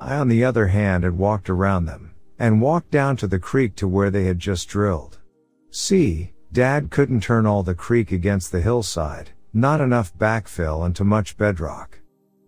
I 0.00 0.16
on 0.16 0.28
the 0.28 0.42
other 0.42 0.68
hand 0.68 1.04
had 1.04 1.18
walked 1.18 1.50
around 1.50 1.84
them, 1.84 2.14
and 2.38 2.62
walked 2.62 2.90
down 2.90 3.18
to 3.18 3.26
the 3.26 3.38
creek 3.38 3.76
to 3.76 3.86
where 3.86 4.10
they 4.10 4.24
had 4.24 4.38
just 4.38 4.70
drilled. 4.70 5.18
See, 5.74 6.34
dad 6.52 6.90
couldn't 6.90 7.22
turn 7.22 7.46
all 7.46 7.62
the 7.62 7.74
creek 7.74 8.12
against 8.12 8.52
the 8.52 8.60
hillside, 8.60 9.30
not 9.54 9.80
enough 9.80 10.14
backfill 10.18 10.84
and 10.84 10.94
too 10.94 11.04
much 11.04 11.38
bedrock. 11.38 11.98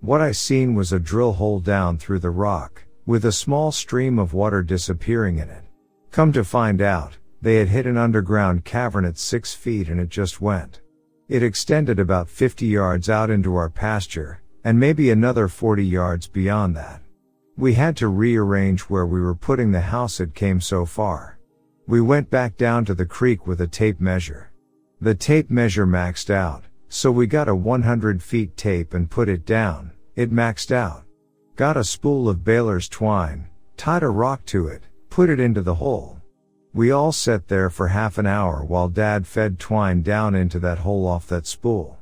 What 0.03 0.21
I 0.21 0.33
seen 0.33 0.75
was 0.75 0.93
a 0.93 1.01
drill 1.01 1.33
hole 1.33 1.59
down 1.59 1.97
through 1.97 2.19
the 2.19 2.29
rock, 2.29 2.85
with 3.07 3.25
a 3.25 3.33
small 3.33 3.73
stream 3.73 4.19
of 4.19 4.35
water 4.35 4.63
disappearing 4.63 5.39
in 5.39 5.49
it. 5.49 5.65
Come 6.11 6.35
to 6.35 6.45
find 6.45 6.83
out, 6.83 7.17
they 7.41 7.55
had 7.55 7.69
hit 7.69 7.87
an 7.87 7.97
underground 7.97 8.67
cavern 8.67 9.07
at 9.07 9.17
six 9.17 9.55
feet 9.55 9.89
and 9.89 9.99
it 9.99 10.11
just 10.11 10.43
went. 10.43 10.83
It 11.27 11.43
extended 11.43 11.99
about 11.99 12.29
50 12.29 12.67
yards 12.67 13.09
out 13.09 13.31
into 13.31 13.57
our 13.57 13.71
pasture, 13.71 14.43
and 14.65 14.79
maybe 14.79 15.11
another 15.11 15.49
40 15.49 15.83
yards 15.83 16.27
beyond 16.27 16.77
that. 16.77 17.01
We 17.57 17.73
had 17.73 17.97
to 17.97 18.09
rearrange 18.09 18.83
where 18.83 19.07
we 19.07 19.23
were 19.23 19.35
putting 19.35 19.73
the 19.73 19.81
house 19.81 20.21
it 20.21 20.35
came 20.35 20.61
so 20.61 20.85
far. 20.85 21.34
We 21.87 22.01
went 22.01 22.31
back 22.31 22.57
down 22.57 22.87
to 22.87 22.95
the 22.95 23.05
creek 23.05 23.47
with 23.47 23.61
a 23.61 23.67
tape 23.67 24.01
measure. 24.01 24.51
The 25.03 25.15
tape 25.15 25.51
measure 25.51 25.87
maxed 25.87 26.31
out, 26.31 26.65
so 26.89 27.13
we 27.13 27.27
got 27.27 27.47
a 27.47 27.55
100 27.55 28.23
feet 28.23 28.57
tape 28.57 28.95
and 28.95 29.11
put 29.11 29.29
it 29.29 29.45
down, 29.45 29.93
it 30.17 30.33
maxed 30.33 30.73
out. 30.73 31.05
Got 31.57 31.77
a 31.77 31.85
spool 31.85 32.27
of 32.29 32.43
baler's 32.43 32.89
twine, 32.89 33.49
tied 33.77 34.03
a 34.03 34.09
rock 34.09 34.47
to 34.47 34.67
it, 34.67 34.85
put 35.11 35.29
it 35.29 35.39
into 35.39 35.61
the 35.61 35.75
hole. 35.75 36.23
We 36.73 36.91
all 36.91 37.13
sat 37.13 37.49
there 37.49 37.69
for 37.69 37.89
half 37.89 38.17
an 38.17 38.27
hour 38.27 38.65
while 38.65 38.89
dad 38.89 39.27
fed 39.27 39.59
twine 39.59 40.01
down 40.01 40.35
into 40.35 40.59
that 40.61 40.79
hole 40.79 41.07
off 41.07 41.27
that 41.29 41.47
spool. 41.47 41.99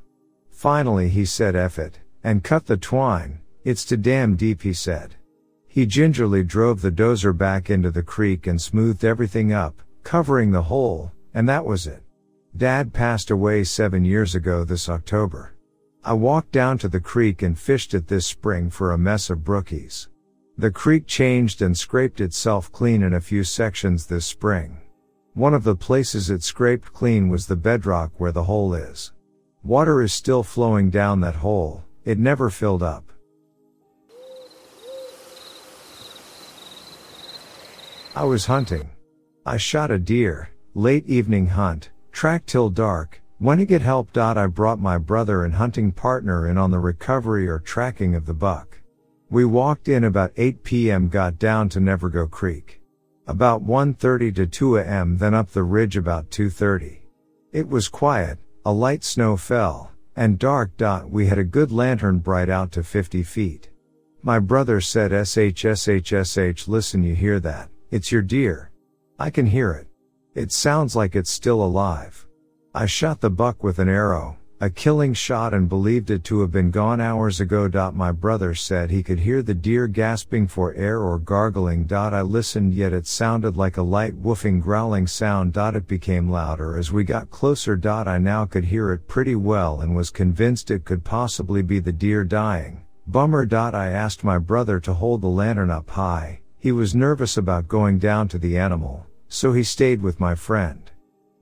Finally 0.50 1.08
he 1.08 1.24
said 1.24 1.56
F 1.56 1.80
it, 1.80 1.98
and 2.22 2.44
cut 2.44 2.66
the 2.66 2.76
twine, 2.76 3.40
it's 3.64 3.84
too 3.84 3.96
damn 3.96 4.36
deep 4.36 4.62
he 4.62 4.72
said. 4.72 5.16
He 5.72 5.86
gingerly 5.86 6.44
drove 6.44 6.82
the 6.82 6.92
dozer 6.92 7.32
back 7.32 7.70
into 7.70 7.90
the 7.90 8.02
creek 8.02 8.46
and 8.46 8.60
smoothed 8.60 9.06
everything 9.06 9.54
up, 9.54 9.80
covering 10.02 10.50
the 10.50 10.64
hole, 10.64 11.12
and 11.32 11.48
that 11.48 11.64
was 11.64 11.86
it. 11.86 12.02
Dad 12.54 12.92
passed 12.92 13.30
away 13.30 13.64
seven 13.64 14.04
years 14.04 14.34
ago 14.34 14.64
this 14.64 14.90
October. 14.90 15.54
I 16.04 16.12
walked 16.12 16.52
down 16.52 16.76
to 16.76 16.88
the 16.88 17.00
creek 17.00 17.40
and 17.40 17.58
fished 17.58 17.94
it 17.94 18.06
this 18.06 18.26
spring 18.26 18.68
for 18.68 18.92
a 18.92 18.98
mess 18.98 19.30
of 19.30 19.44
brookies. 19.44 20.08
The 20.58 20.70
creek 20.70 21.06
changed 21.06 21.62
and 21.62 21.74
scraped 21.74 22.20
itself 22.20 22.70
clean 22.70 23.02
in 23.02 23.14
a 23.14 23.20
few 23.22 23.42
sections 23.42 24.04
this 24.04 24.26
spring. 24.26 24.76
One 25.32 25.54
of 25.54 25.64
the 25.64 25.74
places 25.74 26.28
it 26.28 26.42
scraped 26.42 26.92
clean 26.92 27.30
was 27.30 27.46
the 27.46 27.56
bedrock 27.56 28.12
where 28.18 28.32
the 28.32 28.44
hole 28.44 28.74
is. 28.74 29.14
Water 29.62 30.02
is 30.02 30.12
still 30.12 30.42
flowing 30.42 30.90
down 30.90 31.20
that 31.20 31.36
hole, 31.36 31.82
it 32.04 32.18
never 32.18 32.50
filled 32.50 32.82
up. 32.82 33.11
I 38.14 38.24
was 38.24 38.44
hunting. 38.44 38.90
I 39.46 39.56
shot 39.56 39.90
a 39.90 39.98
deer, 39.98 40.50
late 40.74 41.06
evening 41.06 41.46
hunt, 41.46 41.88
tracked 42.12 42.46
till 42.46 42.68
dark, 42.68 43.22
when 43.38 43.56
to 43.56 43.64
get 43.64 43.80
help. 43.80 44.16
I 44.18 44.46
brought 44.48 44.78
my 44.78 44.98
brother 44.98 45.44
and 45.44 45.54
hunting 45.54 45.92
partner 45.92 46.46
in 46.46 46.58
on 46.58 46.70
the 46.70 46.78
recovery 46.78 47.48
or 47.48 47.58
tracking 47.58 48.14
of 48.14 48.26
the 48.26 48.34
buck. 48.34 48.82
We 49.30 49.46
walked 49.46 49.88
in 49.88 50.04
about 50.04 50.32
8 50.36 50.62
p.m. 50.62 51.08
got 51.08 51.38
down 51.38 51.70
to 51.70 51.80
Nevergo 51.80 52.30
Creek. 52.30 52.82
About 53.26 53.64
1.30 53.64 54.34
to 54.34 54.46
2 54.46 54.76
a.m. 54.76 55.16
then 55.16 55.32
up 55.32 55.48
the 55.50 55.62
ridge 55.62 55.96
about 55.96 56.28
2.30. 56.28 56.98
It 57.50 57.66
was 57.66 57.88
quiet, 57.88 58.38
a 58.66 58.72
light 58.74 59.04
snow 59.04 59.38
fell, 59.38 59.90
and 60.16 60.38
dark. 60.38 60.72
We 61.08 61.28
had 61.28 61.38
a 61.38 61.44
good 61.44 61.72
lantern 61.72 62.18
bright 62.18 62.50
out 62.50 62.72
to 62.72 62.82
50 62.82 63.22
feet. 63.22 63.70
My 64.22 64.38
brother 64.38 64.82
said 64.82 65.12
SH 65.26 65.64
SH 65.64 66.12
SH 66.12 66.68
listen 66.68 67.02
you 67.02 67.14
hear 67.14 67.40
that, 67.40 67.70
it's 67.92 68.10
your 68.10 68.22
deer. 68.22 68.70
I 69.18 69.28
can 69.28 69.44
hear 69.44 69.72
it. 69.72 69.86
It 70.34 70.50
sounds 70.50 70.96
like 70.96 71.14
it's 71.14 71.30
still 71.30 71.62
alive. 71.62 72.26
I 72.74 72.86
shot 72.86 73.20
the 73.20 73.28
buck 73.28 73.62
with 73.62 73.78
an 73.78 73.90
arrow, 73.90 74.38
a 74.62 74.70
killing 74.70 75.12
shot 75.12 75.52
and 75.52 75.68
believed 75.68 76.10
it 76.10 76.24
to 76.24 76.40
have 76.40 76.50
been 76.50 76.70
gone 76.70 77.02
hours 77.02 77.38
ago. 77.38 77.68
My 77.94 78.10
brother 78.10 78.54
said 78.54 78.90
he 78.90 79.02
could 79.02 79.18
hear 79.18 79.42
the 79.42 79.52
deer 79.52 79.86
gasping 79.88 80.48
for 80.48 80.72
air 80.72 81.00
or 81.00 81.18
gargling. 81.18 81.86
I 81.92 82.22
listened 82.22 82.72
yet 82.72 82.94
it 82.94 83.06
sounded 83.06 83.58
like 83.58 83.76
a 83.76 83.82
light 83.82 84.14
woofing 84.22 84.62
growling 84.62 85.06
sound. 85.06 85.54
It 85.54 85.86
became 85.86 86.30
louder 86.30 86.78
as 86.78 86.90
we 86.90 87.04
got 87.04 87.28
closer. 87.28 87.78
I 87.84 88.16
now 88.16 88.46
could 88.46 88.64
hear 88.64 88.90
it 88.92 89.06
pretty 89.06 89.34
well 89.36 89.82
and 89.82 89.94
was 89.94 90.08
convinced 90.08 90.70
it 90.70 90.86
could 90.86 91.04
possibly 91.04 91.60
be 91.60 91.78
the 91.78 91.92
deer 91.92 92.24
dying. 92.24 92.86
Bummer. 93.06 93.46
I 93.52 93.88
asked 93.88 94.24
my 94.24 94.38
brother 94.38 94.80
to 94.80 94.94
hold 94.94 95.20
the 95.20 95.28
lantern 95.28 95.70
up 95.70 95.90
high. 95.90 96.41
He 96.62 96.70
was 96.70 96.94
nervous 96.94 97.36
about 97.36 97.66
going 97.66 97.98
down 97.98 98.28
to 98.28 98.38
the 98.38 98.56
animal, 98.56 99.04
so 99.26 99.52
he 99.52 99.64
stayed 99.64 100.00
with 100.00 100.20
my 100.20 100.36
friend. 100.36 100.88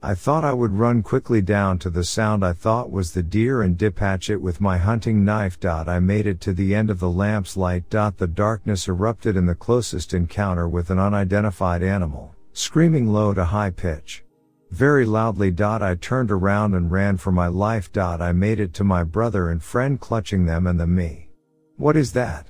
I 0.03 0.15
thought 0.15 0.47
I 0.47 0.55
would 0.55 0.73
run 0.73 1.03
quickly 1.03 1.43
down 1.43 1.79
to 1.81 1.91
the 1.91 2.05
sound 2.05 2.43
I 2.43 2.55
thought 2.55 2.91
was 2.91 3.13
the 3.13 3.23
deer 3.23 3.61
and 3.61 3.77
dip 3.77 3.99
hatch 3.99 4.31
it 4.31 4.41
with 4.41 4.63
my 4.63 4.79
hunting 4.79 5.23
knife. 5.23 5.63
I 5.63 5.99
made 5.99 6.27
it 6.27 6.41
to 6.41 6.55
the 6.55 6.75
end 6.75 6.89
of 6.89 7.01
the 7.01 7.11
lamp's 7.11 7.55
light. 7.55 7.91
The 7.91 8.31
darkness 8.33 8.89
erupted 8.89 9.37
in 9.37 9.45
the 9.45 9.55
closest 9.55 10.15
encounter 10.15 10.67
with 10.67 10.89
an 10.89 10.99
unidentified 10.99 11.83
animal, 11.83 12.35
screaming 12.55 13.13
low 13.13 13.35
to 13.35 13.45
high 13.45 13.73
pitch. 13.73 14.25
Very 14.71 15.05
loudly. 15.05 15.55
I 15.61 15.97
turned 15.97 16.31
around 16.31 16.73
and 16.73 16.91
ran 16.91 17.19
for 17.19 17.31
my 17.31 17.49
life. 17.49 17.91
I 17.95 18.33
made 18.33 18.59
it 18.59 18.73
to 18.73 18.85
my 18.85 19.05
brother 19.05 19.51
and 19.51 19.63
friend 19.63 20.01
clutching 20.01 20.47
them 20.47 20.67
and 20.67 20.81
the 20.81 20.87
me. 20.87 21.29
What 21.77 21.99
is 21.99 22.15
that? 22.15 22.47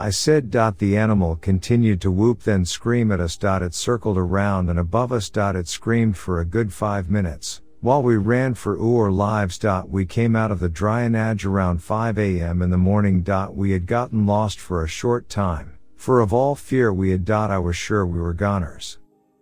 I 0.00 0.10
said. 0.10 0.52
The 0.52 0.96
animal 0.96 1.34
continued 1.36 2.00
to 2.02 2.10
whoop 2.12 2.44
then 2.44 2.64
scream 2.64 3.10
at 3.10 3.20
us. 3.20 3.36
It 3.42 3.74
circled 3.74 4.16
around 4.16 4.70
and 4.70 4.78
above 4.78 5.10
us. 5.10 5.28
It 5.34 5.66
screamed 5.66 6.16
for 6.16 6.38
a 6.38 6.44
good 6.44 6.72
five 6.72 7.10
minutes. 7.10 7.62
While 7.80 8.04
we 8.04 8.16
ran 8.16 8.54
for 8.54 8.78
our 8.80 9.10
lives. 9.10 9.58
We 9.86 10.06
came 10.06 10.36
out 10.36 10.52
of 10.52 10.60
the 10.60 10.68
drainage 10.68 11.44
around 11.44 11.82
5 11.82 12.18
a.m. 12.18 12.62
in 12.62 12.70
the 12.70 12.78
morning. 12.78 13.24
We 13.50 13.72
had 13.72 13.86
gotten 13.86 14.24
lost 14.24 14.60
for 14.60 14.84
a 14.84 14.88
short 14.88 15.28
time. 15.28 15.78
For 15.96 16.20
of 16.20 16.32
all 16.32 16.54
fear 16.54 16.92
we 16.92 17.10
had. 17.10 17.28
I 17.28 17.58
was 17.58 17.76
sure 17.76 18.06
we 18.06 18.20
were 18.20 18.34
goners. 18.34 18.98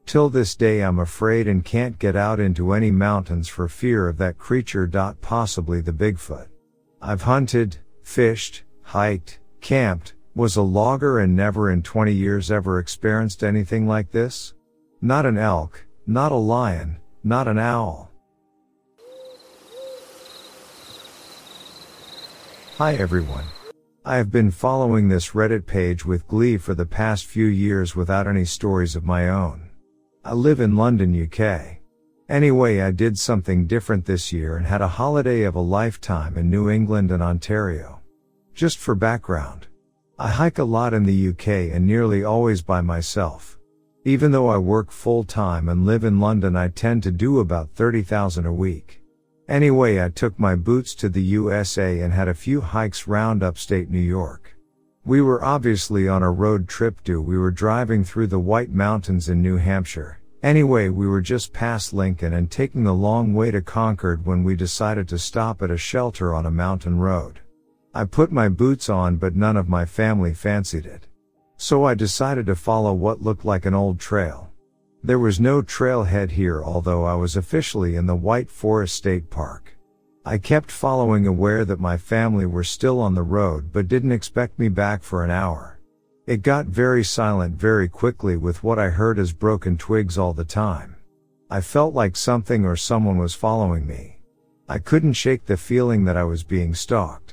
Till 0.06 0.30
this 0.30 0.54
day 0.54 0.82
I'm 0.82 1.00
afraid 1.00 1.48
and 1.48 1.64
can't 1.64 1.98
get 1.98 2.16
out 2.16 2.40
into 2.40 2.72
any 2.72 2.90
mountains 2.90 3.48
for 3.48 3.68
fear 3.68 4.08
of 4.08 4.16
that 4.18 4.38
creature. 4.38 4.88
Possibly 5.20 5.82
the 5.82 5.92
Bigfoot. 5.92 6.48
I've 7.02 7.22
hunted, 7.22 7.76
fished, 8.02 8.64
hiked, 8.82 9.40
camped, 9.60 10.14
was 10.36 10.56
a 10.56 10.62
logger 10.62 11.20
and 11.20 11.34
never 11.34 11.70
in 11.70 11.82
20 11.82 12.12
years 12.12 12.50
ever 12.50 12.78
experienced 12.78 13.42
anything 13.42 13.88
like 13.88 14.10
this? 14.10 14.52
Not 15.00 15.24
an 15.24 15.38
elk, 15.38 15.86
not 16.06 16.30
a 16.30 16.36
lion, 16.36 16.98
not 17.24 17.48
an 17.48 17.58
owl. 17.58 18.10
Hi 22.76 22.96
everyone. 22.96 23.44
I 24.04 24.18
have 24.18 24.30
been 24.30 24.50
following 24.50 25.08
this 25.08 25.30
Reddit 25.30 25.64
page 25.64 26.04
with 26.04 26.28
glee 26.28 26.58
for 26.58 26.74
the 26.74 26.84
past 26.84 27.24
few 27.24 27.46
years 27.46 27.96
without 27.96 28.26
any 28.26 28.44
stories 28.44 28.94
of 28.94 29.04
my 29.04 29.30
own. 29.30 29.70
I 30.22 30.34
live 30.34 30.60
in 30.60 30.76
London, 30.76 31.18
UK. 31.18 31.78
Anyway, 32.28 32.82
I 32.82 32.90
did 32.90 33.18
something 33.18 33.66
different 33.66 34.04
this 34.04 34.34
year 34.34 34.58
and 34.58 34.66
had 34.66 34.82
a 34.82 34.88
holiday 34.88 35.44
of 35.44 35.54
a 35.54 35.60
lifetime 35.60 36.36
in 36.36 36.50
New 36.50 36.68
England 36.68 37.10
and 37.10 37.22
Ontario. 37.22 38.02
Just 38.52 38.76
for 38.76 38.94
background. 38.94 39.68
I 40.18 40.28
hike 40.28 40.56
a 40.58 40.64
lot 40.64 40.94
in 40.94 41.02
the 41.02 41.28
UK 41.28 41.74
and 41.74 41.86
nearly 41.86 42.24
always 42.24 42.62
by 42.62 42.80
myself. 42.80 43.58
Even 44.06 44.30
though 44.30 44.48
I 44.48 44.56
work 44.56 44.90
full 44.90 45.24
time 45.24 45.68
and 45.68 45.84
live 45.84 46.04
in 46.04 46.20
London, 46.20 46.56
I 46.56 46.68
tend 46.68 47.02
to 47.02 47.10
do 47.10 47.38
about 47.38 47.68
30,000 47.72 48.46
a 48.46 48.52
week. 48.52 49.02
Anyway, 49.46 50.02
I 50.02 50.08
took 50.08 50.38
my 50.38 50.54
boots 50.54 50.94
to 50.94 51.10
the 51.10 51.20
USA 51.20 52.00
and 52.00 52.14
had 52.14 52.28
a 52.28 52.34
few 52.34 52.62
hikes 52.62 53.06
round 53.06 53.42
upstate 53.42 53.90
New 53.90 53.98
York. 53.98 54.56
We 55.04 55.20
were 55.20 55.44
obviously 55.44 56.08
on 56.08 56.22
a 56.22 56.32
road 56.32 56.66
trip 56.66 57.04
do 57.04 57.20
we 57.20 57.36
were 57.36 57.50
driving 57.50 58.02
through 58.02 58.28
the 58.28 58.38
White 58.38 58.70
Mountains 58.70 59.28
in 59.28 59.42
New 59.42 59.58
Hampshire. 59.58 60.22
Anyway, 60.42 60.88
we 60.88 61.06
were 61.06 61.20
just 61.20 61.52
past 61.52 61.92
Lincoln 61.92 62.32
and 62.32 62.50
taking 62.50 62.84
the 62.84 62.94
long 62.94 63.34
way 63.34 63.50
to 63.50 63.60
Concord 63.60 64.24
when 64.24 64.44
we 64.44 64.56
decided 64.56 65.08
to 65.08 65.18
stop 65.18 65.60
at 65.60 65.70
a 65.70 65.76
shelter 65.76 66.34
on 66.34 66.46
a 66.46 66.50
mountain 66.50 66.98
road. 66.98 67.40
I 67.96 68.04
put 68.04 68.30
my 68.30 68.50
boots 68.50 68.90
on 68.90 69.16
but 69.16 69.34
none 69.34 69.56
of 69.56 69.70
my 69.70 69.86
family 69.86 70.34
fancied 70.34 70.84
it. 70.84 71.06
So 71.56 71.84
I 71.84 71.94
decided 71.94 72.44
to 72.44 72.54
follow 72.54 72.92
what 72.92 73.22
looked 73.22 73.46
like 73.46 73.64
an 73.64 73.72
old 73.72 73.98
trail. 73.98 74.52
There 75.02 75.18
was 75.18 75.40
no 75.40 75.62
trailhead 75.62 76.32
here 76.32 76.62
although 76.62 77.06
I 77.06 77.14
was 77.14 77.36
officially 77.36 77.96
in 77.96 78.04
the 78.04 78.14
White 78.14 78.50
Forest 78.50 78.96
State 78.96 79.30
Park. 79.30 79.78
I 80.26 80.36
kept 80.36 80.70
following 80.70 81.26
aware 81.26 81.64
that 81.64 81.80
my 81.80 81.96
family 81.96 82.44
were 82.44 82.64
still 82.64 83.00
on 83.00 83.14
the 83.14 83.22
road 83.22 83.72
but 83.72 83.88
didn't 83.88 84.12
expect 84.12 84.58
me 84.58 84.68
back 84.68 85.02
for 85.02 85.24
an 85.24 85.30
hour. 85.30 85.80
It 86.26 86.42
got 86.42 86.66
very 86.66 87.02
silent 87.02 87.54
very 87.58 87.88
quickly 87.88 88.36
with 88.36 88.62
what 88.62 88.78
I 88.78 88.90
heard 88.90 89.18
as 89.18 89.32
broken 89.32 89.78
twigs 89.78 90.18
all 90.18 90.34
the 90.34 90.44
time. 90.44 90.96
I 91.48 91.62
felt 91.62 91.94
like 91.94 92.14
something 92.14 92.66
or 92.66 92.76
someone 92.76 93.16
was 93.16 93.32
following 93.32 93.86
me. 93.86 94.18
I 94.68 94.80
couldn't 94.80 95.14
shake 95.14 95.46
the 95.46 95.56
feeling 95.56 96.04
that 96.04 96.18
I 96.18 96.24
was 96.24 96.42
being 96.42 96.74
stalked 96.74 97.25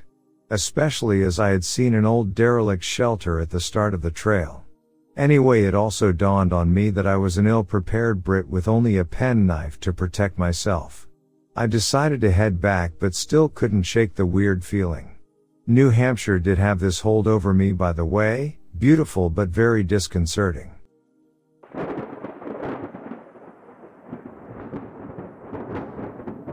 especially 0.54 1.24
as 1.24 1.40
I 1.40 1.50
had 1.50 1.66
seen 1.66 1.96
an 1.96 2.06
old 2.06 2.36
derelict 2.36 2.84
shelter 2.84 3.40
at 3.40 3.50
the 3.50 3.60
start 3.60 3.96
of 3.96 4.04
the 4.04 4.12
trail. 4.12 4.64
Anyway, 5.18 5.64
it 5.64 5.74
also 5.74 6.12
dawned 6.12 6.54
on 6.54 6.72
me 6.72 6.92
that 6.92 7.08
I 7.08 7.16
was 7.16 7.40
an 7.40 7.48
ill-prepared 7.48 8.24
Brit 8.24 8.48
with 8.48 8.68
only 8.68 8.98
a 8.98 9.04
penknife 9.04 9.80
to 9.80 9.92
protect 9.92 10.38
myself. 10.38 11.08
I 11.56 11.66
decided 11.66 12.22
to 12.22 12.32
head 12.32 12.62
back 12.62 12.94
but 13.00 13.16
still 13.16 13.50
couldn't 13.50 13.84
shake 13.84 14.14
the 14.14 14.28
weird 14.28 14.64
feeling. 14.64 15.18
New 15.66 15.90
Hampshire 15.90 16.38
did 16.38 16.60
have 16.60 16.80
this 16.80 17.00
hold 17.00 17.28
over 17.28 17.52
me 17.52 17.72
by 17.72 17.92
the 17.92 18.06
way, 18.06 18.60
beautiful 18.78 19.32
but 19.32 19.50
very 19.50 19.84
disconcerting. 19.84 20.73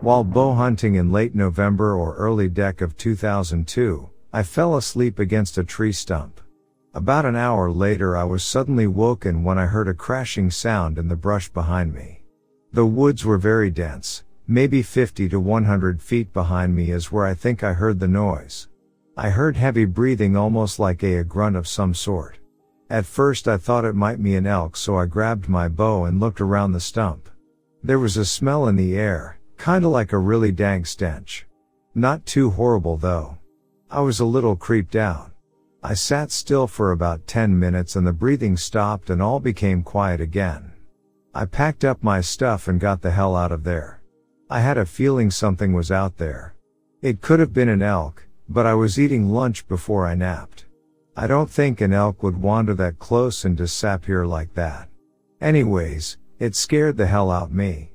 While 0.03 0.25
bow 0.25 0.55
hunting 0.55 0.95
in 0.95 1.13
late 1.13 1.35
November 1.35 1.95
or 1.95 2.17
early 2.17 2.49
dec 2.49 2.81
of 2.81 2.97
2002, 2.97 4.09
I 4.33 4.43
fell 4.43 4.77
asleep 4.79 5.19
against 5.19 5.59
a 5.59 5.65
tree 5.65 5.93
stump. 5.93 6.41
About 6.95 7.27
an 7.27 7.37
hour 7.37 7.71
later 7.71 8.17
I 8.17 8.25
was 8.25 8.43
suddenly 8.43 8.87
woken 8.87 9.45
when 9.45 9.59
I 9.59 9.67
heard 9.67 9.89
a 9.89 9.95
crashing 9.95 10.51
sound 10.51 10.97
in 10.97 11.09
the 11.09 11.17
brush 11.17 11.51
behind 11.51 11.93
me. 11.93 12.23
The 12.73 12.87
woods 12.87 13.27
were 13.27 13.37
very 13.37 13.71
dense, 13.71 14.25
maybe 14.49 14.81
50 14.81 15.29
to 15.29 15.39
100 15.39 16.01
feet 16.01 16.33
behind 16.33 16.75
me 16.75 16.93
is 16.93 17.13
where 17.13 17.27
I 17.27 17.35
think 17.35 17.63
I 17.63 17.75
heard 17.75 18.01
the 18.01 18.09
noise. 18.09 18.69
I 19.19 19.29
heard 19.29 19.59
heavy 19.59 19.85
breathing 19.85 20.35
almost 20.35 20.79
like 20.79 21.03
a, 21.03 21.17
a 21.17 21.25
grunt 21.25 21.57
of 21.57 21.69
some 21.69 21.93
sort. 21.93 22.39
At 22.89 23.05
first 23.05 23.47
I 23.47 23.59
thought 23.59 23.85
it 23.85 23.95
might 23.95 24.23
be 24.23 24.35
an 24.35 24.47
elk 24.47 24.79
so 24.79 24.97
I 24.97 25.05
grabbed 25.05 25.51
my 25.51 25.69
bow 25.69 26.07
and 26.07 26.19
looked 26.19 26.41
around 26.41 26.73
the 26.73 26.81
stump. 26.81 27.29
There 27.83 27.99
was 27.99 28.17
a 28.17 28.25
smell 28.25 28.67
in 28.67 28.77
the 28.77 28.97
air, 28.97 29.39
kinda 29.63 29.87
like 29.87 30.15
a 30.15 30.19
really 30.19 30.51
dank 30.51 30.87
stench. 30.87 31.47
Not 31.95 32.25
too 32.25 32.49
horrible 32.49 32.97
though. 32.97 33.37
I 33.91 34.01
was 34.01 34.21
a 34.21 34.25
little 34.25 34.57
creeped 34.57 34.97
out. 34.97 35.33
I 35.83 35.95
sat 35.95 36.31
still 36.31 36.67
for 36.67 36.93
about 36.93 37.27
10 37.27 37.59
minutes 37.59 37.95
and 37.95 38.07
the 38.07 38.13
breathing 38.13 38.57
stopped 38.57 39.11
and 39.11 39.21
all 39.21 39.39
became 39.39 39.83
quiet 39.83 40.21
again. 40.21 40.73
I 41.35 41.45
packed 41.45 41.85
up 41.85 42.03
my 42.03 42.23
stuff 42.23 42.69
and 42.69 42.81
got 42.81 43.03
the 43.03 43.11
hell 43.11 43.37
out 43.37 43.53
of 43.53 43.65
there. 43.65 44.01
I 44.49 44.61
had 44.61 44.79
a 44.79 44.87
feeling 44.87 45.31
something 45.31 45.75
was 45.75 45.91
out 45.91 46.17
there. 46.17 46.55
It 47.03 47.21
could 47.21 47.39
have 47.39 47.53
been 47.53 47.69
an 47.69 47.83
elk, 47.83 48.27
but 48.49 48.67
I 48.67 48.75
was 48.75 48.99
eating 48.99 49.29
lunch 49.29 49.69
before 49.69 50.07
I 50.07 50.15
napped. 50.15 50.65
I 51.17 51.27
don't 51.27 51.51
think 51.51 51.81
an 51.81 51.93
elk 51.93 52.23
would 52.23 52.41
wander 52.41 52.73
that 52.75 52.99
close 52.99 53.45
and 53.45 53.57
disappear 53.57 54.27
like 54.27 54.55
that. 54.55 54.89
Anyways, 55.41 56.17
it 56.39 56.55
scared 56.55 56.97
the 56.97 57.07
hell 57.07 57.31
out 57.31 57.53
me. 57.53 57.89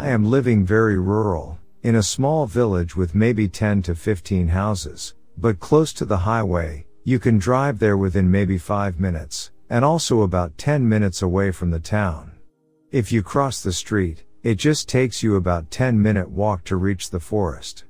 I 0.00 0.08
am 0.08 0.30
living 0.30 0.64
very 0.64 0.98
rural, 0.98 1.58
in 1.82 1.96
a 1.96 2.02
small 2.02 2.46
village 2.46 2.96
with 2.96 3.14
maybe 3.14 3.48
10 3.48 3.82
to 3.82 3.94
15 3.94 4.48
houses, 4.48 5.14
but 5.36 5.60
close 5.60 5.92
to 5.92 6.06
the 6.06 6.16
highway, 6.16 6.86
you 7.04 7.18
can 7.18 7.36
drive 7.36 7.78
there 7.78 7.98
within 7.98 8.30
maybe 8.30 8.56
5 8.56 8.98
minutes, 8.98 9.50
and 9.68 9.84
also 9.84 10.22
about 10.22 10.56
10 10.56 10.88
minutes 10.88 11.20
away 11.20 11.50
from 11.50 11.70
the 11.70 11.78
town. 11.78 12.32
If 12.90 13.12
you 13.12 13.22
cross 13.22 13.62
the 13.62 13.74
street, 13.74 14.24
it 14.42 14.54
just 14.54 14.88
takes 14.88 15.22
you 15.22 15.36
about 15.36 15.70
10 15.70 16.00
minute 16.00 16.30
walk 16.30 16.64
to 16.64 16.76
reach 16.76 17.10
the 17.10 17.20
forest. 17.20 17.84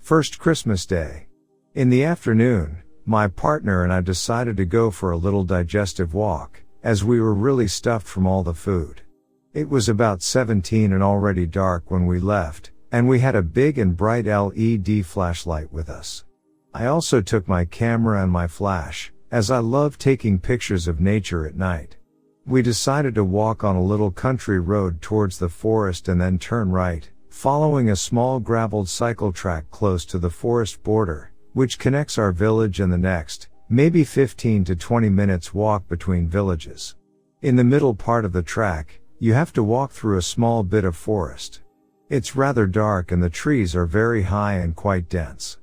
First 0.00 0.40
Christmas 0.40 0.84
Day. 0.84 1.28
In 1.76 1.90
the 1.90 2.02
afternoon, 2.02 2.82
my 3.06 3.28
partner 3.28 3.84
and 3.84 3.92
I 3.92 4.00
decided 4.00 4.56
to 4.56 4.64
go 4.64 4.90
for 4.90 5.12
a 5.12 5.16
little 5.16 5.44
digestive 5.44 6.12
walk, 6.12 6.60
as 6.82 7.04
we 7.04 7.20
were 7.20 7.32
really 7.32 7.68
stuffed 7.68 8.08
from 8.08 8.26
all 8.26 8.42
the 8.42 8.52
food. 8.52 9.02
It 9.54 9.68
was 9.68 9.86
about 9.86 10.22
17 10.22 10.94
and 10.94 11.02
already 11.02 11.44
dark 11.44 11.90
when 11.90 12.06
we 12.06 12.20
left, 12.20 12.70
and 12.90 13.06
we 13.06 13.20
had 13.20 13.36
a 13.36 13.42
big 13.42 13.76
and 13.76 13.94
bright 13.94 14.24
LED 14.24 15.04
flashlight 15.04 15.70
with 15.70 15.90
us. 15.90 16.24
I 16.72 16.86
also 16.86 17.20
took 17.20 17.46
my 17.46 17.66
camera 17.66 18.22
and 18.22 18.32
my 18.32 18.46
flash, 18.46 19.12
as 19.30 19.50
I 19.50 19.58
love 19.58 19.98
taking 19.98 20.38
pictures 20.38 20.88
of 20.88 21.00
nature 21.00 21.46
at 21.46 21.54
night. 21.54 21.96
We 22.46 22.62
decided 22.62 23.14
to 23.16 23.24
walk 23.24 23.62
on 23.62 23.76
a 23.76 23.84
little 23.84 24.10
country 24.10 24.58
road 24.58 25.02
towards 25.02 25.38
the 25.38 25.50
forest 25.50 26.08
and 26.08 26.18
then 26.18 26.38
turn 26.38 26.70
right, 26.70 27.10
following 27.28 27.90
a 27.90 27.96
small 27.96 28.40
graveled 28.40 28.88
cycle 28.88 29.32
track 29.32 29.70
close 29.70 30.06
to 30.06 30.18
the 30.18 30.30
forest 30.30 30.82
border, 30.82 31.30
which 31.52 31.78
connects 31.78 32.16
our 32.16 32.32
village 32.32 32.80
and 32.80 32.90
the 32.90 32.96
next, 32.96 33.48
maybe 33.68 34.02
15 34.02 34.64
to 34.64 34.76
20 34.76 35.10
minutes 35.10 35.52
walk 35.52 35.86
between 35.88 36.26
villages. 36.26 36.96
In 37.42 37.56
the 37.56 37.64
middle 37.64 37.94
part 37.94 38.24
of 38.24 38.32
the 38.32 38.42
track, 38.42 39.01
you 39.22 39.34
have 39.34 39.52
to 39.52 39.62
walk 39.62 39.92
through 39.92 40.18
a 40.18 40.20
small 40.22 40.64
bit 40.64 40.84
of 40.84 40.96
forest. 40.96 41.60
It's 42.10 42.34
rather 42.34 42.66
dark 42.66 43.12
and 43.12 43.22
the 43.22 43.30
trees 43.30 43.76
are 43.76 43.86
very 43.86 44.22
high 44.22 44.54
and 44.54 44.74
quite 44.74 45.08
dense. 45.08 45.58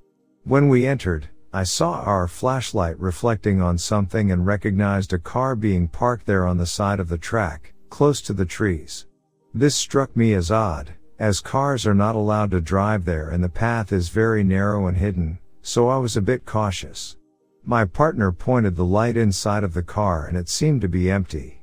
When 0.46 0.70
we 0.70 0.88
entered, 0.88 1.28
I 1.52 1.64
saw 1.64 2.00
our 2.04 2.26
flashlight 2.30 2.98
reflecting 2.98 3.62
on 3.62 3.78
something 3.78 4.32
and 4.32 4.46
recognized 4.46 5.12
a 5.12 5.20
car 5.20 5.58
being 5.58 5.90
parked 5.90 6.26
there 6.26 6.48
on 6.48 6.58
the 6.58 6.66
side 6.66 7.02
of 7.02 7.10
the 7.10 7.18
track, 7.18 7.74
close 7.90 8.22
to 8.22 8.34
the 8.34 8.46
trees. 8.46 9.08
This 9.54 9.76
struck 9.76 10.16
me 10.16 10.36
as 10.36 10.52
odd, 10.52 10.94
as 11.20 11.42
cars 11.42 11.86
are 11.86 11.94
not 11.94 12.16
allowed 12.16 12.52
to 12.52 12.62
drive 12.62 13.04
there 13.04 13.28
and 13.28 13.44
the 13.44 13.50
path 13.50 13.92
is 13.92 14.08
very 14.08 14.42
narrow 14.42 14.88
and 14.88 14.96
hidden, 14.96 15.38
so 15.64 15.90
I 15.90 15.98
was 15.98 16.16
a 16.16 16.22
bit 16.22 16.46
cautious. 16.46 17.18
My 17.66 17.84
partner 17.84 18.32
pointed 18.32 18.78
the 18.78 18.86
light 18.86 19.18
inside 19.18 19.66
of 19.66 19.74
the 19.74 19.84
car 19.84 20.28
and 20.28 20.38
it 20.38 20.48
seemed 20.48 20.80
to 20.80 20.88
be 20.88 21.12
empty. 21.12 21.59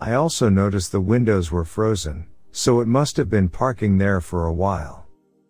I 0.00 0.14
also 0.14 0.48
noticed 0.48 0.92
the 0.92 1.00
windows 1.00 1.50
were 1.50 1.64
frozen, 1.64 2.26
so 2.52 2.80
it 2.80 2.86
must 2.86 3.16
have 3.16 3.28
been 3.28 3.48
parking 3.48 3.98
there 3.98 4.20
for 4.20 4.46
a 4.46 4.52
while. 4.52 5.06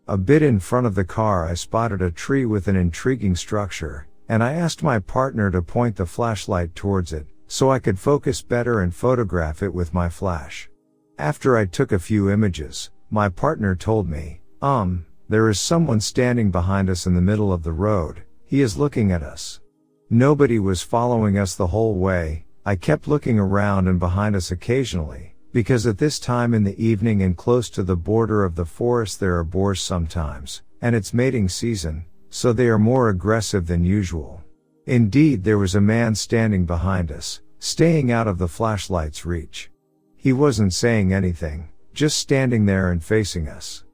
A 0.06 0.16
bit 0.16 0.42
in 0.42 0.58
front 0.58 0.86
of 0.86 0.94
the 0.94 1.04
car 1.04 1.46
I 1.46 1.52
spotted 1.52 2.00
a 2.00 2.10
tree 2.10 2.46
with 2.46 2.66
an 2.66 2.76
intriguing 2.76 3.36
structure, 3.36 4.06
and 4.26 4.42
I 4.42 4.54
asked 4.54 4.82
my 4.82 5.00
partner 5.00 5.50
to 5.50 5.60
point 5.60 5.96
the 5.96 6.06
flashlight 6.06 6.74
towards 6.74 7.12
it, 7.12 7.26
so 7.46 7.70
I 7.70 7.78
could 7.78 7.98
focus 7.98 8.40
better 8.40 8.80
and 8.80 8.94
photograph 8.94 9.62
it 9.62 9.72
with 9.72 9.92
my 9.92 10.08
flash. 10.08 10.70
After 11.18 11.56
I 11.56 11.66
took 11.66 11.92
a 11.92 11.98
few 11.98 12.30
images, 12.30 12.90
my 13.10 13.28
partner 13.28 13.74
told 13.74 14.08
me, 14.08 14.40
um, 14.62 15.04
there 15.28 15.50
is 15.50 15.60
someone 15.60 16.00
standing 16.00 16.50
behind 16.50 16.88
us 16.88 17.06
in 17.06 17.14
the 17.14 17.20
middle 17.20 17.52
of 17.52 17.64
the 17.64 17.72
road, 17.72 18.22
he 18.46 18.62
is 18.62 18.78
looking 18.78 19.12
at 19.12 19.22
us. 19.22 19.60
Nobody 20.08 20.58
was 20.58 20.80
following 20.80 21.36
us 21.36 21.54
the 21.54 21.66
whole 21.66 21.96
way, 21.96 22.46
I 22.68 22.76
kept 22.76 23.08
looking 23.08 23.38
around 23.38 23.88
and 23.88 23.98
behind 23.98 24.36
us 24.36 24.50
occasionally, 24.50 25.34
because 25.54 25.86
at 25.86 25.96
this 25.96 26.18
time 26.18 26.52
in 26.52 26.64
the 26.64 26.78
evening 26.78 27.22
and 27.22 27.34
close 27.34 27.70
to 27.70 27.82
the 27.82 27.96
border 27.96 28.44
of 28.44 28.56
the 28.56 28.66
forest 28.66 29.20
there 29.20 29.38
are 29.38 29.42
boars 29.42 29.80
sometimes, 29.80 30.60
and 30.82 30.94
it's 30.94 31.14
mating 31.14 31.48
season, 31.48 32.04
so 32.28 32.52
they 32.52 32.66
are 32.66 32.78
more 32.78 33.08
aggressive 33.08 33.66
than 33.66 33.86
usual. 33.86 34.44
Indeed, 34.84 35.44
there 35.44 35.56
was 35.56 35.76
a 35.76 35.80
man 35.80 36.14
standing 36.14 36.66
behind 36.66 37.10
us, 37.10 37.40
staying 37.58 38.12
out 38.12 38.28
of 38.28 38.36
the 38.36 38.48
flashlight's 38.48 39.24
reach. 39.24 39.70
He 40.18 40.34
wasn't 40.34 40.74
saying 40.74 41.10
anything, 41.10 41.70
just 41.94 42.18
standing 42.18 42.66
there 42.66 42.92
and 42.92 43.02
facing 43.02 43.48
us. 43.48 43.84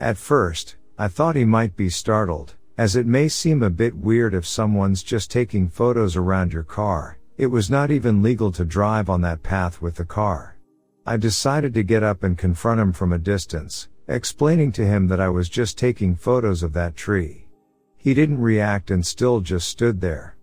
At 0.00 0.16
first, 0.16 0.74
I 0.98 1.06
thought 1.06 1.36
he 1.36 1.44
might 1.44 1.76
be 1.76 1.88
startled, 1.88 2.56
as 2.78 2.96
it 2.96 3.06
may 3.06 3.28
seem 3.28 3.62
a 3.62 3.70
bit 3.70 3.94
weird 3.94 4.34
if 4.34 4.44
someone's 4.44 5.04
just 5.04 5.30
taking 5.30 5.68
photos 5.68 6.16
around 6.16 6.52
your 6.52 6.64
car. 6.64 7.20
It 7.36 7.48
was 7.48 7.68
not 7.68 7.90
even 7.90 8.22
legal 8.22 8.52
to 8.52 8.64
drive 8.64 9.10
on 9.10 9.20
that 9.22 9.42
path 9.42 9.82
with 9.82 9.96
the 9.96 10.04
car. 10.04 10.56
I 11.04 11.16
decided 11.16 11.74
to 11.74 11.82
get 11.82 12.04
up 12.04 12.22
and 12.22 12.38
confront 12.38 12.80
him 12.80 12.92
from 12.92 13.12
a 13.12 13.18
distance, 13.18 13.88
explaining 14.06 14.70
to 14.72 14.86
him 14.86 15.08
that 15.08 15.20
I 15.20 15.28
was 15.28 15.48
just 15.48 15.76
taking 15.76 16.14
photos 16.14 16.62
of 16.62 16.72
that 16.74 16.94
tree. 16.94 17.48
He 17.96 18.14
didn't 18.14 18.40
react 18.40 18.92
and 18.92 19.04
still 19.04 19.40
just 19.40 19.68
stood 19.68 20.00
there. 20.00 20.36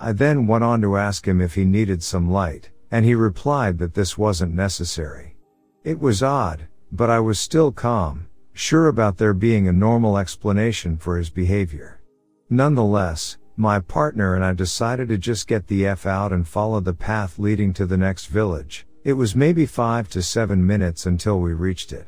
I 0.00 0.12
then 0.12 0.46
went 0.46 0.64
on 0.64 0.80
to 0.82 0.96
ask 0.96 1.28
him 1.28 1.40
if 1.40 1.54
he 1.54 1.64
needed 1.64 2.02
some 2.02 2.30
light, 2.30 2.70
and 2.90 3.04
he 3.04 3.14
replied 3.14 3.78
that 3.78 3.92
this 3.92 4.16
wasn't 4.16 4.54
necessary. 4.54 5.36
It 5.84 6.00
was 6.00 6.22
odd, 6.22 6.66
but 6.92 7.10
I 7.10 7.20
was 7.20 7.38
still 7.38 7.72
calm, 7.72 8.26
sure 8.54 8.88
about 8.88 9.18
there 9.18 9.34
being 9.34 9.68
a 9.68 9.72
normal 9.72 10.16
explanation 10.16 10.96
for 10.96 11.18
his 11.18 11.28
behavior. 11.28 12.00
Nonetheless, 12.48 13.36
my 13.58 13.80
partner 13.80 14.36
and 14.36 14.44
I 14.44 14.52
decided 14.52 15.08
to 15.08 15.18
just 15.18 15.48
get 15.48 15.66
the 15.66 15.86
F 15.86 16.06
out 16.06 16.32
and 16.32 16.46
follow 16.46 16.78
the 16.78 16.94
path 16.94 17.38
leading 17.38 17.72
to 17.74 17.86
the 17.86 17.96
next 17.96 18.26
village, 18.26 18.86
it 19.04 19.14
was 19.14 19.34
maybe 19.34 19.66
five 19.66 20.08
to 20.10 20.22
seven 20.22 20.64
minutes 20.64 21.06
until 21.06 21.40
we 21.40 21.52
reached 21.52 21.92
it. 21.92 22.06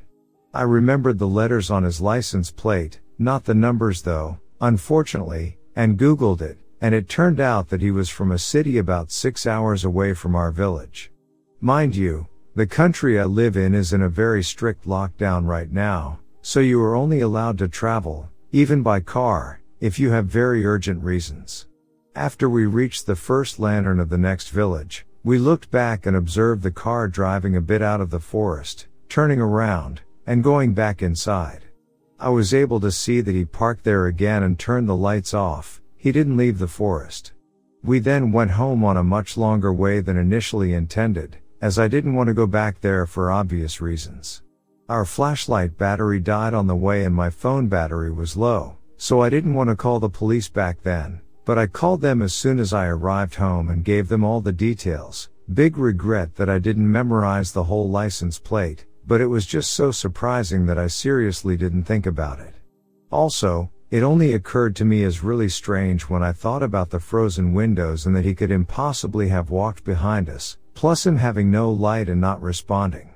I 0.55 0.63
remembered 0.63 1.19
the 1.19 1.27
letters 1.27 1.71
on 1.71 1.83
his 1.83 2.01
license 2.01 2.51
plate, 2.51 3.01
not 3.19 3.45
the 3.45 3.55
numbers 3.55 4.03
though, 4.03 4.39
unfortunately, 4.61 5.59
and 5.75 5.99
Googled 5.99 6.41
it, 6.41 6.59
and 6.81 6.95
it 6.95 7.09
turned 7.09 7.41
out 7.41 7.69
that 7.69 7.83
he 7.83 7.91
was 7.91 8.09
from 8.09 8.33
a 8.33 8.39
city 8.39 8.79
about 8.79 9.11
six 9.11 9.47
hours 9.47 9.85
away 9.85 10.15
from 10.15 10.35
our 10.35 10.51
village. 10.51 11.11
Mind 11.61 11.97
you, 11.97 12.27
the 12.55 12.67
country 12.67 13.19
I 13.19 13.25
live 13.25 13.57
in 13.57 13.75
is 13.75 13.93
in 13.93 14.03
a 14.03 14.09
very 14.09 14.43
strict 14.43 14.87
lockdown 14.87 15.47
right 15.47 15.71
now, 15.71 16.21
so 16.43 16.61
you 16.61 16.83
are 16.83 16.97
only 16.97 17.21
allowed 17.21 17.59
to 17.59 17.69
travel, 17.69 18.29
even 18.53 18.83
by 18.83 19.01
car, 19.01 19.60
if 19.81 19.99
you 19.99 20.11
have 20.11 20.26
very 20.26 20.66
urgent 20.66 21.03
reasons. 21.03 21.66
After 22.14 22.51
we 22.51 22.66
reached 22.66 23.07
the 23.07 23.16
first 23.16 23.59
lantern 23.59 23.99
of 23.99 24.11
the 24.11 24.18
next 24.18 24.51
village, 24.51 25.07
we 25.24 25.39
looked 25.39 25.70
back 25.70 26.05
and 26.05 26.16
observed 26.16 26.62
the 26.62 26.70
car 26.70 27.09
driving 27.09 27.57
a 27.57 27.61
bit 27.62 27.81
out 27.81 28.01
of 28.01 28.11
the 28.11 28.20
forest, 28.20 28.89
turning 29.09 29.41
around, 29.41 30.03
and 30.26 30.45
going 30.45 30.74
back 30.74 31.03
inside. 31.03 31.64
I 32.18 32.28
was 32.28 32.53
able 32.53 32.78
to 32.81 32.91
see 32.91 33.22
that 33.22 33.35
he 33.35 33.47
parked 33.47 33.85
there 33.85 34.07
again 34.07 34.43
and 34.43 34.59
turned 34.59 34.89
the 34.89 34.97
lights 34.97 35.33
off, 35.33 35.81
he 35.97 36.12
didn't 36.12 36.37
leave 36.37 36.59
the 36.59 36.66
forest. 36.66 37.33
We 37.83 37.99
then 37.99 38.33
went 38.33 38.51
home 38.51 38.85
on 38.85 38.99
a 38.99 39.03
much 39.03 39.39
longer 39.39 39.72
way 39.72 40.01
than 40.01 40.18
initially 40.18 40.74
intended, 40.74 41.39
as 41.62 41.78
I 41.78 41.89
didn't 41.89 42.14
want 42.14 42.28
to 42.28 42.35
go 42.35 42.47
back 42.47 42.81
there 42.83 43.07
for 43.07 43.31
obvious 43.31 43.81
reasons. 43.81 44.43
Our 44.91 45.07
flashlight 45.07 45.78
battery 45.78 46.20
died 46.20 46.53
on 46.53 46.66
the 46.66 46.76
way 46.76 47.05
and 47.05 47.14
my 47.14 47.31
phone 47.31 47.68
battery 47.68 48.11
was 48.11 48.37
low, 48.37 48.76
so 49.01 49.23
I 49.23 49.31
didn't 49.31 49.55
want 49.55 49.71
to 49.71 49.77
call 49.77 49.99
the 49.99 50.11
police 50.11 50.51
back 50.51 50.83
then, 50.83 51.21
but 51.47 51.59
I 51.59 51.67
called 51.67 52.03
them 52.03 52.21
as 52.21 52.35
soon 52.35 52.59
as 52.59 52.75
I 52.75 52.87
arrived 52.87 53.35
home 53.35 53.71
and 53.71 53.83
gave 53.83 54.09
them 54.09 54.23
all 54.23 54.43
the 54.43 54.53
details, 54.53 55.31
Big 55.55 55.77
regret 55.79 56.37
that 56.37 56.49
I 56.49 56.61
didn't 56.61 56.93
memorize 56.93 57.51
the 57.51 57.65
whole 57.65 57.89
license 57.89 58.39
plate, 58.39 58.87
but 59.05 59.21
it 59.21 59.27
was 59.27 59.47
just 59.47 59.73
so 59.73 59.91
surprising 59.91 60.65
that 60.67 60.79
I 60.79 60.87
seriously 60.87 61.57
didn't 61.57 61.85
think 61.85 62.07
about 62.07 62.39
it. 62.39 62.55
Also, 63.11 63.69
it 63.91 64.05
only 64.05 64.35
occurred 64.35 64.77
to 64.77 64.85
me 64.85 65.03
as 65.03 65.25
really 65.25 65.49
strange 65.49 66.03
when 66.03 66.23
I 66.23 66.31
thought 66.31 66.63
about 66.63 66.91
the 66.91 67.01
frozen 67.01 67.53
windows 67.53 68.07
and 68.07 68.15
that 68.15 68.25
he 68.25 68.33
could 68.33 68.53
impossibly 68.53 69.27
have 69.31 69.51
walked 69.51 69.83
behind 69.83 70.29
us, 70.29 70.57
plus 70.75 71.05
him 71.05 71.17
having 71.17 71.51
no 71.51 71.73
light 71.73 72.09
and 72.09 72.21
not 72.21 72.41
responding. 72.41 73.11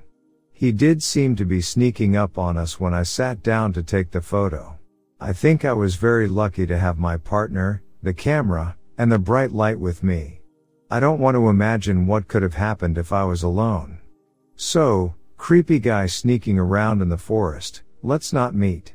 He 0.51 0.73
did 0.73 1.01
seem 1.01 1.37
to 1.37 1.45
be 1.45 1.61
sneaking 1.61 2.17
up 2.17 2.37
on 2.37 2.57
us 2.57 2.81
when 2.81 2.93
I 2.93 3.03
sat 3.03 3.43
down 3.43 3.71
to 3.73 3.81
take 3.81 4.11
the 4.11 4.19
photo. 4.21 4.77
I 5.25 5.33
think 5.33 5.65
I 5.65 5.73
was 5.73 5.95
very 5.95 6.27
lucky 6.27 6.67
to 6.67 6.77
have 6.77 6.99
my 6.99 7.17
partner, 7.17 7.81
the 8.03 8.13
camera, 8.13 8.77
and 8.99 9.11
the 9.11 9.17
bright 9.17 9.51
light 9.51 9.79
with 9.79 10.03
me. 10.03 10.41
I 10.91 10.99
don't 10.99 11.19
want 11.19 11.33
to 11.33 11.49
imagine 11.49 12.05
what 12.05 12.27
could 12.27 12.43
have 12.43 12.53
happened 12.53 12.99
if 12.99 13.11
I 13.11 13.23
was 13.23 13.41
alone. 13.41 13.97
So, 14.55 15.15
creepy 15.35 15.79
guy 15.79 16.05
sneaking 16.05 16.59
around 16.59 17.01
in 17.01 17.09
the 17.09 17.17
forest, 17.17 17.81
let's 18.03 18.33
not 18.33 18.53
meet. 18.53 18.93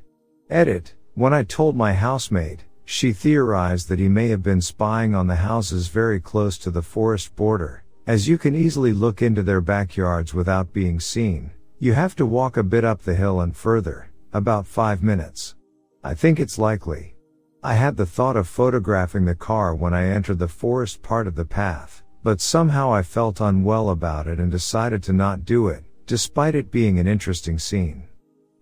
Edit. 0.49 0.95
When 1.15 1.35
I 1.35 1.43
told 1.43 1.75
my 1.75 1.95
housemate, 1.95 2.65
she 2.85 3.13
theorized 3.13 3.89
that 3.89 3.99
he 3.99 4.09
may 4.09 4.29
have 4.29 4.45
been 4.45 4.61
spying 4.61 5.17
on 5.17 5.27
the 5.27 5.35
houses 5.35 5.89
very 5.89 6.21
close 6.21 6.59
to 6.59 6.71
the 6.71 6.81
forest 6.81 7.35
border, 7.35 7.83
as 8.07 8.29
you 8.29 8.39
can 8.39 8.55
easily 8.55 8.93
look 8.93 9.21
into 9.21 9.43
their 9.43 9.61
backyards 9.61 10.33
without 10.33 10.73
being 10.73 11.01
seen. 11.01 11.51
You 11.81 11.95
have 11.95 12.15
to 12.15 12.25
walk 12.25 12.57
a 12.57 12.63
bit 12.63 12.85
up 12.85 13.03
the 13.03 13.17
hill 13.17 13.41
and 13.41 13.57
further, 13.57 14.13
about 14.33 14.69
five 14.69 15.03
minutes. 15.03 15.57
I 16.03 16.15
think 16.15 16.41
it's 16.41 16.59
likely. 16.59 17.15
I 17.63 17.75
had 17.75 17.97
the 17.97 18.07
thought 18.07 18.37
of 18.37 18.49
photographing 18.49 19.27
the 19.27 19.35
car 19.35 19.75
when 19.75 19.93
I 19.93 20.07
entered 20.07 20.39
the 20.39 20.49
forest 20.49 21.03
part 21.03 21.27
of 21.27 21.35
the 21.35 21.45
path, 21.45 22.03
but 22.23 22.41
somehow 22.41 22.91
I 22.91 23.03
felt 23.03 23.43
unwell 23.43 23.91
about 23.91 24.27
it 24.27 24.41
and 24.41 24.51
decided 24.51 25.03
to 25.05 25.13
not 25.13 25.45
do 25.45 25.69
it, 25.69 25.85
despite 26.07 26.55
it 26.55 26.71
being 26.71 26.99
an 26.99 27.07
interesting 27.07 27.59
scene. 27.59 28.09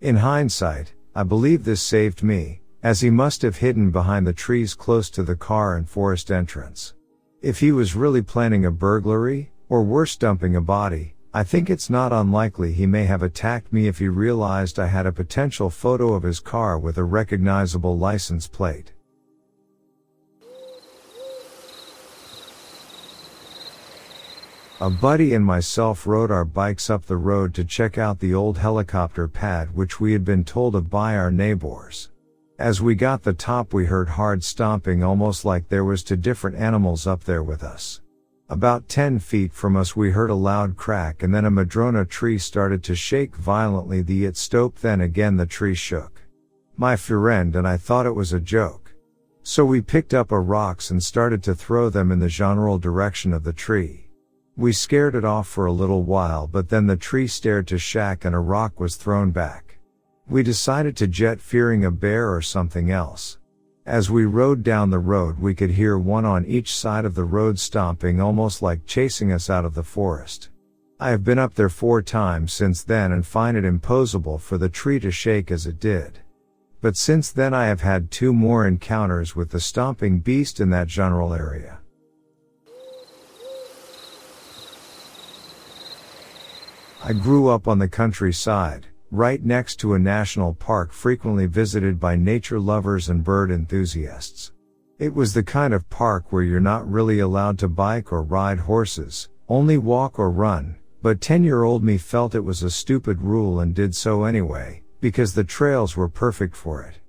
In 0.01 0.17
hindsight, 0.17 0.93
I 1.15 1.23
believe 1.23 1.63
this 1.63 1.81
saved 1.81 2.23
me, 2.23 2.59
as 2.83 2.99
he 2.99 3.09
must 3.09 3.41
have 3.43 3.55
hidden 3.55 3.89
behind 3.89 4.27
the 4.27 4.33
trees 4.33 4.73
close 4.73 5.09
to 5.11 5.23
the 5.23 5.37
car 5.37 5.77
and 5.77 5.89
forest 5.89 6.31
entrance. 6.31 6.93
If 7.41 7.61
he 7.61 7.71
was 7.71 7.95
really 7.95 8.21
planning 8.21 8.65
a 8.65 8.71
burglary, 8.71 9.51
or 9.69 9.83
worse 9.83 10.17
dumping 10.17 10.57
a 10.57 10.61
body, 10.61 11.15
I 11.31 11.43
think 11.43 11.69
it's 11.69 11.91
not 11.91 12.11
unlikely 12.11 12.73
he 12.73 12.87
may 12.87 13.05
have 13.05 13.21
attacked 13.21 13.71
me 13.71 13.87
if 13.87 13.99
he 13.99 14.07
realized 14.07 14.79
I 14.79 14.87
had 14.87 15.05
a 15.05 15.11
potential 15.11 15.69
photo 15.69 16.13
of 16.15 16.23
his 16.23 16.39
car 16.39 16.79
with 16.79 16.97
a 16.97 17.03
recognizable 17.03 17.95
license 17.95 18.47
plate. 18.47 18.93
A 24.81 24.89
buddy 24.89 25.35
and 25.35 25.45
myself 25.45 26.07
rode 26.07 26.31
our 26.31 26.45
bikes 26.45 26.89
up 26.89 27.05
the 27.05 27.17
road 27.17 27.53
to 27.55 27.65
check 27.65 27.99
out 27.99 28.19
the 28.19 28.33
old 28.33 28.57
helicopter 28.57 29.27
pad 29.27 29.75
which 29.75 29.99
we 29.99 30.13
had 30.13 30.25
been 30.25 30.43
told 30.43 30.73
of 30.73 30.89
by 30.89 31.15
our 31.15 31.29
neighbors. 31.29 32.09
As 32.57 32.81
we 32.81 32.95
got 32.95 33.21
the 33.21 33.33
top 33.33 33.71
we 33.71 33.85
heard 33.85 34.09
hard 34.09 34.43
stomping 34.43 35.03
almost 35.03 35.45
like 35.45 35.67
there 35.67 35.85
was 35.85 36.01
two 36.01 36.15
different 36.15 36.57
animals 36.57 37.05
up 37.05 37.23
there 37.25 37.43
with 37.43 37.61
us. 37.61 38.01
About 38.51 38.89
10 38.89 39.19
feet 39.19 39.53
from 39.53 39.75
us 39.75 39.95
we 39.95 40.09
heard 40.09 40.31
a 40.31 40.35
loud 40.35 40.75
crack 40.75 41.21
and 41.21 41.33
then 41.35 41.45
a 41.45 41.51
madrona 41.51 42.03
tree 42.03 42.39
started 42.39 42.83
to 42.85 42.95
shake 42.95 43.35
violently 43.35 44.01
the 44.01 44.25
it 44.25 44.35
stopped 44.35 44.81
then 44.81 45.01
again 45.01 45.37
the 45.37 45.45
tree 45.45 45.75
shook. 45.75 46.23
My 46.75 46.95
friend 46.95 47.55
and 47.55 47.67
I 47.67 47.77
thought 47.77 48.07
it 48.07 48.15
was 48.15 48.33
a 48.33 48.39
joke. 48.39 48.95
So 49.43 49.63
we 49.65 49.81
picked 49.81 50.15
up 50.15 50.31
a 50.31 50.39
rocks 50.39 50.89
and 50.89 51.03
started 51.03 51.43
to 51.43 51.53
throw 51.53 51.89
them 51.91 52.11
in 52.11 52.17
the 52.17 52.27
general 52.27 52.79
direction 52.79 53.33
of 53.33 53.43
the 53.43 53.53
tree. 53.53 54.09
We 54.57 54.73
scared 54.73 55.13
it 55.13 55.23
off 55.23 55.47
for 55.47 55.67
a 55.67 55.71
little 55.71 56.01
while 56.01 56.47
but 56.47 56.69
then 56.69 56.87
the 56.87 56.97
tree 56.97 57.27
stared 57.27 57.67
to 57.67 57.77
shack 57.77 58.25
and 58.25 58.33
a 58.33 58.39
rock 58.39 58.79
was 58.79 58.95
thrown 58.95 59.29
back. 59.29 59.77
We 60.27 60.41
decided 60.41 60.97
to 60.97 61.07
jet 61.07 61.39
fearing 61.39 61.85
a 61.85 61.91
bear 61.91 62.33
or 62.33 62.41
something 62.41 62.89
else. 62.89 63.38
As 63.89 64.11
we 64.11 64.25
rode 64.25 64.61
down 64.61 64.91
the 64.91 64.99
road 64.99 65.39
we 65.39 65.55
could 65.55 65.71
hear 65.71 65.97
one 65.97 66.23
on 66.23 66.45
each 66.45 66.75
side 66.75 67.05
of 67.05 67.15
the 67.15 67.23
road 67.23 67.57
stomping 67.57 68.21
almost 68.21 68.61
like 68.61 68.85
chasing 68.85 69.31
us 69.31 69.49
out 69.49 69.65
of 69.65 69.73
the 69.73 69.81
forest. 69.81 70.49
I 70.99 71.09
have 71.09 71.23
been 71.23 71.39
up 71.39 71.55
there 71.55 71.69
four 71.69 72.03
times 72.03 72.53
since 72.53 72.83
then 72.83 73.11
and 73.11 73.25
find 73.25 73.57
it 73.57 73.65
impossible 73.65 74.37
for 74.37 74.59
the 74.59 74.69
tree 74.69 74.99
to 74.99 75.09
shake 75.09 75.49
as 75.49 75.65
it 75.65 75.79
did. 75.79 76.19
But 76.81 76.97
since 76.97 77.31
then 77.31 77.51
I 77.55 77.65
have 77.65 77.81
had 77.81 78.11
two 78.11 78.31
more 78.31 78.67
encounters 78.67 79.35
with 79.35 79.49
the 79.49 79.59
stomping 79.59 80.19
beast 80.19 80.59
in 80.59 80.69
that 80.69 80.87
general 80.87 81.33
area. 81.33 81.79
I 87.03 87.13
grew 87.13 87.47
up 87.47 87.67
on 87.67 87.79
the 87.79 87.89
countryside, 87.89 88.85
right 89.11 89.43
next 89.43 89.77
to 89.77 89.95
a 89.95 89.99
national 89.99 90.53
park 90.53 90.91
frequently 90.91 91.47
visited 91.47 91.99
by 91.99 92.15
nature 92.15 92.59
lovers 92.59 93.09
and 93.09 93.23
bird 93.23 93.49
enthusiasts. 93.49 94.51
It 94.99 95.13
was 95.13 95.33
the 95.33 95.43
kind 95.43 95.73
of 95.73 95.89
park 95.89 96.31
where 96.31 96.43
you're 96.43 96.59
not 96.59 96.89
really 96.89 97.19
allowed 97.19 97.57
to 97.59 97.67
bike 97.67 98.11
or 98.11 98.21
ride 98.21 98.59
horses, 98.59 99.29
only 99.47 99.77
walk 99.77 100.19
or 100.19 100.29
run, 100.29 100.75
but 101.01 101.21
10 101.21 101.43
year 101.43 101.63
old 101.63 101.83
me 101.83 101.97
felt 101.97 102.35
it 102.35 102.43
was 102.43 102.61
a 102.61 102.69
stupid 102.69 103.21
rule 103.21 103.61
and 103.61 103.73
did 103.73 103.95
so 103.95 104.25
anyway, 104.25 104.83
because 105.01 105.33
the 105.33 105.43
trails 105.43 105.95
were 105.95 106.09
perfect 106.09 106.55
for 106.55 106.83
it. 106.83 106.99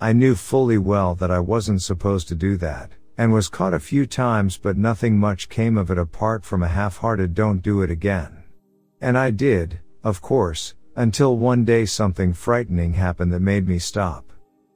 I 0.00 0.12
knew 0.12 0.36
fully 0.36 0.78
well 0.78 1.14
that 1.16 1.30
I 1.30 1.40
wasn't 1.40 1.82
supposed 1.82 2.28
to 2.28 2.36
do 2.36 2.56
that, 2.58 2.92
and 3.16 3.32
was 3.32 3.48
caught 3.48 3.74
a 3.74 3.80
few 3.80 4.06
times 4.06 4.56
but 4.58 4.76
nothing 4.76 5.18
much 5.18 5.48
came 5.48 5.76
of 5.76 5.90
it 5.90 5.98
apart 5.98 6.44
from 6.44 6.62
a 6.62 6.68
half-hearted 6.68 7.34
don't 7.34 7.62
do 7.62 7.82
it 7.82 7.90
again. 7.90 8.44
And 9.00 9.18
I 9.18 9.30
did, 9.32 9.80
of 10.04 10.20
course, 10.20 10.74
until 10.98 11.36
one 11.36 11.64
day 11.64 11.86
something 11.86 12.32
frightening 12.32 12.92
happened 12.92 13.32
that 13.32 13.38
made 13.38 13.68
me 13.68 13.78
stop. 13.78 14.32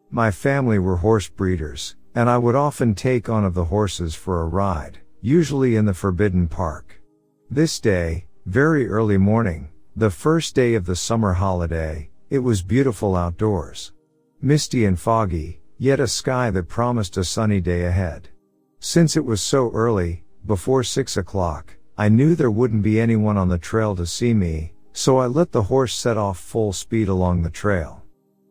My 0.09 0.31
family 0.31 0.79
were 0.79 0.99
horse 0.99 1.29
breeders, 1.29 1.97
and 2.15 2.31
I 2.31 2.39
would 2.39 2.55
often 2.55 2.95
take 2.95 3.27
one 3.27 3.45
of 3.45 3.55
the 3.55 3.65
horses 3.65 4.15
for 4.15 4.41
a 4.41 4.47
ride, 4.47 5.01
usually 5.21 5.75
in 5.75 5.85
the 5.85 5.93
Forbidden 5.93 6.47
Park. 6.47 7.03
This 7.51 7.81
day, 7.81 8.27
very 8.47 8.89
early 8.89 9.19
morning, 9.19 9.73
the 9.97 10.11
first 10.11 10.55
day 10.55 10.75
of 10.75 10.87
the 10.87 10.95
summer 10.95 11.33
holiday, 11.33 12.09
it 12.31 12.39
was 12.39 12.63
beautiful 12.63 13.17
outdoors. 13.17 13.93
Misty 14.41 14.85
and 14.85 15.01
foggy, 15.01 15.61
yet 15.77 15.99
a 15.99 16.07
sky 16.07 16.53
that 16.53 16.69
promised 16.69 17.17
a 17.17 17.25
sunny 17.25 17.61
day 17.61 17.87
ahead. 17.87 18.29
Since 18.79 19.17
it 19.17 19.25
was 19.25 19.41
so 19.41 19.73
early, 19.73 20.23
before 20.47 20.85
six 20.85 21.17
o'clock, 21.17 21.77
I 21.99 22.09
knew 22.09 22.37
there 22.37 22.49
wouldn't 22.49 22.85
be 22.85 23.01
anyone 23.01 23.37
on 23.37 23.49
the 23.49 23.59
trail 23.59 23.97
to 23.97 24.07
see 24.07 24.35
me, 24.35 24.73
so 24.93 25.19
I 25.19 25.27
let 25.27 25.53
the 25.53 25.63
horse 25.65 25.95
set 25.95 26.17
off 26.17 26.39
full 26.39 26.73
speed 26.73 27.09
along 27.09 27.43
the 27.43 27.51
trail. 27.51 28.03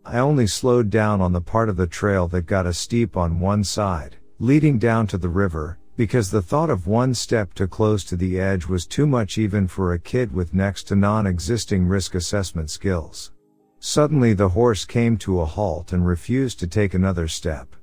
I 0.03 0.19
only 0.19 0.47
slowed 0.47 0.89
down 0.89 1.21
on 1.21 1.33
the 1.33 1.41
part 1.41 1.69
of 1.69 1.77
the 1.77 1.87
trail 1.87 2.27
that 2.29 2.47
got 2.47 2.65
a 2.65 2.73
steep 2.73 3.15
on 3.15 3.39
one 3.39 3.63
side, 3.63 4.17
leading 4.39 4.79
down 4.79 5.05
to 5.07 5.17
the 5.17 5.29
river, 5.29 5.77
because 5.95 6.31
the 6.31 6.41
thought 6.41 6.71
of 6.71 6.87
one 6.87 7.13
step 7.13 7.53
too 7.53 7.67
close 7.67 8.03
to 8.05 8.15
the 8.15 8.39
edge 8.39 8.65
was 8.65 8.87
too 8.87 9.05
much 9.05 9.37
even 9.37 9.67
for 9.67 9.93
a 9.93 9.99
kid 9.99 10.33
with 10.33 10.55
next 10.55 10.87
to 10.87 10.95
non-existing 10.95 11.87
risk 11.87 12.15
assessment 12.15 12.71
skills. 12.71 13.31
Suddenly 13.79 14.33
the 14.33 14.49
horse 14.49 14.83
came 14.83 15.17
to 15.17 15.41
a 15.41 15.45
halt 15.45 15.93
and 15.93 16.05
refused 16.05 16.59
to 16.61 16.67
take 16.67 16.95
another 16.95 17.27
step. 17.27 17.75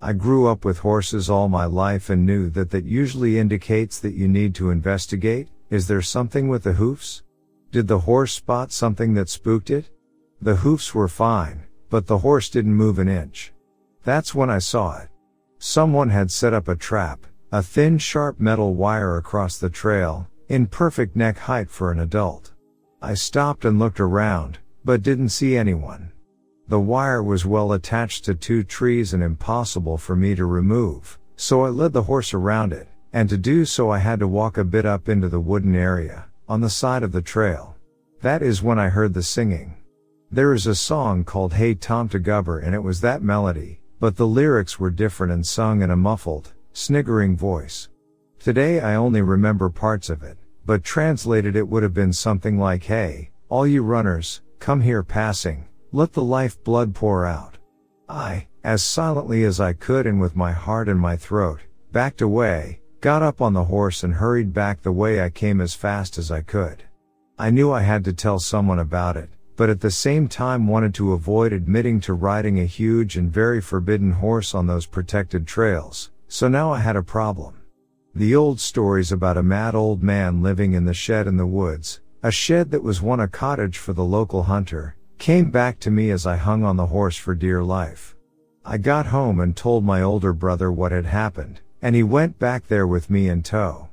I 0.00 0.12
grew 0.12 0.46
up 0.46 0.64
with 0.64 0.78
horses 0.78 1.28
all 1.28 1.48
my 1.48 1.64
life 1.64 2.10
and 2.10 2.24
knew 2.24 2.48
that 2.50 2.70
that 2.70 2.84
usually 2.84 3.40
indicates 3.40 3.98
that 3.98 4.14
you 4.14 4.28
need 4.28 4.54
to 4.54 4.70
investigate. 4.70 5.48
Is 5.70 5.88
there 5.88 6.02
something 6.02 6.46
with 6.46 6.62
the 6.62 6.74
hoofs? 6.74 7.23
Did 7.74 7.88
the 7.88 7.98
horse 7.98 8.32
spot 8.32 8.70
something 8.70 9.14
that 9.14 9.28
spooked 9.28 9.68
it? 9.68 9.90
The 10.40 10.54
hoofs 10.54 10.94
were 10.94 11.08
fine, 11.08 11.64
but 11.90 12.06
the 12.06 12.18
horse 12.18 12.48
didn't 12.48 12.72
move 12.72 13.00
an 13.00 13.08
inch. 13.08 13.52
That's 14.04 14.32
when 14.32 14.48
I 14.48 14.60
saw 14.60 15.00
it. 15.00 15.08
Someone 15.58 16.10
had 16.10 16.30
set 16.30 16.54
up 16.54 16.68
a 16.68 16.76
trap, 16.76 17.26
a 17.50 17.64
thin 17.64 17.98
sharp 17.98 18.38
metal 18.38 18.74
wire 18.74 19.16
across 19.16 19.58
the 19.58 19.70
trail, 19.70 20.28
in 20.48 20.68
perfect 20.68 21.16
neck 21.16 21.36
height 21.36 21.68
for 21.68 21.90
an 21.90 21.98
adult. 21.98 22.52
I 23.02 23.14
stopped 23.14 23.64
and 23.64 23.80
looked 23.80 23.98
around, 23.98 24.60
but 24.84 25.02
didn't 25.02 25.30
see 25.30 25.56
anyone. 25.56 26.12
The 26.68 26.78
wire 26.78 27.24
was 27.24 27.44
well 27.44 27.72
attached 27.72 28.24
to 28.26 28.36
two 28.36 28.62
trees 28.62 29.14
and 29.14 29.20
impossible 29.20 29.98
for 29.98 30.14
me 30.14 30.36
to 30.36 30.46
remove, 30.46 31.18
so 31.34 31.64
I 31.64 31.70
led 31.70 31.92
the 31.92 32.04
horse 32.04 32.34
around 32.34 32.72
it, 32.72 32.86
and 33.12 33.28
to 33.30 33.36
do 33.36 33.64
so 33.64 33.90
I 33.90 33.98
had 33.98 34.20
to 34.20 34.28
walk 34.28 34.58
a 34.58 34.62
bit 34.62 34.86
up 34.86 35.08
into 35.08 35.28
the 35.28 35.40
wooden 35.40 35.74
area 35.74 36.26
on 36.48 36.60
the 36.60 36.70
side 36.70 37.02
of 37.02 37.12
the 37.12 37.22
trail. 37.22 37.76
That 38.20 38.42
is 38.42 38.62
when 38.62 38.78
I 38.78 38.88
heard 38.88 39.14
the 39.14 39.22
singing. 39.22 39.76
There 40.30 40.52
is 40.52 40.66
a 40.66 40.74
song 40.74 41.24
called 41.24 41.52
Hej 41.52 41.76
tomtegubbar 41.76 42.64
and 42.64 42.74
it 42.74 42.82
was 42.82 43.00
that 43.00 43.22
melody, 43.22 43.80
but 44.00 44.16
the 44.16 44.26
lyrics 44.26 44.80
were 44.80 44.90
different 44.90 45.32
and 45.32 45.46
sung 45.46 45.82
in 45.82 45.90
a 45.90 45.96
muffled, 45.96 46.52
sniggering 46.72 47.36
voice. 47.36 47.88
Today 48.38 48.80
I 48.80 48.96
only 48.96 49.22
remember 49.22 49.70
parts 49.70 50.10
of 50.10 50.22
it, 50.22 50.36
but 50.66 50.84
translated 50.84 51.56
it 51.56 51.68
would 51.68 51.82
have 51.82 51.94
been 51.94 52.12
something 52.12 52.58
like 52.58 52.84
Hey, 52.84 53.30
all 53.48 53.66
you 53.66 53.82
runners, 53.82 54.42
come 54.58 54.80
here 54.80 55.02
passing, 55.02 55.68
let 55.92 56.12
the 56.12 56.22
life 56.22 56.62
blood 56.64 56.94
pour 56.94 57.24
out. 57.24 57.58
I, 58.08 58.48
as 58.64 58.82
silently 58.82 59.44
as 59.44 59.60
I 59.60 59.72
could 59.72 60.06
and 60.06 60.20
with 60.20 60.36
my 60.36 60.52
heart 60.52 60.88
in 60.88 60.98
my 60.98 61.16
throat, 61.16 61.60
backed 61.92 62.20
away, 62.20 62.80
got 63.04 63.22
up 63.22 63.42
on 63.42 63.52
the 63.52 63.64
horse 63.64 64.02
and 64.02 64.14
hurried 64.14 64.54
back 64.54 64.80
the 64.80 64.90
way 64.90 65.20
I 65.20 65.28
came 65.28 65.60
as 65.60 65.74
fast 65.74 66.16
as 66.16 66.30
I 66.30 66.40
could. 66.40 66.84
I 67.38 67.50
knew 67.50 67.70
I 67.70 67.82
had 67.82 68.02
to 68.04 68.14
tell 68.14 68.38
someone 68.38 68.78
about 68.78 69.18
it, 69.18 69.28
but 69.56 69.68
at 69.68 69.82
the 69.82 69.90
same 69.90 70.26
time 70.26 70.66
wanted 70.66 70.94
to 70.94 71.12
avoid 71.12 71.52
admitting 71.52 72.00
to 72.00 72.14
riding 72.14 72.60
a 72.60 72.64
huge 72.64 73.18
and 73.18 73.30
very 73.30 73.60
forbidden 73.60 74.10
horse 74.10 74.54
on 74.54 74.66
those 74.66 74.86
protected 74.86 75.46
trails, 75.46 76.12
so 76.28 76.48
now 76.48 76.72
I 76.72 76.78
had 76.78 76.96
a 76.96 77.02
problem. 77.02 77.60
The 78.14 78.34
old 78.34 78.58
stories 78.58 79.12
about 79.12 79.36
a 79.36 79.42
mad 79.42 79.74
old 79.74 80.02
man 80.02 80.42
living 80.42 80.72
in 80.72 80.86
the 80.86 80.94
shed 80.94 81.26
in 81.26 81.36
the 81.36 81.44
woods, 81.44 82.00
a 82.22 82.30
shed 82.30 82.70
that 82.70 82.82
was 82.82 83.02
once 83.02 83.20
a 83.20 83.28
cottage 83.28 83.76
for 83.76 83.92
the 83.92 84.02
local 84.02 84.44
hunter, 84.44 84.96
came 85.18 85.50
back 85.50 85.78
to 85.80 85.90
me 85.90 86.08
as 86.08 86.24
I 86.24 86.38
hung 86.38 86.64
on 86.64 86.78
the 86.78 86.86
horse 86.86 87.18
for 87.18 87.34
dear 87.34 87.62
life. 87.62 88.16
I 88.64 88.78
got 88.78 89.04
home 89.04 89.40
and 89.40 89.54
told 89.54 89.84
my 89.84 90.00
older 90.00 90.32
brother 90.32 90.72
what 90.72 90.90
had 90.90 91.04
happened, 91.04 91.60
and 91.84 91.94
he 91.94 92.02
went 92.02 92.38
back 92.38 92.66
there 92.66 92.86
with 92.86 93.10
me 93.10 93.28
in 93.28 93.42
tow. 93.42 93.90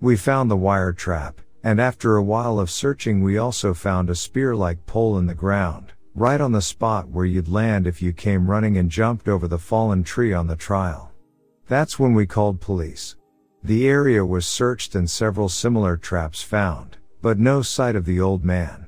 We 0.00 0.16
found 0.16 0.50
the 0.50 0.56
wire 0.56 0.94
trap, 0.94 1.42
and 1.62 1.78
after 1.78 2.16
a 2.16 2.22
while 2.22 2.58
of 2.58 2.70
searching 2.70 3.22
we 3.22 3.36
also 3.36 3.74
found 3.74 4.08
a 4.08 4.14
spear-like 4.14 4.86
pole 4.86 5.18
in 5.18 5.26
the 5.26 5.34
ground, 5.34 5.92
right 6.14 6.40
on 6.40 6.52
the 6.52 6.62
spot 6.62 7.06
where 7.08 7.26
you'd 7.26 7.48
land 7.48 7.86
if 7.86 8.00
you 8.00 8.14
came 8.14 8.50
running 8.50 8.78
and 8.78 8.90
jumped 8.90 9.28
over 9.28 9.46
the 9.46 9.58
fallen 9.58 10.02
tree 10.02 10.32
on 10.32 10.46
the 10.46 10.56
trial. 10.56 11.12
That's 11.68 11.98
when 11.98 12.14
we 12.14 12.24
called 12.24 12.62
police. 12.62 13.16
The 13.62 13.88
area 13.88 14.24
was 14.24 14.46
searched 14.46 14.94
and 14.94 15.08
several 15.08 15.50
similar 15.50 15.98
traps 15.98 16.42
found, 16.42 16.96
but 17.20 17.38
no 17.38 17.60
sight 17.60 17.94
of 17.94 18.06
the 18.06 18.22
old 18.22 18.42
man. 18.42 18.86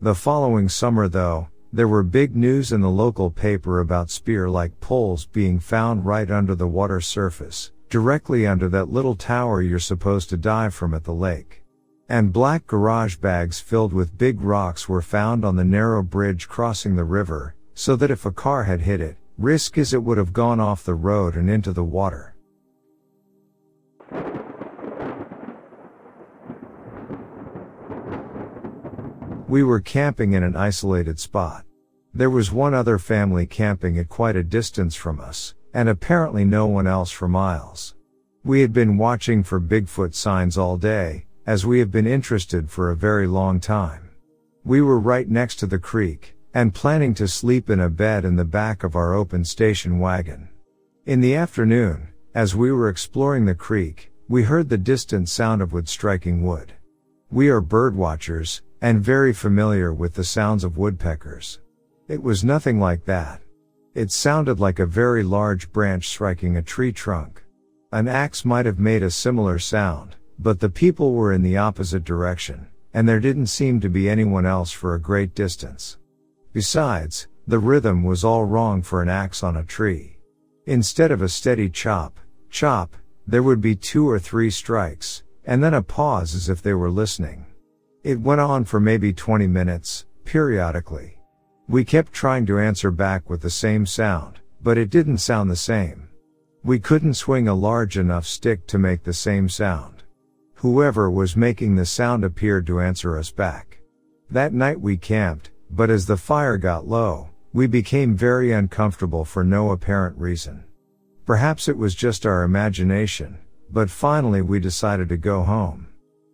The 0.00 0.14
following 0.14 0.70
summer 0.70 1.06
though, 1.06 1.48
there 1.70 1.86
were 1.86 2.02
big 2.02 2.34
news 2.34 2.72
in 2.72 2.80
the 2.80 2.88
local 2.88 3.30
paper 3.30 3.80
about 3.80 4.08
spear-like 4.08 4.80
poles 4.80 5.26
being 5.26 5.60
found 5.60 6.06
right 6.06 6.30
under 6.30 6.54
the 6.54 6.66
water 6.66 7.02
surface, 7.02 7.72
directly 7.90 8.46
under 8.46 8.68
that 8.68 8.90
little 8.90 9.14
tower 9.14 9.60
you're 9.60 9.78
supposed 9.78 10.30
to 10.30 10.36
dive 10.36 10.72
from 10.72 10.94
at 10.94 11.04
the 11.04 11.12
lake 11.12 11.60
and 12.10 12.32
black 12.32 12.66
garage 12.66 13.16
bags 13.18 13.60
filled 13.60 13.92
with 13.92 14.18
big 14.18 14.40
rocks 14.42 14.88
were 14.88 15.00
found 15.00 15.44
on 15.44 15.54
the 15.54 15.64
narrow 15.64 16.02
bridge 16.02 16.48
crossing 16.48 16.96
the 16.96 17.04
river, 17.04 17.54
so 17.72 17.94
that 17.94 18.10
if 18.10 18.26
a 18.26 18.32
car 18.32 18.64
had 18.64 18.80
hit 18.80 19.00
it, 19.00 19.16
risk 19.38 19.78
is 19.78 19.94
it 19.94 20.02
would 20.02 20.18
have 20.18 20.32
gone 20.32 20.58
off 20.58 20.82
the 20.82 20.94
road 20.94 21.36
and 21.36 21.48
into 21.48 21.72
the 21.72 21.84
water. 21.84 22.34
We 29.46 29.62
were 29.62 29.80
camping 29.80 30.32
in 30.32 30.42
an 30.42 30.56
isolated 30.56 31.20
spot. 31.20 31.64
There 32.12 32.30
was 32.30 32.50
one 32.50 32.74
other 32.74 32.98
family 32.98 33.46
camping 33.46 33.98
at 33.98 34.08
quite 34.08 34.34
a 34.34 34.42
distance 34.42 34.96
from 34.96 35.20
us, 35.20 35.54
and 35.74 35.88
apparently 35.88 36.44
no 36.44 36.66
one 36.66 36.86
else 36.86 37.10
for 37.10 37.28
miles. 37.28 37.94
We 38.44 38.60
had 38.60 38.72
been 38.72 38.96
watching 38.96 39.42
for 39.42 39.60
Bigfoot 39.60 40.14
signs 40.14 40.56
all 40.56 40.76
day, 40.76 41.26
as 41.46 41.66
we 41.66 41.78
have 41.78 41.90
been 41.90 42.06
interested 42.06 42.70
for 42.70 42.90
a 42.90 42.96
very 42.96 43.26
long 43.26 43.60
time. 43.60 44.10
We 44.64 44.80
were 44.80 44.98
right 44.98 45.28
next 45.28 45.56
to 45.56 45.66
the 45.66 45.78
creek, 45.78 46.36
and 46.54 46.74
planning 46.74 47.14
to 47.14 47.28
sleep 47.28 47.70
in 47.70 47.80
a 47.80 47.90
bed 47.90 48.24
in 48.24 48.36
the 48.36 48.44
back 48.44 48.82
of 48.82 48.96
our 48.96 49.14
open 49.14 49.44
station 49.44 49.98
wagon. 49.98 50.48
In 51.06 51.20
the 51.20 51.34
afternoon, 51.34 52.08
as 52.34 52.54
we 52.54 52.72
were 52.72 52.88
exploring 52.88 53.44
the 53.44 53.54
creek, 53.54 54.12
we 54.28 54.44
heard 54.44 54.68
the 54.68 54.78
distant 54.78 55.28
sound 55.28 55.60
of 55.60 55.72
wood 55.72 55.88
striking 55.88 56.42
wood. 56.44 56.72
We 57.30 57.48
are 57.48 57.60
bird 57.60 57.96
watchers, 57.96 58.62
and 58.80 59.02
very 59.02 59.32
familiar 59.32 59.92
with 59.92 60.14
the 60.14 60.24
sounds 60.24 60.64
of 60.64 60.78
woodpeckers. 60.78 61.60
It 62.08 62.22
was 62.22 62.44
nothing 62.44 62.80
like 62.80 63.04
that. 63.04 63.40
It 63.92 64.12
sounded 64.12 64.60
like 64.60 64.78
a 64.78 64.86
very 64.86 65.24
large 65.24 65.72
branch 65.72 66.08
striking 66.08 66.56
a 66.56 66.62
tree 66.62 66.92
trunk. 66.92 67.42
An 67.90 68.06
axe 68.06 68.44
might 68.44 68.64
have 68.64 68.78
made 68.78 69.02
a 69.02 69.10
similar 69.10 69.58
sound, 69.58 70.14
but 70.38 70.60
the 70.60 70.70
people 70.70 71.12
were 71.12 71.32
in 71.32 71.42
the 71.42 71.56
opposite 71.56 72.04
direction, 72.04 72.68
and 72.94 73.08
there 73.08 73.18
didn't 73.18 73.46
seem 73.46 73.80
to 73.80 73.88
be 73.88 74.08
anyone 74.08 74.46
else 74.46 74.70
for 74.70 74.94
a 74.94 75.00
great 75.00 75.34
distance. 75.34 75.98
Besides, 76.52 77.26
the 77.48 77.58
rhythm 77.58 78.04
was 78.04 78.22
all 78.22 78.44
wrong 78.44 78.80
for 78.80 79.02
an 79.02 79.08
axe 79.08 79.42
on 79.42 79.56
a 79.56 79.64
tree. 79.64 80.18
Instead 80.66 81.10
of 81.10 81.20
a 81.20 81.28
steady 81.28 81.68
chop, 81.68 82.20
chop, 82.48 82.96
there 83.26 83.42
would 83.42 83.60
be 83.60 83.74
two 83.74 84.08
or 84.08 84.20
three 84.20 84.50
strikes, 84.50 85.24
and 85.44 85.64
then 85.64 85.74
a 85.74 85.82
pause 85.82 86.36
as 86.36 86.48
if 86.48 86.62
they 86.62 86.74
were 86.74 86.90
listening. 86.90 87.44
It 88.04 88.20
went 88.20 88.40
on 88.40 88.64
for 88.64 88.78
maybe 88.78 89.12
20 89.12 89.48
minutes, 89.48 90.06
periodically. 90.24 91.19
We 91.70 91.84
kept 91.84 92.12
trying 92.12 92.46
to 92.46 92.58
answer 92.58 92.90
back 92.90 93.30
with 93.30 93.42
the 93.42 93.48
same 93.48 93.86
sound, 93.86 94.40
but 94.60 94.76
it 94.76 94.90
didn't 94.90 95.18
sound 95.18 95.48
the 95.48 95.54
same. 95.54 96.08
We 96.64 96.80
couldn't 96.80 97.14
swing 97.14 97.46
a 97.46 97.54
large 97.54 97.96
enough 97.96 98.26
stick 98.26 98.66
to 98.66 98.76
make 98.76 99.04
the 99.04 99.12
same 99.12 99.48
sound. 99.48 100.02
Whoever 100.54 101.08
was 101.08 101.36
making 101.36 101.76
the 101.76 101.86
sound 101.86 102.24
appeared 102.24 102.66
to 102.66 102.80
answer 102.80 103.16
us 103.16 103.30
back. 103.30 103.78
That 104.32 104.52
night 104.52 104.80
we 104.80 104.96
camped, 104.96 105.52
but 105.70 105.90
as 105.90 106.06
the 106.06 106.16
fire 106.16 106.56
got 106.56 106.88
low, 106.88 107.28
we 107.52 107.68
became 107.68 108.16
very 108.16 108.50
uncomfortable 108.50 109.24
for 109.24 109.44
no 109.44 109.70
apparent 109.70 110.18
reason. 110.18 110.64
Perhaps 111.24 111.68
it 111.68 111.78
was 111.78 111.94
just 111.94 112.26
our 112.26 112.42
imagination, 112.42 113.38
but 113.70 113.88
finally 113.88 114.42
we 114.42 114.58
decided 114.58 115.08
to 115.10 115.16
go 115.16 115.44
home. 115.44 115.86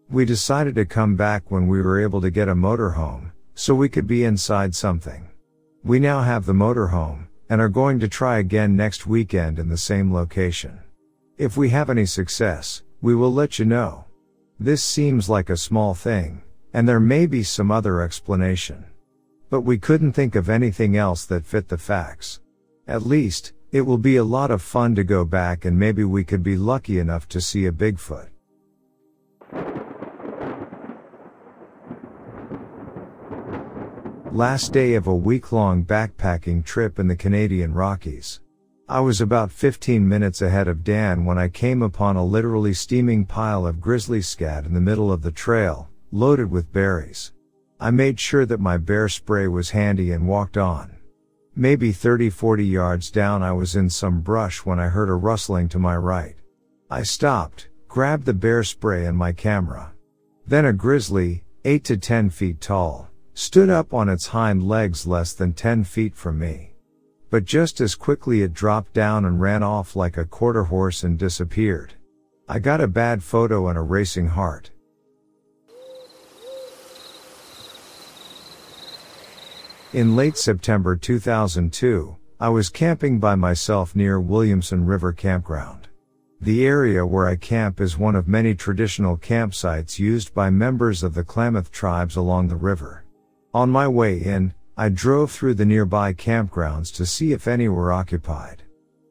We 0.08 0.24
decided 0.24 0.74
to 0.76 0.86
come 0.86 1.14
back 1.14 1.50
when 1.50 1.68
we 1.68 1.82
were 1.82 2.00
able 2.00 2.22
to 2.22 2.30
get 2.30 2.48
a 2.48 2.54
motorhome, 2.54 3.32
so 3.56 3.74
we 3.74 3.88
could 3.88 4.06
be 4.06 4.22
inside 4.22 4.74
something. 4.74 5.28
We 5.82 5.98
now 5.98 6.20
have 6.20 6.46
the 6.46 6.52
motorhome, 6.52 7.26
and 7.48 7.60
are 7.60 7.68
going 7.68 7.98
to 8.00 8.08
try 8.08 8.38
again 8.38 8.76
next 8.76 9.06
weekend 9.06 9.58
in 9.58 9.68
the 9.68 9.76
same 9.76 10.12
location. 10.12 10.78
If 11.38 11.56
we 11.56 11.70
have 11.70 11.90
any 11.90 12.06
success, 12.06 12.82
we 13.00 13.14
will 13.14 13.32
let 13.32 13.58
you 13.58 13.64
know. 13.64 14.04
This 14.60 14.82
seems 14.82 15.28
like 15.28 15.50
a 15.50 15.56
small 15.56 15.94
thing, 15.94 16.42
and 16.74 16.88
there 16.88 17.00
may 17.00 17.26
be 17.26 17.42
some 17.42 17.70
other 17.70 18.02
explanation. 18.02 18.84
But 19.48 19.62
we 19.62 19.78
couldn't 19.78 20.12
think 20.12 20.34
of 20.34 20.50
anything 20.50 20.96
else 20.96 21.24
that 21.26 21.46
fit 21.46 21.68
the 21.68 21.78
facts. 21.78 22.40
At 22.86 23.06
least, 23.06 23.52
it 23.72 23.80
will 23.80 23.98
be 23.98 24.16
a 24.16 24.24
lot 24.24 24.50
of 24.50 24.62
fun 24.62 24.94
to 24.94 25.04
go 25.04 25.24
back 25.24 25.64
and 25.64 25.78
maybe 25.78 26.04
we 26.04 26.24
could 26.24 26.42
be 26.42 26.56
lucky 26.56 26.98
enough 26.98 27.26
to 27.28 27.40
see 27.40 27.66
a 27.66 27.72
Bigfoot. 27.72 28.28
Last 34.36 34.74
day 34.74 34.92
of 34.96 35.06
a 35.06 35.14
week 35.14 35.50
long 35.50 35.82
backpacking 35.82 36.62
trip 36.62 36.98
in 36.98 37.08
the 37.08 37.16
Canadian 37.16 37.72
Rockies. 37.72 38.40
I 38.86 39.00
was 39.00 39.22
about 39.22 39.50
15 39.50 40.06
minutes 40.06 40.42
ahead 40.42 40.68
of 40.68 40.84
Dan 40.84 41.24
when 41.24 41.38
I 41.38 41.48
came 41.48 41.80
upon 41.80 42.16
a 42.16 42.22
literally 42.22 42.74
steaming 42.74 43.24
pile 43.24 43.66
of 43.66 43.80
grizzly 43.80 44.20
scat 44.20 44.66
in 44.66 44.74
the 44.74 44.80
middle 44.82 45.10
of 45.10 45.22
the 45.22 45.30
trail, 45.30 45.88
loaded 46.12 46.50
with 46.50 46.70
berries. 46.70 47.32
I 47.80 47.90
made 47.90 48.20
sure 48.20 48.44
that 48.44 48.60
my 48.60 48.76
bear 48.76 49.08
spray 49.08 49.48
was 49.48 49.70
handy 49.70 50.12
and 50.12 50.28
walked 50.28 50.58
on. 50.58 50.94
Maybe 51.54 51.90
30-40 51.90 52.70
yards 52.70 53.10
down 53.10 53.42
I 53.42 53.52
was 53.52 53.74
in 53.74 53.88
some 53.88 54.20
brush 54.20 54.66
when 54.66 54.78
I 54.78 54.88
heard 54.88 55.08
a 55.08 55.14
rustling 55.14 55.70
to 55.70 55.78
my 55.78 55.96
right. 55.96 56.36
I 56.90 57.04
stopped, 57.04 57.70
grabbed 57.88 58.26
the 58.26 58.34
bear 58.34 58.64
spray 58.64 59.06
and 59.06 59.16
my 59.16 59.32
camera. 59.32 59.94
Then 60.46 60.66
a 60.66 60.74
grizzly, 60.74 61.42
8 61.64 61.84
to 61.84 61.96
10 61.96 62.28
feet 62.28 62.60
tall, 62.60 63.05
stood 63.38 63.68
up 63.68 63.92
on 63.92 64.08
its 64.08 64.28
hind 64.28 64.62
legs 64.62 65.06
less 65.06 65.34
than 65.34 65.52
10 65.52 65.84
feet 65.84 66.16
from 66.16 66.38
me. 66.38 66.72
But 67.28 67.44
just 67.44 67.82
as 67.82 67.94
quickly 67.94 68.40
it 68.40 68.54
dropped 68.54 68.94
down 68.94 69.26
and 69.26 69.38
ran 69.38 69.62
off 69.62 69.94
like 69.94 70.16
a 70.16 70.24
quarter 70.24 70.64
horse 70.64 71.04
and 71.04 71.18
disappeared. 71.18 71.92
I 72.48 72.60
got 72.60 72.80
a 72.80 72.88
bad 72.88 73.22
photo 73.22 73.68
and 73.68 73.76
a 73.76 73.82
racing 73.82 74.28
heart. 74.28 74.70
In 79.92 80.16
late 80.16 80.38
September 80.38 80.96
2002, 80.96 82.16
I 82.40 82.48
was 82.48 82.70
camping 82.70 83.18
by 83.18 83.34
myself 83.34 83.94
near 83.94 84.18
Williamson 84.18 84.86
River 84.86 85.12
Campground. 85.12 85.88
The 86.40 86.66
area 86.66 87.04
where 87.04 87.26
I 87.26 87.36
camp 87.36 87.82
is 87.82 87.98
one 87.98 88.16
of 88.16 88.26
many 88.26 88.54
traditional 88.54 89.18
campsites 89.18 89.98
used 89.98 90.32
by 90.32 90.48
members 90.48 91.02
of 91.02 91.12
the 91.12 91.24
Klamath 91.24 91.70
tribes 91.70 92.16
along 92.16 92.48
the 92.48 92.56
river. 92.56 93.05
On 93.56 93.70
my 93.70 93.88
way 93.88 94.18
in, 94.18 94.52
I 94.76 94.90
drove 94.90 95.30
through 95.32 95.54
the 95.54 95.64
nearby 95.64 96.12
campgrounds 96.12 96.94
to 96.96 97.06
see 97.06 97.32
if 97.32 97.48
any 97.48 97.70
were 97.70 97.90
occupied. 97.90 98.64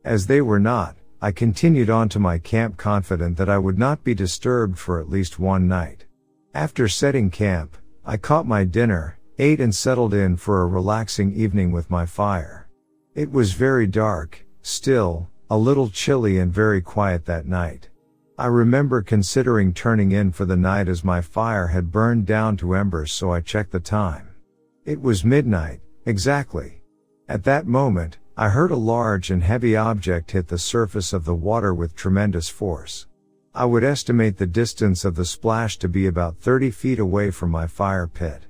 As 0.04 0.28
they 0.28 0.40
were 0.40 0.60
not, 0.60 0.98
I 1.20 1.32
continued 1.32 1.90
on 1.90 2.10
to 2.10 2.20
my 2.20 2.38
camp 2.38 2.78
confident 2.78 3.38
that 3.38 3.50
I 3.50 3.58
would 3.58 3.80
not 3.80 4.04
be 4.04 4.14
disturbed 4.14 4.78
for 4.78 5.00
at 5.00 5.10
least 5.10 5.40
one 5.40 5.68
night. 5.68 6.06
After 6.54 6.88
setting 6.88 7.32
camp, 7.32 7.76
I 8.06 8.18
caught 8.18 8.46
my 8.46 8.66
dinner, 8.66 9.18
ate 9.40 9.60
and 9.60 9.74
settled 9.74 10.14
in 10.14 10.38
for 10.38 10.62
a 10.62 10.68
relaxing 10.68 11.34
evening 11.34 11.72
with 11.72 11.90
my 11.90 12.06
fire. 12.06 12.70
It 13.16 13.32
was 13.32 13.54
very 13.54 13.88
dark, 13.88 14.46
still, 14.62 15.28
a 15.50 15.58
little 15.58 15.90
chilly 15.90 16.38
and 16.38 16.54
very 16.54 16.84
quiet 16.84 17.26
that 17.26 17.48
night. 17.48 17.90
I 18.38 18.46
remember 18.46 19.02
considering 19.02 19.74
turning 19.74 20.12
in 20.12 20.32
for 20.32 20.46
the 20.46 20.56
night 20.56 20.88
as 20.88 21.04
my 21.04 21.22
fire 21.22 21.66
had 21.66 21.92
burned 21.92 22.28
down 22.28 22.58
to 22.58 22.76
embers 22.76 23.12
so 23.12 23.32
I 23.32 23.42
checked 23.42 23.72
the 23.72 23.80
time. 23.80 24.35
It 24.86 25.02
was 25.02 25.26
midnight, 25.26 25.82
exactly. 26.06 26.84
At 27.28 27.44
that 27.46 27.66
moment, 27.66 28.20
I 28.38 28.50
heard 28.50 28.70
a 28.70 28.76
large 28.76 29.32
and 29.32 29.42
heavy 29.42 29.76
object 29.76 30.30
hit 30.30 30.48
the 30.48 30.60
surface 30.60 31.12
of 31.12 31.26
the 31.26 31.34
water 31.34 31.74
with 31.74 31.96
tremendous 31.96 32.50
force. 32.50 33.08
I 33.56 33.66
would 33.66 33.84
estimate 33.84 34.38
the 34.38 34.46
distance 34.46 35.04
of 35.04 35.16
the 35.16 35.26
splash 35.26 35.80
to 35.80 35.90
be 35.90 36.06
about 36.06 36.38
30 36.38 36.70
feet 36.70 37.00
away 37.00 37.32
from 37.32 37.50
my 37.50 37.66
fire 37.66 38.06
pit. 38.06 38.44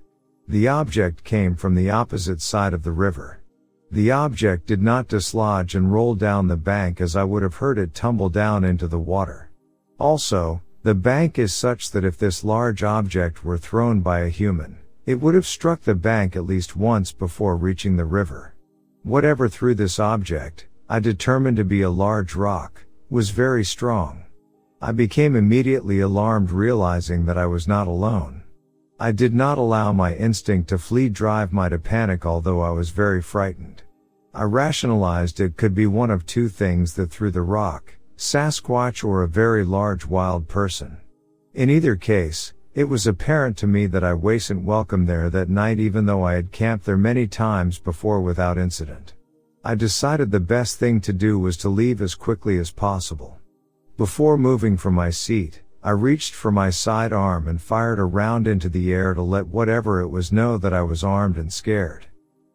The 0.45 0.67
object 0.67 1.23
came 1.23 1.55
from 1.55 1.73
the 1.73 1.89
opposite 1.89 2.41
side 2.41 2.73
of 2.73 2.83
the 2.83 2.91
river. 2.91 3.41
The 3.89 4.11
object 4.11 4.67
did 4.67 4.81
not 4.81 5.07
dislodge 5.07 5.73
and 5.73 5.93
roll 5.93 6.15
down 6.15 6.49
the 6.49 6.57
bank 6.57 6.99
as 6.99 7.15
I 7.15 7.23
would 7.23 7.43
have 7.43 7.55
heard 7.55 7.77
it 7.77 7.93
tumble 7.93 8.27
down 8.27 8.65
into 8.65 8.89
the 8.89 8.99
water. 8.99 9.51
Also, 10.01 10.61
the 10.83 10.95
bank 10.95 11.39
is 11.39 11.53
such 11.53 11.91
that 11.91 12.03
if 12.03 12.17
this 12.17 12.43
large 12.43 12.83
object 12.83 13.45
were 13.45 13.57
thrown 13.57 14.01
by 14.01 14.19
a 14.19 14.29
human, 14.29 14.79
it 15.05 15.21
would 15.21 15.35
have 15.35 15.45
struck 15.45 15.81
the 15.81 15.95
bank 15.95 16.35
at 16.35 16.45
least 16.45 16.75
once 16.75 17.11
before 17.11 17.55
reaching 17.55 17.95
the 17.95 18.05
river. 18.05 18.55
Whatever 19.03 19.47
threw 19.47 19.75
this 19.75 19.99
object, 19.99 20.67
I 20.89 20.99
determined 20.99 21.57
to 21.57 21.63
be 21.63 21.81
a 21.81 21.89
large 21.89 22.35
rock, 22.35 22.85
was 23.09 23.29
very 23.29 23.63
strong. 23.63 24.23
I 24.81 24.91
became 24.91 25.35
immediately 25.35 25.99
alarmed 25.99 26.51
realizing 26.51 27.25
that 27.25 27.37
I 27.37 27.45
was 27.45 27.67
not 27.67 27.87
alone. 27.87 28.43
I 28.99 29.11
did 29.11 29.33
not 29.33 29.57
allow 29.57 29.91
my 29.91 30.15
instinct 30.15 30.69
to 30.69 30.77
flee 30.77 31.09
drive 31.09 31.53
my 31.53 31.69
to 31.69 31.77
panic 31.77 32.25
although 32.25 32.61
I 32.61 32.71
was 32.71 32.89
very 32.89 33.21
frightened. 33.21 33.83
I 34.33 34.43
rationalized 34.43 35.39
it 35.39 35.55
could 35.55 35.75
be 35.75 35.85
one 35.85 36.09
of 36.09 36.25
two 36.25 36.49
things 36.49 36.93
that 36.95 37.11
threw 37.11 37.29
the 37.29 37.41
rock, 37.41 37.95
Sasquatch 38.17 39.03
or 39.03 39.21
a 39.21 39.27
very 39.27 39.63
large 39.63 40.05
wild 40.05 40.47
person. 40.47 40.97
In 41.53 41.69
either 41.69 41.95
case, 41.95 42.53
it 42.75 42.89
was 42.89 43.07
apparent 43.07 43.55
to 43.55 43.67
me 43.67 43.85
that 43.85 44.03
I 44.03 44.13
wasn't 44.13 44.65
welcome 44.65 45.05
there 45.05 45.29
that 45.29 45.49
night 45.49 45.79
even 45.79 46.05
though 46.05 46.23
I 46.23 46.33
had 46.33 46.51
camped 46.51 46.85
there 46.85 46.97
many 46.97 47.25
times 47.25 47.79
before 47.79 48.19
without 48.19 48.57
incident. 48.57 49.13
I 49.63 49.75
decided 49.75 50.29
the 50.29 50.41
best 50.41 50.77
thing 50.77 50.99
to 51.01 51.13
do 51.13 51.39
was 51.39 51.55
to 51.57 51.69
leave 51.69 52.01
as 52.01 52.15
quickly 52.15 52.57
as 52.57 52.71
possible. 52.71 53.39
Before 53.95 54.37
moving 54.37 54.75
from 54.75 54.93
my 54.93 55.09
seat, 55.09 55.61
I 55.81 55.91
reached 55.91 56.33
for 56.33 56.51
my 56.51 56.69
side 56.69 57.13
arm 57.13 57.47
and 57.47 57.61
fired 57.61 57.97
a 57.97 58.03
round 58.03 58.45
into 58.45 58.67
the 58.67 58.91
air 58.93 59.13
to 59.13 59.21
let 59.21 59.47
whatever 59.47 60.01
it 60.01 60.09
was 60.09 60.33
know 60.33 60.57
that 60.57 60.73
I 60.73 60.81
was 60.81 61.01
armed 61.01 61.37
and 61.37 61.53
scared. 61.53 62.07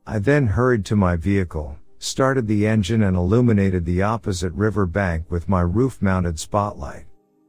I 0.07 0.19
then 0.19 0.49
hurried 0.49 0.85
to 0.87 0.97
my 0.97 1.17
vehicle, 1.17 1.79
started 1.99 2.47
the 2.47 2.67
engine 2.67 3.05
and 3.05 3.17
illuminated 3.17 3.87
the 3.87 4.03
opposite 4.03 4.53
river 4.53 4.85
bank 4.85 5.31
with 5.31 5.49
my 5.49 5.63
roof 5.63 6.03
mounted 6.03 6.39
spotlight. 6.39 7.07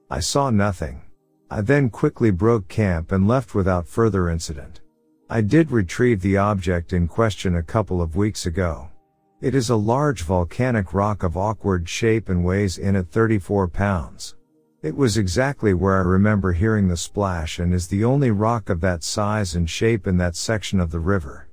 I 0.10 0.22
saw 0.22 0.50
nothing. 0.50 1.02
I 1.54 1.60
then 1.60 1.90
quickly 1.90 2.32
broke 2.32 2.70
camp 2.70 3.12
and 3.12 3.28
left 3.28 3.54
without 3.54 3.86
further 3.86 4.30
incident. 4.30 4.80
I 5.30 5.42
did 5.42 5.70
retrieve 5.70 6.22
the 6.22 6.38
object 6.38 6.94
in 6.94 7.10
question 7.10 7.58
a 7.58 7.62
couple 7.62 8.02
of 8.02 8.16
weeks 8.16 8.46
ago. 8.46 8.88
It 9.42 9.54
is 9.54 9.70
a 9.70 9.76
large 9.76 10.24
volcanic 10.24 10.94
rock 10.94 11.24
of 11.24 11.36
awkward 11.36 11.90
shape 11.90 12.30
and 12.30 12.46
weighs 12.46 12.78
in 12.78 12.96
at 12.96 13.10
34 13.10 13.68
pounds. 13.68 14.36
It 14.82 14.96
was 14.96 15.18
exactly 15.18 15.74
where 15.74 15.98
I 15.98 16.04
remember 16.04 16.54
hearing 16.54 16.88
the 16.88 16.96
splash 16.96 17.60
and 17.60 17.74
is 17.74 17.88
the 17.88 18.06
only 18.06 18.32
rock 18.32 18.70
of 18.70 18.80
that 18.80 19.04
size 19.04 19.54
and 19.54 19.70
shape 19.70 20.08
in 20.08 20.16
that 20.20 20.38
section 20.38 20.80
of 20.80 20.90
the 20.90 21.02
river. 21.02 21.50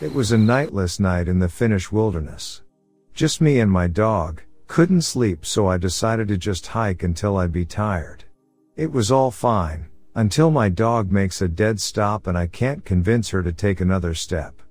It 0.00 0.14
was 0.14 0.30
a 0.30 0.38
nightless 0.38 1.00
night 1.00 1.26
in 1.26 1.40
the 1.40 1.48
Finnish 1.48 1.90
wilderness. 1.90 2.62
Just 3.12 3.40
me 3.40 3.58
and 3.58 3.70
my 3.70 3.88
dog, 3.88 4.42
couldn't 4.66 5.02
sleep 5.02 5.44
so 5.44 5.66
I 5.66 5.78
decided 5.78 6.28
to 6.28 6.36
just 6.36 6.66
hike 6.66 7.02
until 7.02 7.36
I'd 7.36 7.52
be 7.52 7.64
tired. 7.64 8.24
It 8.76 8.90
was 8.90 9.10
all 9.10 9.30
fine, 9.30 9.86
until 10.14 10.50
my 10.50 10.68
dog 10.68 11.12
makes 11.12 11.42
a 11.42 11.48
dead 11.48 11.80
stop 11.80 12.26
and 12.26 12.36
I 12.36 12.46
can't 12.46 12.84
convince 12.84 13.30
her 13.30 13.42
to 13.42 13.52
take 13.52 13.80
another 13.80 14.14
step. 14.14 14.62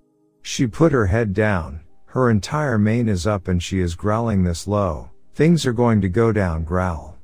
She 0.42 0.68
put 0.68 0.92
her 0.92 1.06
head 1.06 1.34
down, 1.34 1.82
her 2.08 2.30
entire 2.30 2.78
mane 2.78 3.10
is 3.10 3.26
up 3.26 3.48
and 3.48 3.62
she 3.62 3.80
is 3.80 3.96
growling 3.96 4.44
this 4.44 4.68
low, 4.68 5.10
things 5.34 5.66
are 5.66 5.74
going 5.74 6.02
to 6.02 6.10
go 6.10 6.32
down 6.32 6.64
growl. 6.64 7.18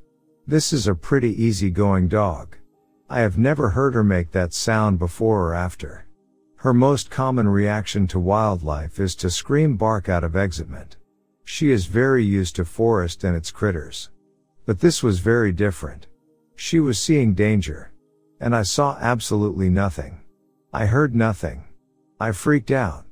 This 0.47 0.74
is 0.74 0.88
a 0.88 0.95
pretty 0.95 1.41
easy 1.43 1.70
going 1.70 2.07
dog. 2.07 2.57
I 3.09 3.20
have 3.20 3.38
never 3.38 3.70
heard 3.70 3.93
her 3.93 4.03
make 4.03 4.32
that 4.32 4.53
sound 4.53 4.99
before 4.99 5.47
or 5.47 5.53
after. 5.53 6.05
Her 6.57 6.74
most 6.74 7.09
common 7.09 7.47
reaction 7.47 8.07
to 8.07 8.20
wildlife 8.20 8.99
is 8.99 9.15
to 9.15 9.30
scream 9.30 9.78
bark 9.78 10.09
out 10.09 10.24
of 10.24 10.36
excitement. 10.36 10.97
She 11.52 11.72
is 11.72 11.88
very 11.88 12.24
used 12.24 12.56
to 12.58 12.64
forest 12.64 13.24
and 13.24 13.36
its 13.36 13.50
critters. 13.50 14.12
But 14.68 14.80
this 14.80 15.02
was 15.02 15.18
very 15.18 15.52
different. 15.52 16.06
She 16.56 16.80
was 16.80 17.00
seeing 17.00 17.34
danger. 17.34 17.91
And 18.39 18.56
I 18.56 18.62
saw 18.62 19.00
absolutely 19.02 19.68
nothing. 19.68 20.22
I 20.72 20.86
heard 20.86 21.16
nothing. 21.16 21.64
I 22.20 22.34
freaked 22.34 22.70
out. 22.70 23.04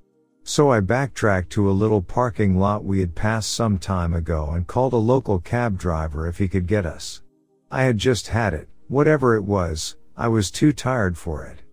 So 0.44 0.70
I 0.70 0.82
backtracked 0.82 1.50
to 1.54 1.68
a 1.68 1.80
little 1.82 2.04
parking 2.04 2.60
lot 2.60 2.86
we 2.86 3.00
had 3.00 3.16
passed 3.16 3.54
some 3.54 3.80
time 3.80 4.14
ago 4.14 4.52
and 4.52 4.68
called 4.68 4.94
a 4.94 4.98
local 4.98 5.40
cab 5.40 5.80
driver 5.80 6.28
if 6.28 6.38
he 6.38 6.48
could 6.48 6.68
get 6.68 6.86
us. 6.86 7.24
I 7.72 7.84
had 7.86 7.98
just 7.98 8.28
had 8.28 8.54
it, 8.54 8.70
whatever 8.88 9.36
it 9.36 9.44
was, 9.44 9.96
I 10.16 10.28
was 10.28 10.52
too 10.52 10.74
tired 10.74 11.18
for 11.18 11.44
it. 11.48 11.64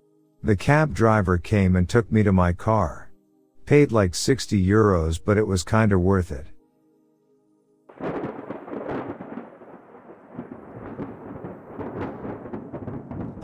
The 0.43 0.57
cab 0.57 0.95
driver 0.95 1.37
came 1.37 1.77
and 1.77 1.87
took 1.87 2.11
me 2.11 2.23
to 2.23 2.33
my 2.33 2.55
car. 2.55 3.11
Paid 3.67 3.93
like 3.93 4.15
60 4.15 4.67
euros 4.67 5.21
but 5.23 5.37
it 5.37 5.47
was 5.47 5.63
kinda 5.63 5.99
worth 5.99 6.33
it. 6.33 6.47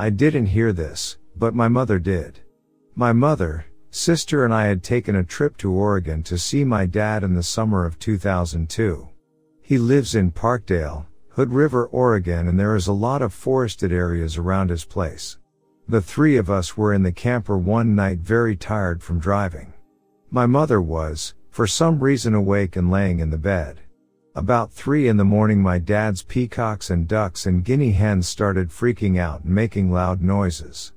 I 0.00 0.08
didn't 0.08 0.46
hear 0.46 0.72
this, 0.72 1.18
but 1.36 1.54
my 1.54 1.68
mother 1.68 1.98
did. 1.98 2.40
My 2.94 3.12
mother, 3.12 3.66
sister 3.90 4.46
and 4.46 4.54
I 4.54 4.64
had 4.64 4.82
taken 4.82 5.14
a 5.14 5.22
trip 5.22 5.58
to 5.58 5.70
Oregon 5.70 6.22
to 6.22 6.38
see 6.38 6.64
my 6.64 6.86
dad 6.86 7.22
in 7.22 7.34
the 7.34 7.42
summer 7.42 7.84
of 7.84 7.98
2002. 7.98 9.10
He 9.60 9.76
lives 9.76 10.14
in 10.14 10.30
Parkdale, 10.30 11.04
Hood 11.28 11.52
River, 11.52 11.84
Oregon 11.84 12.48
and 12.48 12.58
there 12.58 12.76
is 12.76 12.86
a 12.86 12.94
lot 12.94 13.20
of 13.20 13.34
forested 13.34 13.92
areas 13.92 14.38
around 14.38 14.70
his 14.70 14.86
place. 14.86 15.36
The 15.86 16.00
three 16.00 16.38
of 16.38 16.48
us 16.48 16.78
were 16.78 16.94
in 16.94 17.02
the 17.02 17.12
camper 17.12 17.58
one 17.58 17.94
night 17.94 18.20
very 18.20 18.56
tired 18.56 19.02
from 19.02 19.18
driving. 19.18 19.74
My 20.30 20.46
mother 20.46 20.80
was, 20.80 21.34
for 21.50 21.66
some 21.66 22.02
reason 22.02 22.32
awake 22.32 22.74
and 22.74 22.90
laying 22.90 23.18
in 23.18 23.28
the 23.28 23.36
bed. 23.36 23.82
About 24.40 24.72
three 24.72 25.08
in 25.08 25.18
the 25.18 25.24
morning 25.24 25.60
my 25.60 25.76
dad's 25.76 26.22
peacocks 26.22 26.88
and 26.88 27.06
ducks 27.06 27.44
and 27.44 27.62
guinea 27.62 27.90
hens 27.90 28.26
started 28.26 28.70
freaking 28.70 29.18
out 29.18 29.44
and 29.44 29.54
making 29.54 29.92
loud 29.92 30.22
noises. 30.22 30.94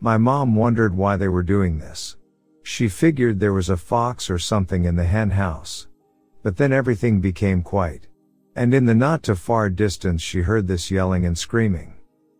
My 0.00 0.16
mom 0.16 0.54
wondered 0.54 0.96
why 0.96 1.18
they 1.18 1.28
were 1.28 1.42
doing 1.42 1.78
this. 1.78 2.16
She 2.62 2.88
figured 2.88 3.38
there 3.38 3.52
was 3.52 3.68
a 3.68 3.76
fox 3.76 4.30
or 4.30 4.38
something 4.38 4.86
in 4.86 4.96
the 4.96 5.04
hen 5.04 5.28
house. 5.28 5.88
But 6.42 6.56
then 6.56 6.72
everything 6.72 7.20
became 7.20 7.60
quiet. 7.60 8.06
And 8.54 8.72
in 8.72 8.86
the 8.86 8.94
not 8.94 9.22
too 9.22 9.34
far 9.34 9.68
distance 9.68 10.22
she 10.22 10.40
heard 10.40 10.66
this 10.66 10.90
yelling 10.90 11.26
and 11.26 11.36
screaming. 11.36 11.96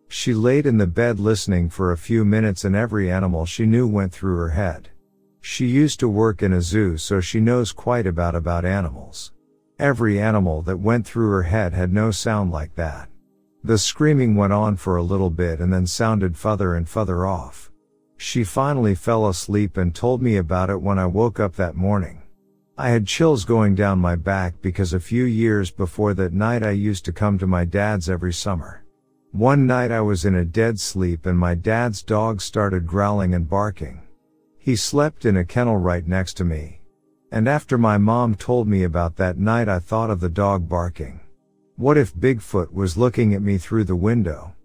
She 0.07 0.33
laid 0.33 0.65
in 0.65 0.79
the 0.79 0.87
bed 0.87 1.19
listening 1.19 1.69
for 1.69 1.91
a 1.91 1.97
few 1.99 2.25
minutes 2.25 2.65
and 2.65 2.75
every 2.75 3.11
animal 3.11 3.45
she 3.45 3.67
knew 3.67 3.87
went 3.87 4.11
through 4.11 4.37
her 4.37 4.49
head. 4.49 4.89
She 5.39 5.67
used 5.67 5.99
to 5.99 6.09
work 6.09 6.41
in 6.41 6.53
a 6.53 6.61
zoo 6.61 6.97
so 6.97 7.21
she 7.21 7.39
knows 7.39 7.71
quite 7.71 8.07
about 8.07 8.33
about 8.33 8.65
animals. 8.65 9.33
Every 9.79 10.19
animal 10.19 10.63
that 10.63 10.79
went 10.79 11.05
through 11.05 11.29
her 11.29 11.43
head 11.43 11.73
had 11.73 11.93
no 11.93 12.09
sound 12.09 12.51
like 12.51 12.73
that. 12.75 13.09
The 13.63 13.77
screaming 13.77 14.35
went 14.35 14.51
on 14.51 14.75
for 14.75 14.95
a 14.95 15.03
little 15.03 15.29
bit 15.29 15.59
and 15.59 15.71
then 15.71 15.85
sounded 15.85 16.35
further 16.35 16.73
and 16.73 16.89
further 16.89 17.27
off. 17.27 17.71
She 18.17 18.43
finally 18.43 18.95
fell 18.95 19.27
asleep 19.27 19.77
and 19.77 19.93
told 19.93 20.23
me 20.23 20.37
about 20.37 20.71
it 20.71 20.81
when 20.81 20.97
I 20.97 21.05
woke 21.05 21.39
up 21.39 21.55
that 21.57 21.75
morning. 21.75 22.23
I 22.75 22.89
had 22.89 23.05
chills 23.05 23.45
going 23.45 23.75
down 23.75 23.99
my 23.99 24.15
back 24.15 24.55
because 24.63 24.93
a 24.93 24.99
few 24.99 25.25
years 25.25 25.69
before 25.69 26.15
that 26.15 26.33
night 26.33 26.63
I 26.63 26.71
used 26.71 27.05
to 27.05 27.13
come 27.13 27.37
to 27.37 27.45
my 27.45 27.63
dad's 27.63 28.09
every 28.09 28.33
summer. 28.33 28.83
One 29.31 29.67
night 29.67 29.91
I 29.91 30.01
was 30.01 30.25
in 30.25 30.33
a 30.33 30.45
dead 30.45 30.79
sleep 30.79 31.27
and 31.27 31.37
my 31.37 31.53
dad's 31.53 32.01
dog 32.01 32.41
started 32.41 32.87
growling 32.87 33.35
and 33.35 33.47
barking. 33.47 34.01
He 34.57 34.75
slept 34.75 35.25
in 35.25 35.37
a 35.37 35.45
kennel 35.45 35.77
right 35.77 36.07
next 36.07 36.33
to 36.37 36.43
me. 36.43 36.81
And 37.31 37.47
after 37.47 37.77
my 37.77 37.97
mom 37.97 38.35
told 38.35 38.67
me 38.67 38.83
about 38.83 39.17
that 39.17 39.37
night 39.37 39.67
I 39.67 39.79
thought 39.79 40.09
of 40.09 40.21
the 40.21 40.29
dog 40.29 40.69
barking. 40.69 41.19
What 41.75 41.97
if 41.97 42.15
Bigfoot 42.15 42.71
was 42.71 42.97
looking 42.97 43.33
at 43.33 43.41
me 43.41 43.57
through 43.57 43.83
the 43.83 43.95
window? 43.95 44.55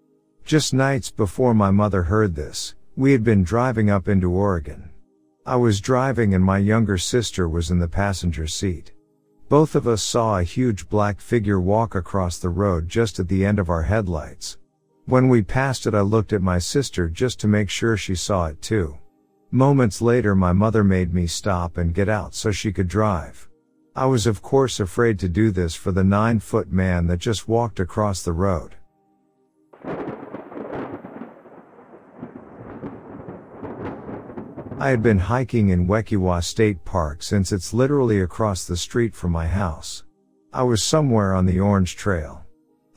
Just 0.45 0.73
nights 0.73 1.11
before 1.11 1.53
my 1.53 1.71
mother 1.71 2.03
heard 2.03 2.35
this, 2.35 2.75
we 2.95 3.11
had 3.11 3.23
been 3.23 3.43
driving 3.43 3.89
up 3.89 4.07
into 4.07 4.31
Oregon. 4.31 4.89
I 5.45 5.57
was 5.57 5.81
driving 5.81 6.33
and 6.33 6.43
my 6.43 6.57
younger 6.57 6.97
sister 6.97 7.49
was 7.49 7.69
in 7.69 7.79
the 7.79 7.87
passenger 7.87 8.47
seat. 8.47 8.93
Both 9.49 9.75
of 9.75 9.87
us 9.87 10.01
saw 10.01 10.39
a 10.39 10.43
huge 10.43 10.87
black 10.87 11.19
figure 11.19 11.59
walk 11.59 11.95
across 11.95 12.39
the 12.39 12.49
road 12.49 12.87
just 12.87 13.19
at 13.19 13.27
the 13.27 13.45
end 13.45 13.59
of 13.59 13.69
our 13.69 13.83
headlights. 13.83 14.57
When 15.05 15.27
we 15.27 15.41
passed 15.41 15.85
it 15.85 15.93
I 15.93 16.01
looked 16.01 16.31
at 16.31 16.41
my 16.41 16.59
sister 16.59 17.09
just 17.09 17.41
to 17.41 17.47
make 17.47 17.69
sure 17.69 17.97
she 17.97 18.15
saw 18.15 18.47
it 18.47 18.61
too. 18.61 18.97
Moments 19.53 20.01
later 20.01 20.33
my 20.33 20.51
mother 20.51 20.83
made 20.83 21.13
me 21.13 21.27
stop 21.27 21.77
and 21.77 21.93
get 21.93 22.09
out 22.09 22.33
so 22.33 22.49
she 22.51 22.73
could 22.73 22.87
drive. 22.87 23.47
I 23.95 24.07
was 24.07 24.25
of 24.25 24.41
course 24.41 24.79
afraid 24.79 25.19
to 25.19 25.29
do 25.29 25.51
this 25.51 25.75
for 25.75 25.91
the 25.91 26.03
nine 26.03 26.39
foot 26.39 26.71
man 26.71 27.05
that 27.05 27.19
just 27.19 27.47
walked 27.47 27.79
across 27.79 28.23
the 28.23 28.31
road. 28.31 28.73
I 34.79 34.89
had 34.89 35.03
been 35.03 35.19
hiking 35.19 35.69
in 35.69 35.87
Wekiwa 35.87 36.43
State 36.43 36.83
Park 36.83 37.21
since 37.21 37.51
it's 37.51 37.75
literally 37.75 38.21
across 38.21 38.65
the 38.65 38.75
street 38.75 39.13
from 39.13 39.31
my 39.31 39.45
house. 39.45 40.03
I 40.51 40.63
was 40.63 40.81
somewhere 40.81 41.35
on 41.35 41.45
the 41.45 41.59
Orange 41.59 41.95
Trail. 41.95 42.43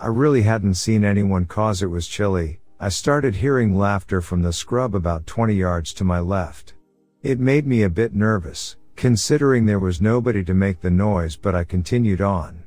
I 0.00 0.06
really 0.06 0.40
hadn't 0.40 0.76
seen 0.76 1.04
anyone 1.04 1.44
cause 1.44 1.82
it 1.82 1.90
was 1.90 2.08
chilly. 2.08 2.60
I 2.78 2.90
started 2.90 3.36
hearing 3.36 3.74
laughter 3.74 4.20
from 4.20 4.42
the 4.42 4.52
scrub 4.52 4.94
about 4.94 5.26
20 5.26 5.54
yards 5.54 5.94
to 5.94 6.04
my 6.04 6.18
left. 6.18 6.74
It 7.22 7.40
made 7.40 7.66
me 7.66 7.82
a 7.82 7.88
bit 7.88 8.14
nervous, 8.14 8.76
considering 8.96 9.64
there 9.64 9.78
was 9.78 10.02
nobody 10.02 10.44
to 10.44 10.52
make 10.52 10.82
the 10.82 10.90
noise, 10.90 11.36
but 11.36 11.54
I 11.54 11.64
continued 11.64 12.20
on. 12.20 12.64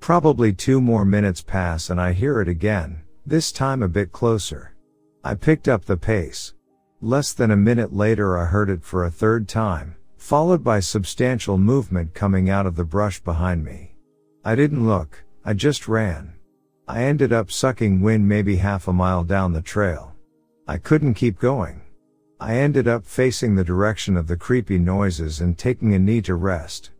Probably 0.00 0.52
two 0.52 0.80
more 0.80 1.04
minutes 1.04 1.40
pass 1.40 1.88
and 1.88 2.00
I 2.00 2.12
hear 2.14 2.40
it 2.40 2.48
again, 2.48 3.02
this 3.24 3.52
time 3.52 3.80
a 3.80 3.88
bit 3.88 4.10
closer. 4.10 4.74
I 5.22 5.36
picked 5.36 5.68
up 5.68 5.84
the 5.84 5.96
pace. 5.96 6.52
Less 7.00 7.32
than 7.32 7.52
a 7.52 7.56
minute 7.56 7.92
later 7.92 8.36
I 8.36 8.46
heard 8.46 8.68
it 8.68 8.82
for 8.82 9.04
a 9.04 9.10
third 9.10 9.46
time, 9.48 9.94
followed 10.16 10.64
by 10.64 10.80
substantial 10.80 11.58
movement 11.58 12.12
coming 12.12 12.50
out 12.50 12.66
of 12.66 12.74
the 12.74 12.84
brush 12.84 13.20
behind 13.20 13.64
me. 13.64 13.94
I 14.44 14.56
didn't 14.56 14.84
look, 14.84 15.22
I 15.44 15.52
just 15.52 15.86
ran. 15.86 16.34
I 16.86 17.04
ended 17.04 17.32
up 17.32 17.50
sucking 17.50 18.02
wind 18.02 18.28
maybe 18.28 18.56
half 18.56 18.88
a 18.88 18.92
mile 18.92 19.24
down 19.24 19.54
the 19.54 19.62
trail. 19.62 20.14
I 20.68 20.76
couldn't 20.76 21.14
keep 21.14 21.38
going. 21.38 21.80
I 22.38 22.56
ended 22.56 22.86
up 22.86 23.06
facing 23.06 23.54
the 23.54 23.64
direction 23.64 24.18
of 24.18 24.26
the 24.26 24.36
creepy 24.36 24.78
noises 24.78 25.40
and 25.40 25.56
taking 25.56 25.94
a 25.94 25.98
knee 25.98 26.20
to 26.22 26.34
rest. 26.34 26.90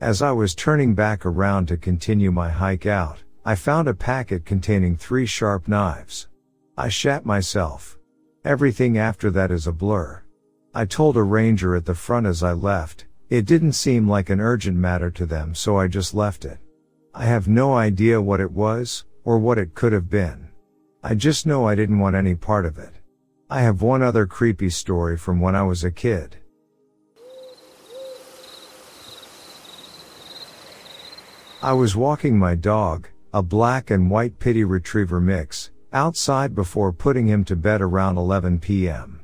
As 0.00 0.22
I 0.22 0.32
was 0.32 0.54
turning 0.54 0.94
back 0.94 1.26
around 1.26 1.68
to 1.68 1.76
continue 1.76 2.32
my 2.32 2.48
hike 2.48 2.86
out, 2.86 3.22
I 3.44 3.54
found 3.54 3.86
a 3.86 3.94
packet 3.94 4.46
containing 4.46 4.96
three 4.96 5.26
sharp 5.26 5.68
knives. 5.68 6.28
I 6.78 6.88
shat 6.88 7.26
myself. 7.26 7.98
Everything 8.46 8.96
after 8.96 9.30
that 9.32 9.50
is 9.50 9.66
a 9.66 9.72
blur. 9.72 10.22
I 10.74 10.86
told 10.86 11.18
a 11.18 11.22
ranger 11.22 11.76
at 11.76 11.84
the 11.84 11.94
front 11.94 12.26
as 12.26 12.42
I 12.42 12.52
left, 12.52 13.04
it 13.28 13.44
didn't 13.44 13.72
seem 13.72 14.08
like 14.08 14.30
an 14.30 14.40
urgent 14.40 14.78
matter 14.78 15.10
to 15.10 15.26
them 15.26 15.54
so 15.54 15.76
I 15.76 15.86
just 15.86 16.14
left 16.14 16.46
it. 16.46 16.58
I 17.14 17.26
have 17.26 17.46
no 17.46 17.74
idea 17.74 18.20
what 18.20 18.40
it 18.40 18.50
was, 18.50 19.04
or 19.24 19.38
what 19.38 19.58
it 19.58 19.74
could 19.74 19.92
have 19.92 20.08
been. 20.08 20.48
I 21.02 21.14
just 21.14 21.46
know 21.46 21.66
I 21.66 21.74
didn't 21.74 21.98
want 21.98 22.16
any 22.16 22.34
part 22.34 22.66
of 22.66 22.78
it. 22.78 22.94
I 23.50 23.60
have 23.60 23.82
one 23.82 24.02
other 24.02 24.26
creepy 24.26 24.70
story 24.70 25.16
from 25.16 25.40
when 25.40 25.54
I 25.54 25.62
was 25.62 25.84
a 25.84 25.90
kid. 25.90 26.36
I 31.62 31.72
was 31.72 31.96
walking 31.96 32.38
my 32.38 32.54
dog, 32.54 33.08
a 33.32 33.42
black 33.42 33.90
and 33.90 34.10
white 34.10 34.38
pitty 34.38 34.64
retriever 34.64 35.20
mix, 35.20 35.70
outside 35.92 36.54
before 36.54 36.92
putting 36.92 37.26
him 37.26 37.44
to 37.44 37.56
bed 37.56 37.80
around 37.80 38.18
11 38.18 38.58
p.m. 38.58 39.20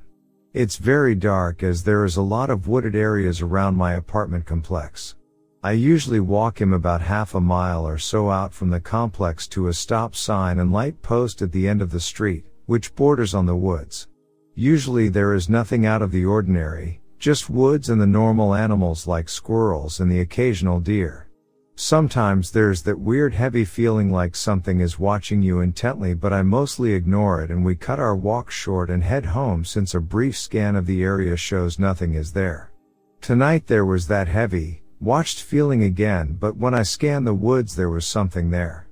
It's 0.53 0.77
very 0.77 1.15
dark 1.15 1.63
as 1.63 1.85
there 1.85 2.05
is 2.05 2.17
a 2.17 2.23
lot 2.23 2.51
of 2.51 2.67
wooded 2.67 2.97
areas 2.97 3.41
around 3.41 3.77
my 3.77 3.93
apartment 3.93 4.47
complex. 4.47 5.15
I 5.63 5.73
usually 5.73 6.21
walk 6.21 6.59
him 6.59 6.73
about 6.73 7.03
half 7.03 7.35
a 7.35 7.41
mile 7.41 7.87
or 7.87 7.99
so 7.99 8.31
out 8.31 8.55
from 8.55 8.71
the 8.71 8.81
complex 8.81 9.47
to 9.49 9.69
a 9.69 9.75
stop 9.75 10.17
sign 10.17 10.59
and 10.59 10.73
light 10.73 11.03
post 11.03 11.43
at 11.43 11.53
the 11.53 11.69
end 11.69 11.83
of 11.83 11.91
the 11.91 12.01
street, 12.01 12.47
which 12.65 12.95
borders 12.95 13.35
on 13.35 13.45
the 13.45 13.55
woods. 13.55 14.09
Usually 14.55 15.11
there 15.11 15.35
is 15.35 15.51
nothing 15.51 15.85
out 15.85 16.01
of 16.01 16.13
the 16.13 16.25
ordinary, 16.25 17.03
just 17.19 17.51
woods 17.51 17.91
and 17.91 18.01
the 18.01 18.07
normal 18.07 18.55
animals 18.55 19.07
like 19.07 19.29
squirrels 19.29 20.01
and 20.01 20.11
the 20.11 20.21
occasional 20.21 20.81
deer. 20.81 21.29
Sometimes 21.77 22.51
there's 22.51 22.81
that 22.85 22.99
weird 22.99 23.35
heavy 23.35 23.67
feeling 23.67 24.11
like 24.11 24.35
something 24.35 24.81
is 24.81 24.99
watching 24.99 25.43
you 25.43 25.61
intently 25.61 26.15
but 26.15 26.33
I 26.33 26.41
mostly 26.41 26.95
ignore 26.95 27.43
it 27.43 27.51
and 27.51 27.63
we 27.63 27.75
cut 27.75 27.99
our 27.99 28.17
walk 28.17 28.51
short 28.51 28.89
and 28.89 29.05
head 29.05 29.27
home 29.27 29.67
since 29.67 29.95
a 29.95 30.01
brief 30.01 30.39
scan 30.39 30.75
of 30.75 30.87
the 30.87 31.03
area 31.03 31.37
shows 31.37 31.79
nothing 31.79 32.15
is 32.15 32.33
there. 32.33 32.73
Tonight 33.21 33.67
there 33.67 33.85
was 33.85 34.09
that 34.09 34.29
heavy, 34.29 34.80
watched 35.01 35.43
feeling 35.43 35.83
again 35.83 36.37
but 36.39 36.57
when 36.57 36.75
I 36.75 36.83
scanned 36.83 37.27
the 37.27 37.33
woods 37.33 37.75
there 37.75 37.89
was 37.89 38.05
something 38.05 38.51
there. 38.51 38.87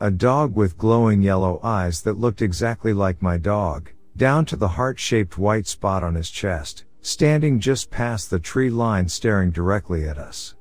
A 0.00 0.10
dog 0.10 0.54
with 0.54 0.76
glowing 0.76 1.22
yellow 1.22 1.58
eyes 1.62 2.02
that 2.02 2.18
looked 2.18 2.42
exactly 2.42 2.92
like 2.92 3.22
my 3.22 3.38
dog, 3.38 3.90
down 4.16 4.44
to 4.46 4.56
the 4.56 4.68
heart-shaped 4.68 5.38
white 5.38 5.66
spot 5.66 6.02
on 6.02 6.14
his 6.14 6.30
chest, 6.30 6.84
standing 7.00 7.58
just 7.60 7.90
past 7.90 8.28
the 8.28 8.38
tree 8.38 8.68
line 8.68 9.08
staring 9.08 9.50
directly 9.50 10.06
at 10.06 10.18
us. 10.18 10.54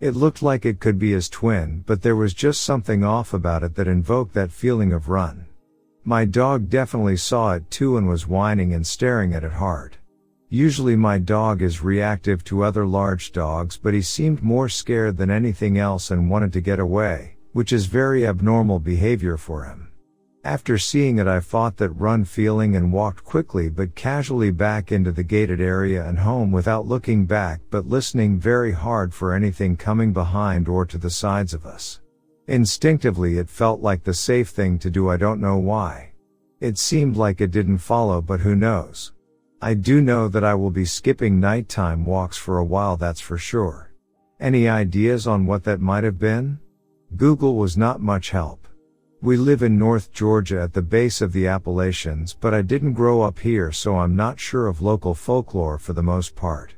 It 0.00 0.16
looked 0.16 0.42
like 0.42 0.66
it 0.66 0.80
could 0.80 0.98
be 0.98 1.12
his 1.12 1.28
twin, 1.28 1.82
but 1.86 2.02
there 2.02 2.16
was 2.16 2.34
just 2.34 2.62
something 2.62 3.02
off 3.02 3.32
about 3.32 3.62
it 3.62 3.74
that 3.76 3.88
invoked 3.88 4.34
that 4.34 4.52
feeling 4.52 4.92
of 4.92 5.08
run. 5.08 5.46
My 6.04 6.24
dog 6.24 6.68
definitely 6.68 7.16
saw 7.16 7.52
it 7.52 7.70
too 7.70 7.96
and 7.96 8.08
was 8.08 8.26
whining 8.26 8.74
and 8.74 8.86
staring 8.86 9.34
at 9.34 9.44
it 9.44 9.52
hard. 9.52 9.96
Usually 10.52 10.96
my 10.96 11.16
dog 11.18 11.62
is 11.62 11.84
reactive 11.84 12.42
to 12.44 12.64
other 12.64 12.84
large 12.84 13.30
dogs, 13.30 13.76
but 13.76 13.94
he 13.94 14.02
seemed 14.02 14.42
more 14.42 14.68
scared 14.68 15.16
than 15.16 15.30
anything 15.30 15.78
else 15.78 16.10
and 16.10 16.28
wanted 16.28 16.52
to 16.54 16.60
get 16.60 16.80
away, 16.80 17.36
which 17.52 17.72
is 17.72 17.86
very 17.86 18.26
abnormal 18.26 18.80
behavior 18.80 19.36
for 19.36 19.62
him. 19.62 19.92
After 20.42 20.76
seeing 20.76 21.18
it 21.18 21.28
I 21.28 21.38
fought 21.38 21.76
that 21.76 21.90
run 21.90 22.24
feeling 22.24 22.74
and 22.74 22.92
walked 22.92 23.22
quickly 23.22 23.68
but 23.68 23.94
casually 23.94 24.50
back 24.50 24.90
into 24.90 25.12
the 25.12 25.22
gated 25.22 25.60
area 25.60 26.04
and 26.04 26.18
home 26.18 26.50
without 26.50 26.84
looking 26.84 27.26
back 27.26 27.60
but 27.70 27.86
listening 27.86 28.40
very 28.40 28.72
hard 28.72 29.14
for 29.14 29.32
anything 29.32 29.76
coming 29.76 30.12
behind 30.12 30.66
or 30.66 30.84
to 30.84 30.98
the 30.98 31.10
sides 31.10 31.54
of 31.54 31.64
us. 31.64 32.00
Instinctively 32.48 33.38
it 33.38 33.48
felt 33.48 33.82
like 33.82 34.02
the 34.02 34.14
safe 34.14 34.48
thing 34.48 34.80
to 34.80 34.90
do 34.90 35.10
I 35.10 35.16
don't 35.16 35.40
know 35.40 35.58
why. 35.58 36.10
It 36.58 36.76
seemed 36.76 37.16
like 37.16 37.40
it 37.40 37.52
didn't 37.52 37.78
follow 37.78 38.20
but 38.20 38.40
who 38.40 38.56
knows. 38.56 39.12
I 39.62 39.74
do 39.74 40.00
know 40.00 40.26
that 40.28 40.42
I 40.42 40.54
will 40.54 40.70
be 40.70 40.86
skipping 40.86 41.38
nighttime 41.38 42.06
walks 42.06 42.38
for 42.38 42.56
a 42.56 42.64
while 42.64 42.96
that's 42.96 43.20
for 43.20 43.36
sure. 43.36 43.92
Any 44.40 44.66
ideas 44.66 45.26
on 45.26 45.44
what 45.44 45.64
that 45.64 45.82
might 45.82 46.02
have 46.02 46.18
been? 46.18 46.58
Google 47.16 47.56
was 47.56 47.76
not 47.76 48.00
much 48.00 48.30
help. 48.30 48.66
We 49.20 49.36
live 49.36 49.62
in 49.62 49.78
North 49.78 50.12
Georgia 50.12 50.62
at 50.62 50.72
the 50.72 50.80
base 50.80 51.20
of 51.20 51.34
the 51.34 51.46
Appalachians, 51.46 52.32
but 52.32 52.54
I 52.54 52.62
didn't 52.62 52.94
grow 52.94 53.20
up 53.20 53.38
here 53.38 53.70
so 53.70 53.98
I'm 53.98 54.16
not 54.16 54.40
sure 54.40 54.66
of 54.66 54.80
local 54.80 55.14
folklore 55.14 55.76
for 55.76 55.92
the 55.92 56.02
most 56.02 56.34
part. 56.34 56.74